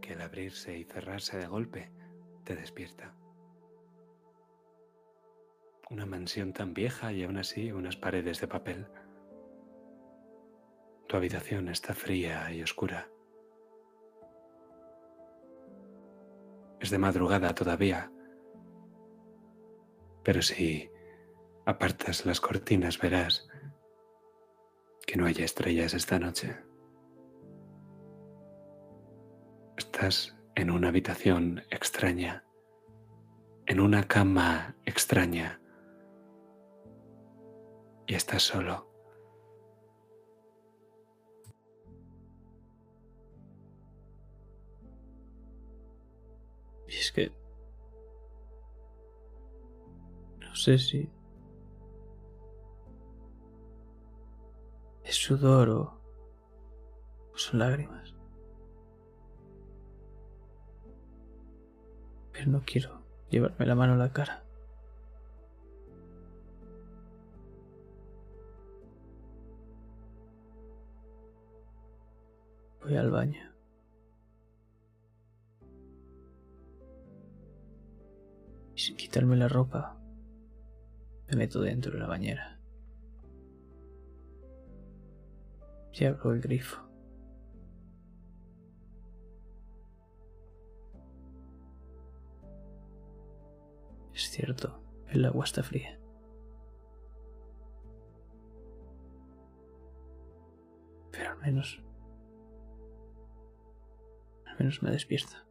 [0.00, 1.90] que al abrirse y cerrarse de golpe
[2.44, 3.12] te despierta.
[5.90, 8.86] Una mansión tan vieja y aún así unas paredes de papel.
[11.08, 13.10] Tu habitación está fría y oscura.
[16.78, 18.12] Es de madrugada todavía.
[20.22, 20.89] Pero si
[21.66, 23.48] apartas las cortinas verás
[25.06, 26.56] que no hay estrellas esta noche.
[29.76, 32.44] Estás en una habitación extraña,
[33.66, 35.60] en una cama extraña
[38.06, 38.88] y estás solo.
[46.88, 47.32] Y es que...
[50.40, 51.08] No sé si...
[55.10, 56.00] Es sudor o...
[57.34, 58.14] o son lágrimas.
[62.30, 64.44] Pero no quiero llevarme la mano a la cara.
[72.80, 73.52] Voy al baño.
[78.76, 80.00] Y sin quitarme la ropa,
[81.26, 82.59] me meto dentro de la bañera.
[85.92, 86.80] Y el grifo.
[94.14, 95.98] Es cierto, el agua está fría.
[101.10, 101.82] Pero al menos...
[104.46, 105.49] Al menos me despierta.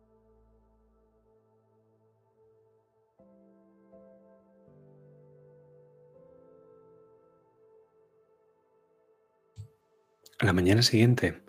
[10.40, 11.42] A la mañana siguiente,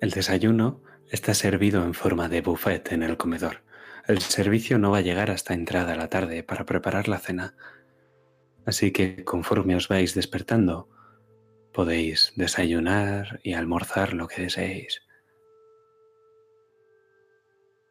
[0.00, 3.62] el desayuno está servido en forma de buffet en el comedor.
[4.08, 7.54] El servicio no va a llegar hasta entrada la tarde para preparar la cena.
[8.66, 10.88] Así que conforme os vais despertando,
[11.72, 15.02] podéis desayunar y almorzar lo que deseéis.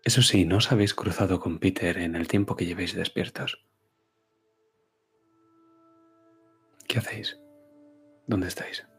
[0.03, 3.63] Eso sí, no os habéis cruzado con Peter en el tiempo que llevéis despiertos.
[6.89, 7.39] ¿Qué hacéis?
[8.27, 8.90] ¿Dónde estáis?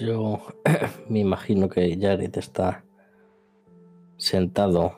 [0.00, 0.38] Yo
[1.10, 2.84] me imagino que Jared está
[4.16, 4.94] sentado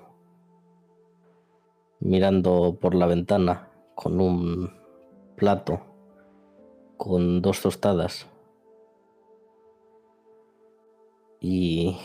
[1.98, 4.70] mirando por la ventana con un
[5.34, 5.80] plato
[6.96, 8.28] con dos tostadas
[11.40, 11.98] y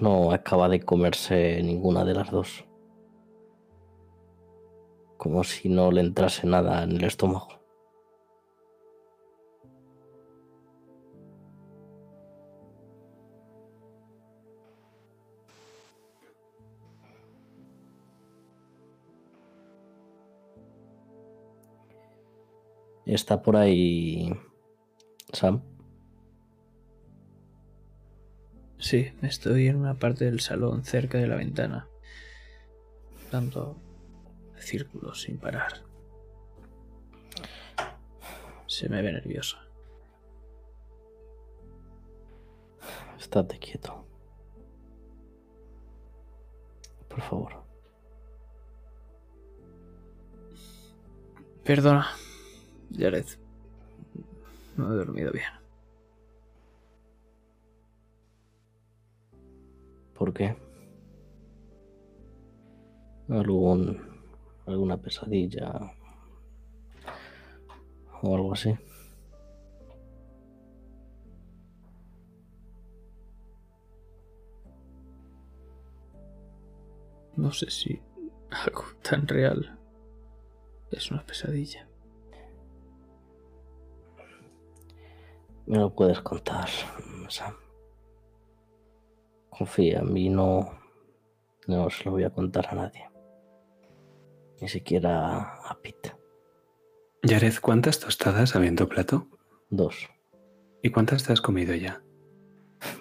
[0.00, 2.64] no acaba de comerse ninguna de las dos.
[5.16, 7.65] Como si no le entrase nada en el estómago.
[23.06, 24.28] Está por ahí
[25.32, 25.62] Sam.
[28.78, 31.88] Sí, estoy en una parte del salón cerca de la ventana,
[33.30, 33.80] dando
[34.58, 35.84] círculos sin parar.
[38.66, 39.56] Se me ve nervioso.
[43.18, 44.04] Estate quieto.
[47.08, 47.64] Por favor.
[51.64, 52.06] Perdona,
[52.92, 53.26] Jared.
[54.76, 55.48] No he dormido bien.
[60.14, 60.56] ¿Por qué?
[63.28, 64.00] ¿Algún,
[64.66, 65.72] ¿Alguna pesadilla?
[68.22, 68.74] ¿O algo así?
[77.36, 78.00] No sé si
[78.50, 79.78] algo tan real
[80.90, 81.86] es una pesadilla.
[85.66, 86.68] Me lo puedes contar,
[87.28, 87.54] Sam.
[89.50, 90.78] Confía en mí, no,
[91.66, 93.10] no se lo voy a contar a nadie.
[94.60, 96.14] Ni siquiera a Pete.
[97.22, 99.26] Jared, ¿cuántas tostadas había en tu plato?
[99.70, 100.08] Dos.
[100.82, 102.02] ¿Y cuántas te has comido ya?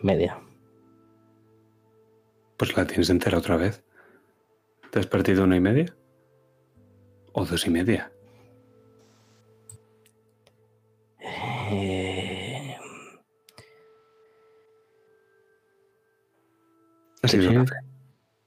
[0.01, 0.41] Media.
[2.57, 3.83] Pues la tienes entera otra vez.
[4.91, 5.95] ¿Te has partido una y media?
[7.33, 8.11] ¿O dos y media?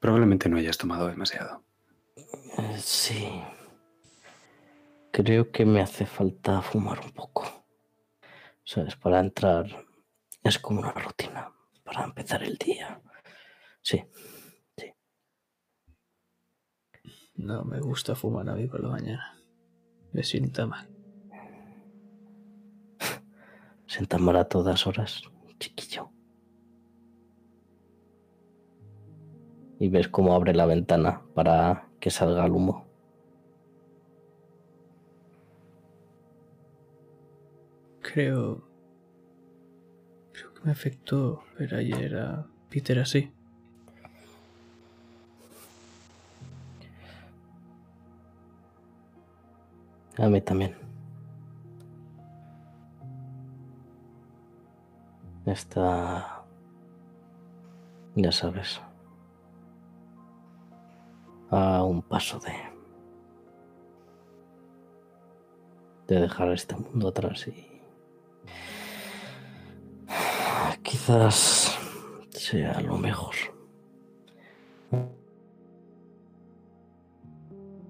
[0.01, 1.63] Probablemente no hayas tomado demasiado.
[2.77, 3.43] Sí.
[5.11, 7.45] Creo que me hace falta fumar un poco.
[8.65, 8.97] ¿Sabes?
[8.97, 9.67] Para entrar.
[10.43, 11.53] Es como una rutina.
[11.83, 13.01] Para empezar el día.
[13.83, 14.05] Sí.
[14.77, 14.93] Sí.
[17.35, 19.43] No me gusta fumar a mí por la mañana.
[20.13, 20.89] Me sienta mal.
[23.87, 25.23] Sienta mal a todas horas,
[25.59, 26.13] chiquillo.
[29.79, 32.85] Y ves cómo abre la ventana para que salga el humo.
[38.01, 38.63] Creo.
[40.33, 43.33] Creo que me afectó ver ayer a Peter así.
[50.17, 50.75] A mí también.
[55.47, 56.45] Está...
[58.17, 58.81] Ya sabes.
[61.51, 62.53] A un paso de...
[66.07, 67.67] De dejar este mundo atrás y...
[70.83, 71.79] Quizás
[72.31, 73.35] sea lo mejor.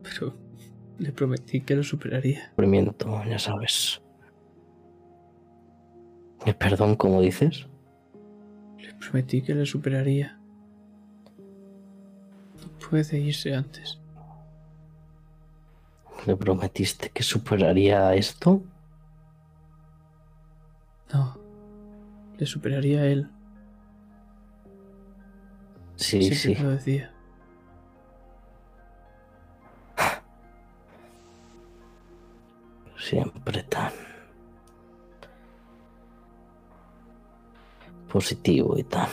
[0.03, 0.35] Pero
[0.99, 2.51] le prometí que lo superaría.
[2.51, 4.03] Sufrimiento, ya sabes.
[6.45, 7.69] Eh, Perdón, ¿cómo dices?
[8.79, 10.38] Le prometí que le superaría.
[12.79, 13.99] Puede irse antes.
[16.27, 18.63] ¿Le prometiste que superaría esto?
[21.13, 21.39] No.
[22.39, 23.31] Le superaría a él.
[25.97, 26.63] Sí, Siempre sí.
[26.63, 27.13] lo decía.
[32.99, 33.93] Siempre tan
[38.09, 39.09] positivo y tan...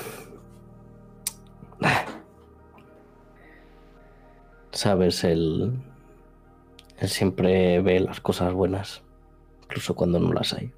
[4.76, 5.72] Sabes, él,
[6.98, 9.04] siempre ve las cosas buenas,
[9.64, 10.74] incluso cuando no las hay.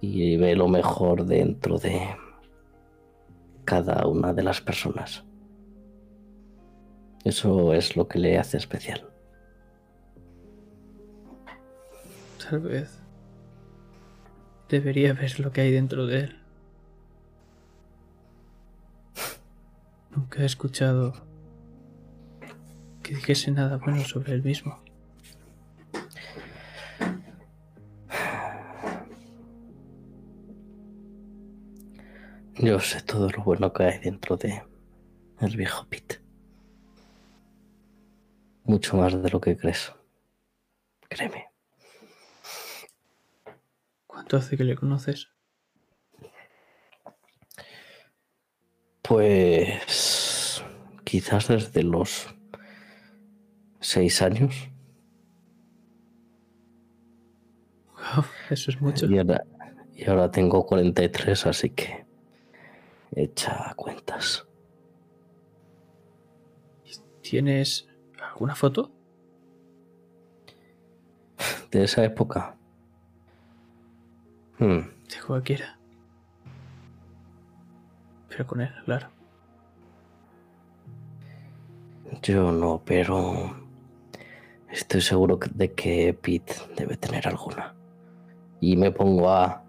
[0.00, 2.08] Y ve lo mejor dentro de
[3.64, 5.24] cada una de las personas.
[7.22, 9.08] Eso es lo que le hace especial.
[12.50, 12.98] Tal vez.
[14.68, 16.37] Debería ver lo que hay dentro de él.
[20.10, 21.12] Nunca he escuchado
[23.02, 24.82] que dijese nada bueno sobre él mismo.
[32.60, 34.62] Yo sé todo lo bueno que hay dentro de
[35.40, 36.20] el viejo Pete.
[38.64, 39.92] Mucho más de lo que crees.
[41.08, 41.46] Créeme.
[44.06, 45.28] ¿Cuánto hace que le conoces?
[49.08, 50.62] Pues
[51.04, 52.28] quizás desde los
[53.80, 54.54] seis años.
[57.94, 59.06] Wow, eso es mucho.
[59.06, 59.44] Y ahora,
[59.94, 62.04] y ahora tengo 43, así que
[63.12, 64.46] echa cuentas.
[67.22, 67.88] ¿Tienes
[68.22, 68.92] alguna foto?
[71.70, 72.56] De esa época.
[74.58, 75.77] Hmm, De cualquiera.
[78.46, 79.08] Con él, claro.
[82.22, 83.56] Yo no, pero
[84.70, 87.74] estoy seguro de que Pete debe tener alguna.
[88.60, 89.62] Y me pongo a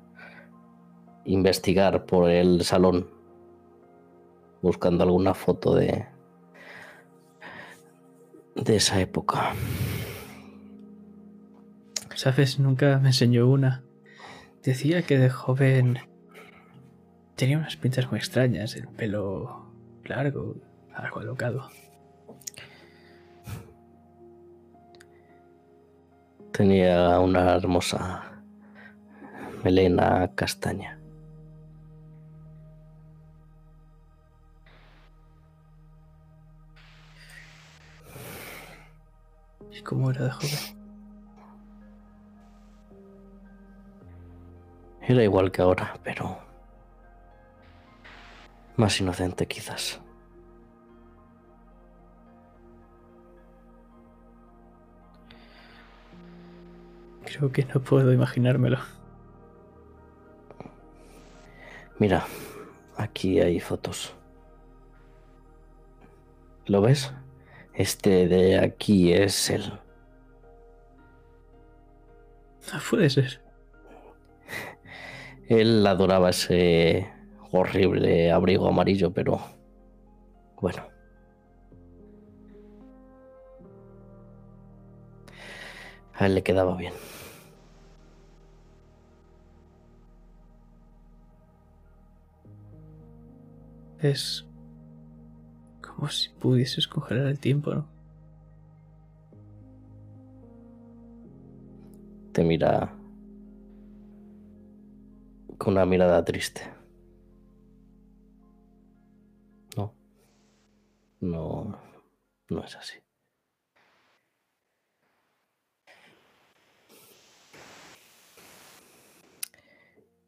[1.25, 3.09] investigar por el salón,
[4.61, 6.07] buscando alguna foto de
[8.55, 9.53] de esa época.
[12.15, 12.59] ¿Sabes?
[12.59, 13.83] Nunca me enseñó una.
[14.63, 15.99] Decía que de joven
[17.39, 19.71] tenía unas pintas muy extrañas, el pelo
[20.03, 20.57] largo,
[20.93, 21.69] algo alocado.
[26.51, 28.43] Tenía una hermosa
[29.63, 30.99] melena castaña.
[39.71, 40.59] ¿Y cómo era de joven?
[45.07, 46.48] Era igual que ahora, pero
[48.79, 50.01] más inocente quizás.
[57.25, 58.79] Creo que no puedo imaginármelo.
[61.99, 62.25] Mira,
[62.95, 64.15] aquí hay fotos.
[66.65, 67.13] ¿Lo ves?
[67.73, 69.79] Este de aquí es él.
[72.73, 73.41] No puede ser.
[75.47, 77.18] Él adoraba ese
[77.51, 79.39] horrible abrigo amarillo, pero
[80.61, 80.83] bueno.
[86.13, 86.93] A él le quedaba bien.
[93.99, 94.45] Es
[95.81, 97.85] Como si pudieses congelar el tiempo, ¿no?
[102.31, 102.93] Te mira
[105.57, 106.78] con una mirada triste.
[111.21, 111.77] No.
[112.49, 112.99] No es así.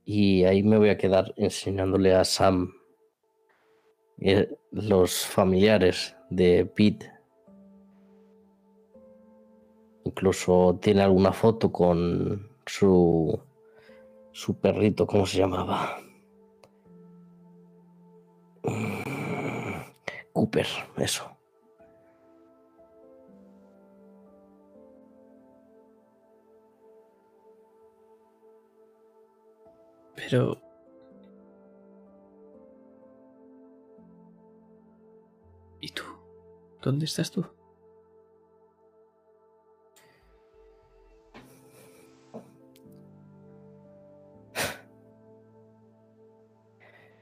[0.05, 2.73] Y ahí me voy a quedar enseñándole a Sam
[4.19, 7.11] eh, los familiares de Pete.
[10.03, 13.39] Incluso tiene alguna foto con su,
[14.31, 15.97] su perrito, ¿cómo se llamaba?
[20.41, 20.65] Cooper,
[20.97, 21.37] eso.
[30.15, 30.59] Pero...
[35.79, 36.01] ¿Y tú?
[36.81, 37.45] ¿Dónde estás tú?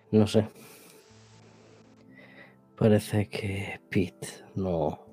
[0.09, 0.58] No sé.
[2.79, 5.05] Parece que Pete no.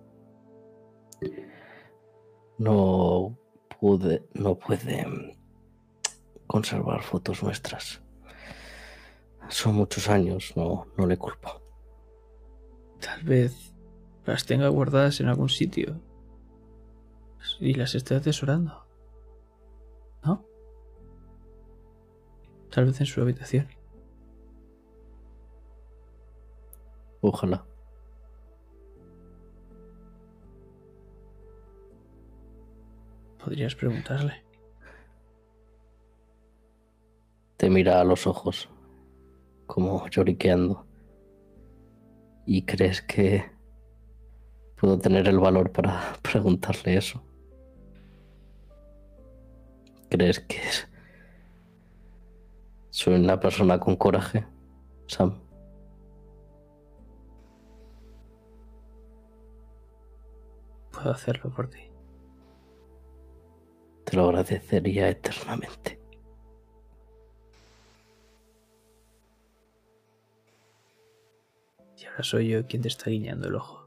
[2.58, 3.36] No
[3.80, 4.28] pude.
[4.34, 5.36] No puede
[6.46, 8.00] conservar fotos nuestras.
[9.48, 11.60] Son muchos años, no, no le culpo.
[13.00, 13.74] Tal vez
[14.24, 16.00] las tenga guardadas en algún sitio.
[17.58, 18.86] Y las esté atesorando.
[20.22, 20.46] ¿No?
[22.70, 23.75] Tal vez en su habitación.
[27.28, 27.66] Ojalá.
[33.42, 34.44] Podrías preguntarle.
[37.56, 38.68] Te mira a los ojos,
[39.66, 40.86] como lloriqueando.
[42.46, 43.50] ¿Y crees que
[44.76, 47.24] puedo tener el valor para preguntarle eso?
[50.08, 50.60] ¿Crees que
[52.90, 54.46] soy una persona con coraje,
[55.08, 55.45] Sam?
[60.96, 61.90] Puedo hacerlo por ti.
[64.04, 66.00] Te lo agradecería eternamente.
[71.98, 73.86] Y ahora soy yo quien te está guiñando el ojo.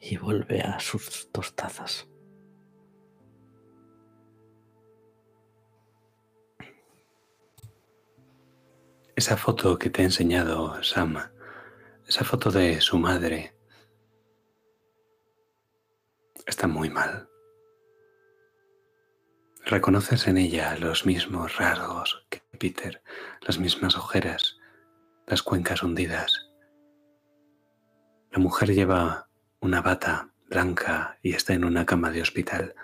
[0.00, 2.06] Y vuelve a sus dos tazas.
[9.16, 11.18] Esa foto que te he enseñado, Sam,
[12.08, 13.54] esa foto de su madre,
[16.46, 17.28] está muy mal.
[19.66, 23.02] Reconoces en ella los mismos rasgos que Peter,
[23.42, 24.56] las mismas ojeras,
[25.26, 26.50] las cuencas hundidas.
[28.30, 29.28] La mujer lleva
[29.60, 32.74] una bata blanca y está en una cama de hospital,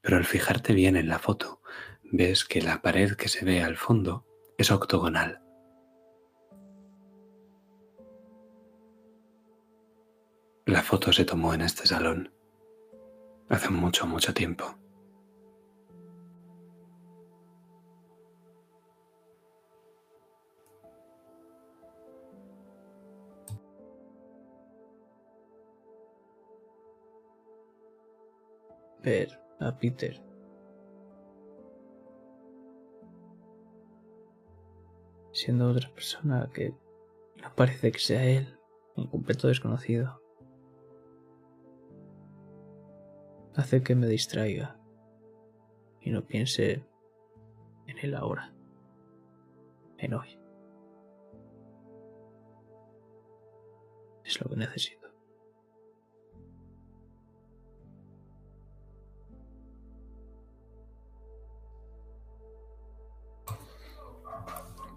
[0.00, 1.60] pero al fijarte bien en la foto,
[2.02, 4.26] ves que la pared que se ve al fondo
[4.56, 5.43] es octogonal.
[10.66, 12.32] La foto se tomó en este salón
[13.50, 14.64] hace mucho, mucho tiempo.
[29.02, 30.18] Ver a Peter.
[35.32, 38.58] Siendo otra persona que no parece que sea él,
[38.96, 40.23] un completo desconocido.
[43.56, 44.76] Hace que me distraiga
[46.00, 46.84] y no piense
[47.86, 48.52] en él ahora,
[49.98, 50.38] en hoy.
[54.24, 55.04] Es lo que necesito.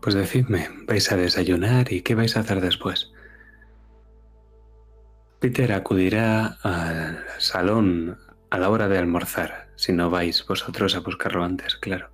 [0.01, 3.11] Pues decidme, ¿vais a desayunar y qué vais a hacer después?
[5.39, 8.17] Peter acudirá al salón
[8.49, 12.09] a la hora de almorzar, si no vais vosotros a buscarlo antes, claro.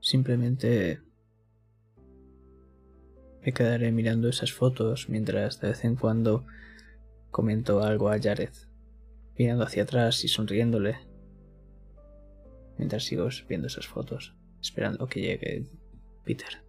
[0.00, 1.00] Simplemente
[3.40, 6.44] me quedaré mirando esas fotos mientras de vez en cuando
[7.30, 8.52] comento algo a Jared,
[9.38, 10.98] mirando hacia atrás y sonriéndole,
[12.76, 15.64] mientras sigo viendo esas fotos esperando que llegue
[16.24, 16.62] Peter.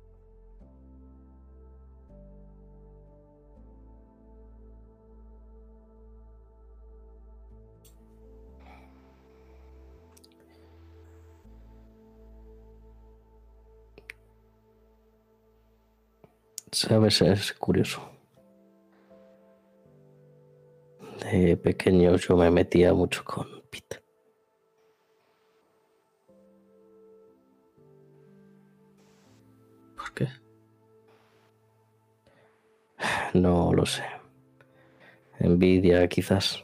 [16.71, 18.01] Sabes, es curioso.
[21.21, 24.02] De pequeño yo me metía mucho con Peter.
[30.13, 30.27] Qué?
[33.33, 34.03] No lo sé.
[35.39, 36.63] Envidia, quizás.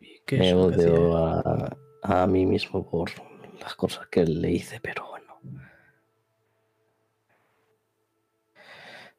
[0.00, 3.10] ¿Y qué Me odio a, a mí mismo por
[3.60, 5.40] las cosas que le hice, pero bueno.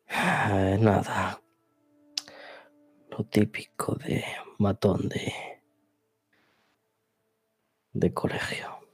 [0.08, 1.42] Eh, nada.
[3.10, 4.24] Lo típico de
[4.60, 5.34] matón de.
[7.94, 8.85] de colegio.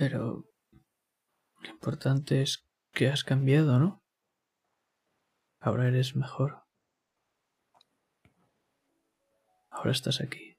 [0.00, 0.50] Pero
[1.60, 4.02] lo importante es que has cambiado, ¿no?
[5.60, 6.64] Ahora eres mejor.
[9.68, 10.56] Ahora estás aquí.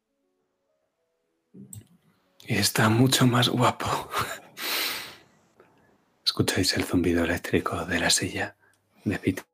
[1.53, 3.87] Y está mucho más guapo.
[6.23, 8.55] Escucháis el zumbido eléctrico de la silla
[9.05, 9.45] de Peter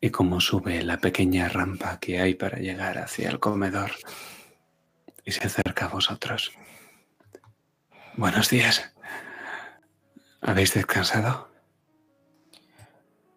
[0.00, 3.90] y cómo sube la pequeña rampa que hay para llegar hacia el comedor
[5.22, 6.56] y se acerca a vosotros.
[8.16, 8.94] Buenos días.
[10.40, 11.50] ¿Habéis descansado?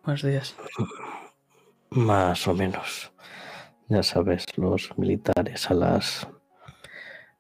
[0.06, 0.56] Buenos días.
[1.90, 3.12] Más o menos.
[3.90, 6.28] Ya sabes, los militares a las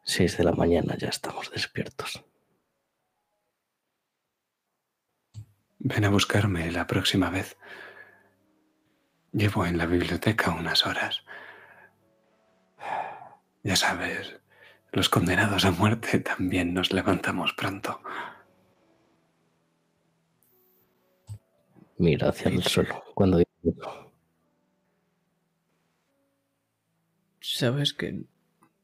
[0.03, 2.25] 6 de la mañana ya estamos despiertos.
[5.77, 7.57] Ven a buscarme la próxima vez.
[9.31, 11.23] Llevo en la biblioteca unas horas.
[13.63, 14.41] Ya sabes,
[14.91, 18.01] los condenados a muerte también nos levantamos pronto.
[21.97, 24.13] Mira hacia el suelo cuando digo eso.
[27.41, 28.23] Sabes que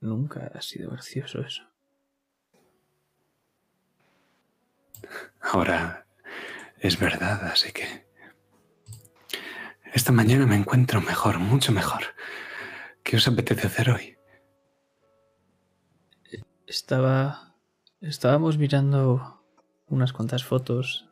[0.02, 1.64] nunca ha sido gracioso eso.
[5.40, 6.06] Ahora
[6.80, 8.06] es verdad, así que...
[9.94, 12.04] Esta mañana me encuentro mejor, mucho mejor.
[13.02, 14.15] ¿Qué os apetece hacer hoy?
[16.68, 17.56] Estaba.
[18.02, 19.44] Estábamos mirando
[19.88, 21.08] unas cuantas fotos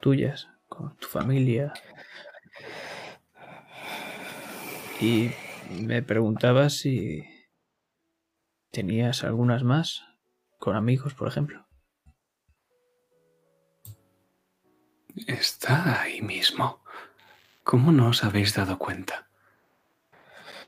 [0.00, 1.72] tuyas con tu familia.
[5.00, 5.30] Y
[5.70, 7.24] me preguntaba si
[8.70, 10.04] tenías algunas más
[10.58, 11.66] con amigos, por ejemplo.
[15.26, 16.82] Está ahí mismo.
[17.64, 19.29] ¿Cómo no os habéis dado cuenta?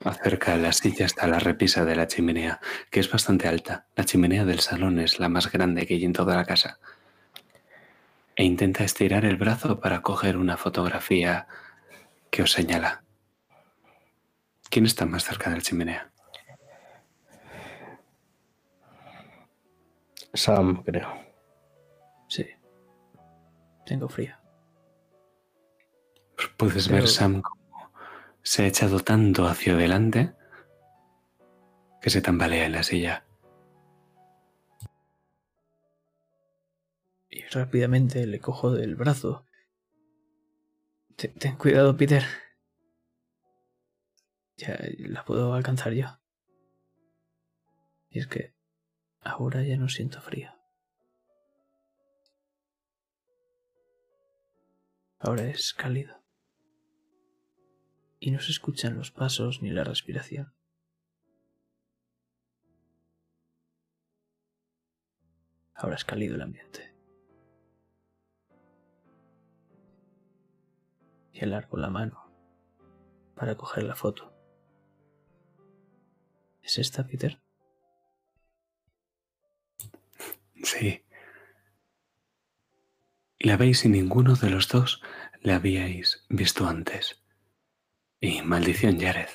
[0.05, 3.87] Acerca la silla hasta la repisa de la chimenea, que es bastante alta.
[3.95, 6.79] La chimenea del salón es la más grande que hay en toda la casa.
[8.35, 11.47] E intenta estirar el brazo para coger una fotografía
[12.31, 13.05] que os señala.
[14.71, 16.11] ¿Quién está más cerca de la chimenea?
[20.35, 21.13] Sam, creo.
[22.29, 22.47] Sí.
[23.85, 24.35] Tengo frío.
[26.37, 27.62] Pues puedes Pero- ver Sam como
[28.43, 30.35] se ha echado tanto hacia adelante
[32.01, 33.25] que se tambalea en la silla.
[37.31, 39.47] Y rápidamente le cojo del brazo.
[41.17, 42.25] Te- Ten cuidado, Peter.
[44.57, 46.07] Ya la puedo alcanzar yo.
[48.11, 48.55] Y es que
[49.21, 50.53] ahora ya no siento frío.
[55.19, 56.22] Ahora es cálido.
[58.25, 60.55] Y no se escuchan los pasos ni la respiración.
[65.75, 66.95] Ahora es cálido el ambiente.
[71.33, 72.33] Y alargo la mano
[73.35, 74.33] para coger la foto.
[76.63, 77.43] ¿Es esta, Peter?
[80.63, 81.05] Sí.
[83.41, 85.03] La veis y ninguno de los dos
[85.41, 87.22] la habíais visto antes.
[88.25, 89.29] Y maldición, Jared.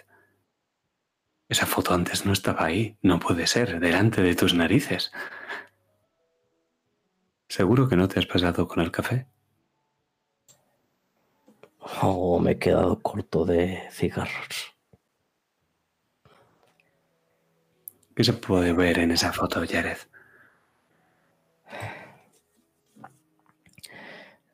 [1.49, 2.97] Esa foto antes no estaba ahí.
[3.01, 5.11] No puede ser, delante de tus narices.
[7.49, 9.27] ¿Seguro que no te has pasado con el café?
[12.01, 14.73] Oh, me he quedado corto de cigarros.
[18.15, 19.97] ¿Qué se puede ver en esa foto, Jared?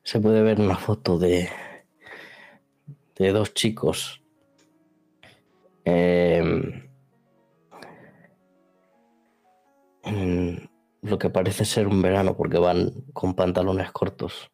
[0.02, 1.48] Se puede ver una foto de,
[3.14, 4.23] de dos chicos.
[5.84, 6.88] Em,
[10.02, 10.70] en
[11.02, 14.50] lo que parece ser un verano porque van con pantalones cortos.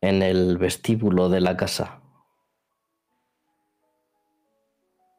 [0.00, 2.00] En el vestíbulo de la casa.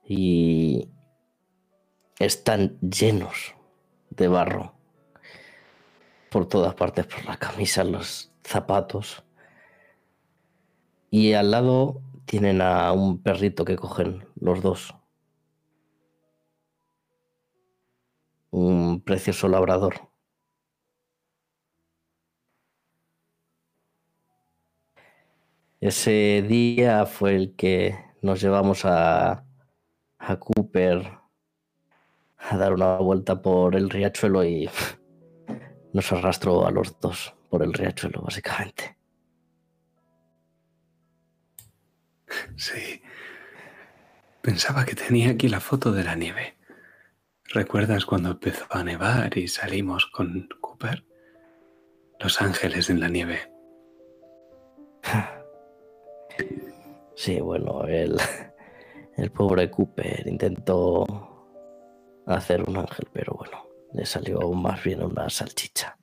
[0.06, 0.90] Y
[2.18, 3.56] están llenos
[4.10, 4.74] de barro
[6.30, 9.24] por todas partes, por la camisa, los zapatos.
[11.12, 14.95] Y al lado tienen a un perrito que cogen los dos.
[18.51, 19.95] Un precioso labrador.
[25.82, 29.43] Ese día fue el que nos llevamos a,
[30.19, 31.11] a Cooper
[32.38, 34.69] a dar una vuelta por el riachuelo y
[35.93, 38.99] nos arrastró a los dos por el riachuelo, básicamente.
[42.56, 43.01] Sí.
[44.41, 46.58] Pensaba que tenía aquí la foto de la nieve.
[47.45, 51.06] ¿Recuerdas cuando empezó a nevar y salimos con Cooper?
[52.19, 53.51] Los ángeles en la nieve.
[57.16, 58.17] Sí, bueno, el,
[59.17, 61.06] el pobre Cooper intentó
[62.25, 65.98] hacer un ángel, pero bueno, le salió más bien una salchicha.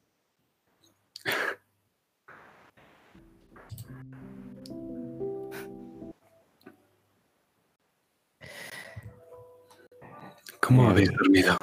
[10.66, 11.56] ¿Cómo habéis dormido?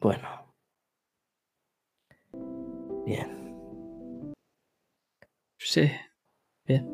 [0.00, 0.54] Bueno.
[3.04, 4.34] Bien.
[5.58, 5.92] Sí,
[6.64, 6.88] bien.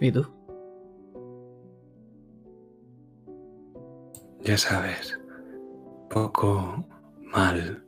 [0.00, 0.26] ¿Y tú?
[4.40, 5.18] Ya sabes,
[6.08, 6.82] poco
[7.20, 7.87] mal.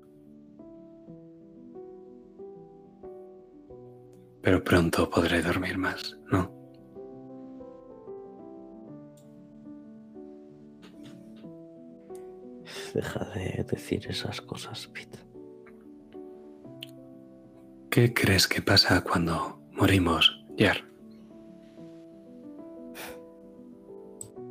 [4.43, 6.51] Pero pronto podré dormir más, ¿no?
[12.95, 15.19] Deja de decir esas cosas, Pete.
[17.91, 20.79] ¿Qué crees que pasa cuando morimos, Jar?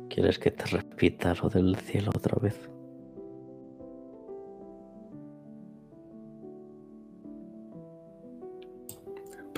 [0.08, 2.69] ¿Quieres que te repita lo del cielo otra vez?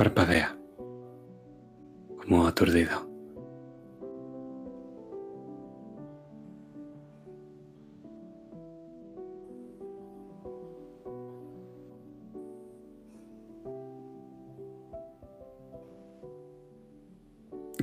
[0.03, 0.59] Parpadea,
[2.21, 3.09] como aturdido.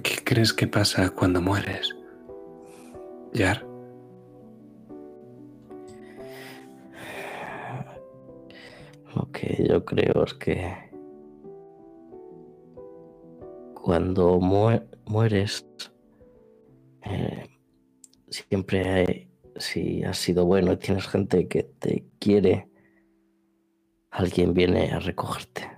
[0.03, 1.95] ¿Qué crees que pasa cuando mueres?
[3.31, 3.65] Yar,
[9.15, 10.88] Lo que yo creo es que
[13.89, 15.65] cuando mue- mueres,
[17.01, 17.49] eh,
[18.27, 22.69] siempre hay, si has sido bueno y tienes gente que te quiere,
[24.11, 25.71] alguien viene a recogerte,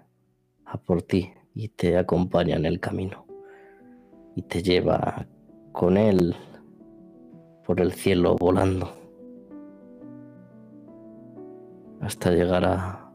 [0.66, 3.26] a por ti y te acompaña en el camino
[4.36, 5.26] y te lleva
[5.72, 6.36] con él
[7.66, 8.92] por el cielo volando
[12.02, 13.10] hasta llegar a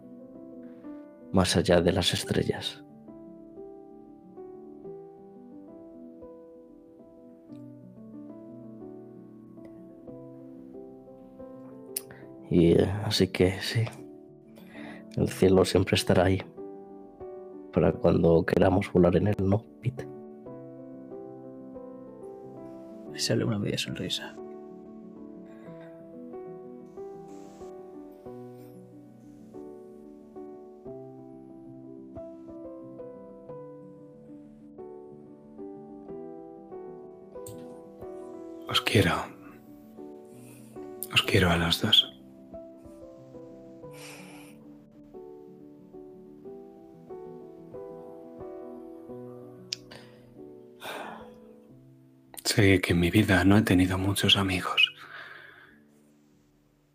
[1.32, 2.85] más allá de las estrellas.
[12.50, 13.84] Y eh, así que sí,
[15.16, 16.42] el cielo siempre estará ahí
[17.72, 20.06] para cuando queramos volar en él, ¿no, Pete?
[23.12, 24.36] Me sale una media sonrisa.
[38.76, 39.14] os quiero.
[41.14, 42.05] Os quiero a los dos.
[52.56, 54.94] Sé que en mi vida no he tenido muchos amigos.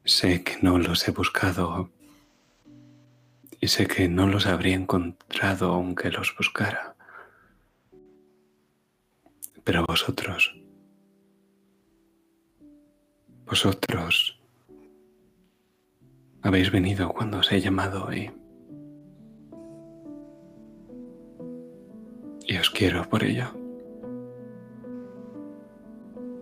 [0.04, 1.92] Sé que no los he buscado
[3.60, 6.96] y sé que no los habría encontrado aunque los buscara.
[9.64, 10.52] Pero vosotros,
[13.46, 14.42] vosotros
[16.42, 18.32] habéis venido cuando os he llamado y,
[22.48, 23.61] y os quiero por ello.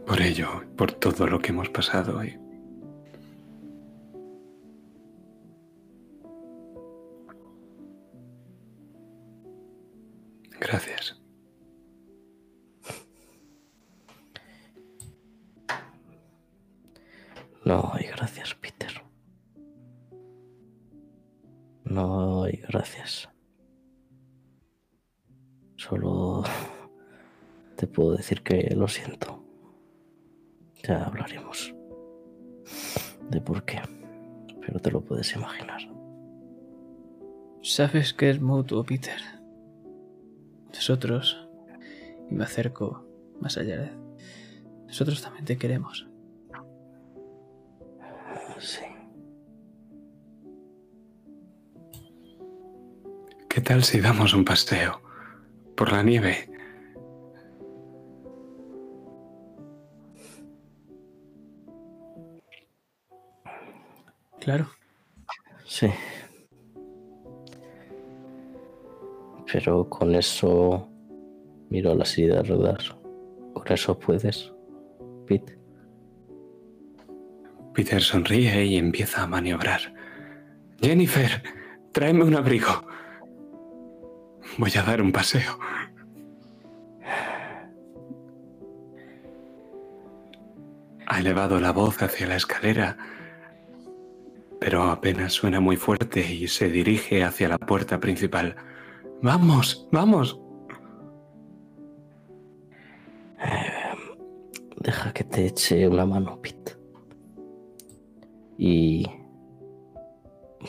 [0.10, 2.36] Por ello, por todo lo que hemos pasado hoy.
[10.60, 11.22] Gracias.
[17.64, 19.04] No hay gracias, Peter.
[21.84, 23.30] No hay gracias.
[25.76, 26.42] Solo
[27.76, 29.49] te puedo decir que lo siento.
[30.90, 31.72] Ya hablaremos
[33.30, 33.80] de por qué,
[34.60, 35.82] pero te lo puedes imaginar.
[37.62, 39.22] Sabes que es mutuo, Peter.
[40.74, 41.48] Nosotros,
[42.32, 43.06] y me acerco
[43.40, 43.92] más allá de...
[44.88, 46.10] Nosotros también te queremos.
[48.58, 48.82] Sí.
[53.48, 55.04] ¿Qué tal si damos un paseo
[55.76, 56.50] por la nieve?
[64.40, 64.68] Claro.
[65.66, 65.92] Sí.
[69.52, 70.90] Pero con eso
[71.70, 72.96] miro a la silla de ruedas.
[73.54, 74.54] Con eso puedes,
[75.28, 75.58] Pete.
[77.74, 79.94] Peter sonríe y empieza a maniobrar.
[80.82, 81.44] Jennifer,
[81.92, 82.86] tráeme un abrigo.
[84.58, 85.60] Voy a dar un paseo.
[91.06, 92.98] Ha elevado la voz hacia la escalera,
[94.60, 98.56] pero apenas suena muy fuerte y se dirige hacia la puerta principal.
[99.22, 100.40] Vamos, vamos.
[104.78, 106.78] Deja que te eche una mano, Pete.
[108.58, 109.06] Y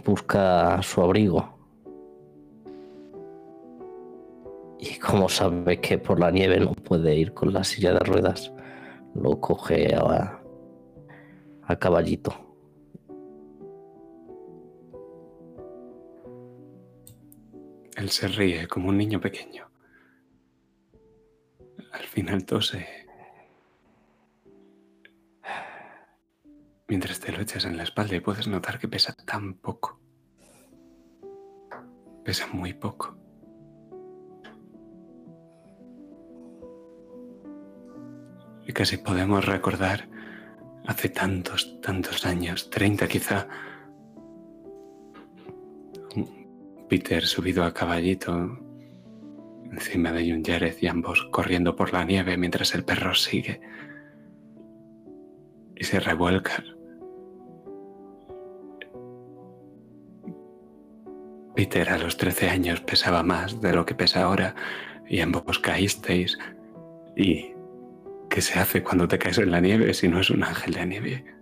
[0.04, 1.58] busca su abrigo.
[4.78, 8.52] Y como sabe que por la nieve no puede ir con la silla de ruedas,
[9.14, 10.40] lo coge a,
[11.64, 12.49] a caballito.
[18.00, 19.70] Él se ríe como un niño pequeño.
[21.92, 22.86] Al final tose.
[26.88, 30.00] Mientras te lo echas en la espalda y puedes notar que pesa tan poco.
[32.24, 33.18] Pesa muy poco.
[38.66, 40.08] Y casi podemos recordar
[40.86, 43.46] hace tantos, tantos años, 30 quizá,
[46.90, 48.58] Peter subido a caballito
[49.70, 53.60] encima de Jared y ambos corriendo por la nieve mientras el perro sigue
[55.76, 56.64] y se revuelca.
[61.54, 64.56] Peter a los 13 años pesaba más de lo que pesa ahora
[65.08, 66.38] y ambos caísteis.
[67.16, 67.52] ¿Y
[68.28, 70.86] qué se hace cuando te caes en la nieve si no es un ángel de
[70.86, 71.39] nieve?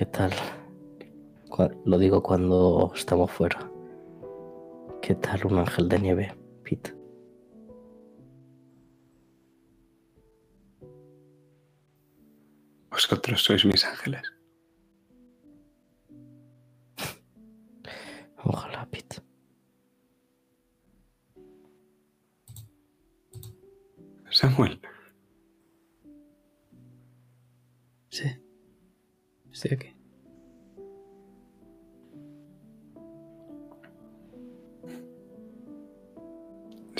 [0.00, 0.32] ¿Qué tal?
[1.84, 3.70] Lo digo cuando estamos fuera.
[5.02, 6.94] ¿Qué tal un ángel de nieve, Pete?
[12.90, 14.22] Vosotros sois mis ángeles.
[18.42, 19.16] Ojalá, Pete.
[24.30, 24.80] Samuel,
[28.08, 28.24] Sí.
[29.52, 29.89] Estoy aquí.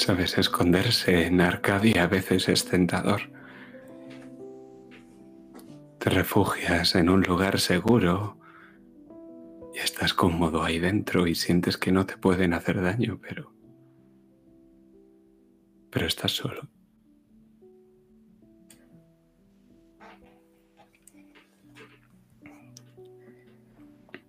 [0.00, 3.20] Sabes, esconderse en Arcadia a veces es tentador.
[5.98, 8.38] Te refugias en un lugar seguro
[9.74, 13.52] y estás cómodo ahí dentro y sientes que no te pueden hacer daño, pero...
[15.90, 16.68] Pero estás solo.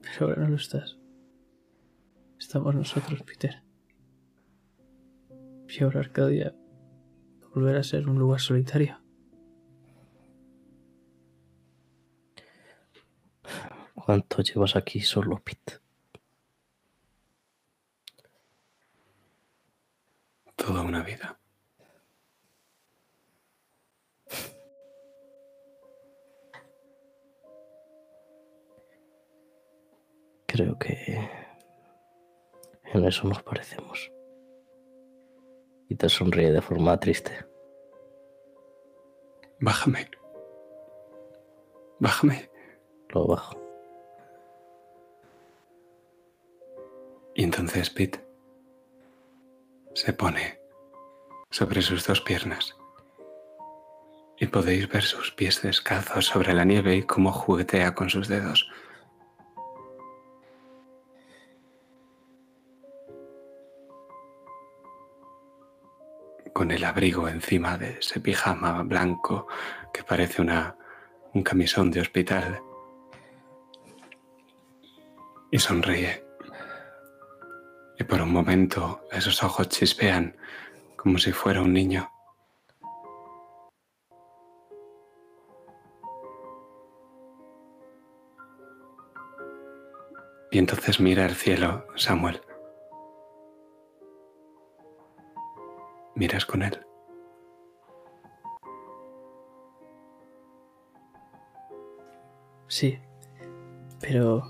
[0.01, 0.98] Pero ahora no lo estás.
[2.38, 3.70] Estamos nosotros, Peter.
[5.74, 6.53] Y ahora Arcadia
[7.56, 9.00] volverá a ser un lugar solitario.
[13.95, 15.80] ¿Cuánto llevas aquí solo, Pete?
[20.58, 21.40] Toda una vida.
[30.48, 31.30] Creo que
[32.93, 34.11] en eso nos parecemos.
[35.92, 37.45] Y te sonríe de forma triste.
[39.60, 40.10] Bájame.
[42.00, 42.50] Bájame.
[43.10, 43.60] Lo bajo.
[47.36, 48.26] Y entonces Pete
[49.94, 50.61] se pone
[51.50, 52.74] sobre sus dos piernas.
[54.38, 58.72] Y podéis ver sus pies descalzos sobre la nieve y cómo juguetea con sus dedos.
[66.54, 69.48] Con el abrigo encima de ese pijama blanco
[69.94, 70.76] que parece una,
[71.34, 72.62] un camisón de hospital.
[75.52, 76.24] Y sonríe.
[78.00, 80.36] Y por un momento esos ojos chispean
[80.96, 82.10] como si fuera un niño.
[90.52, 92.42] Y entonces mira el cielo, Samuel.
[96.22, 96.80] Miras con él.
[102.67, 103.00] Sí,
[104.00, 104.43] pero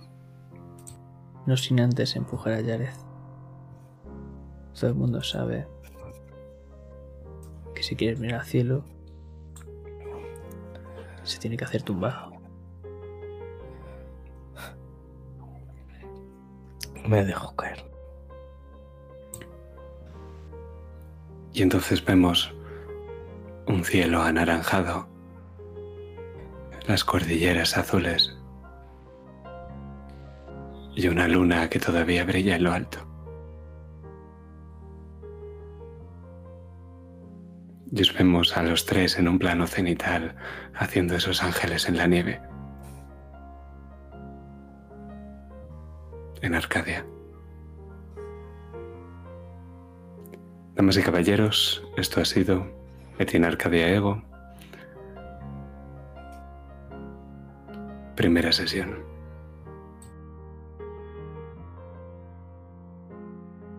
[1.45, 2.89] no sin antes empujar a Jared.
[4.77, 5.65] Todo el mundo sabe
[7.73, 8.83] que si quieres mirar al cielo,
[11.23, 12.33] se tiene que hacer tumbado.
[17.07, 17.90] Me dejo caer.
[21.53, 22.53] Y entonces vemos
[23.67, 25.07] un cielo anaranjado,
[26.87, 28.37] las cordilleras azules
[30.95, 32.99] y una luna que todavía brilla en lo alto.
[37.93, 40.35] Y os vemos a los tres en un plano cenital
[40.73, 42.41] haciendo esos ángeles en la nieve.
[46.41, 46.90] En Arcadia.
[50.81, 52.65] Damas y caballeros, esto ha sido
[53.19, 54.23] Etin Arcadia Ego.
[58.15, 59.10] Primera sesión.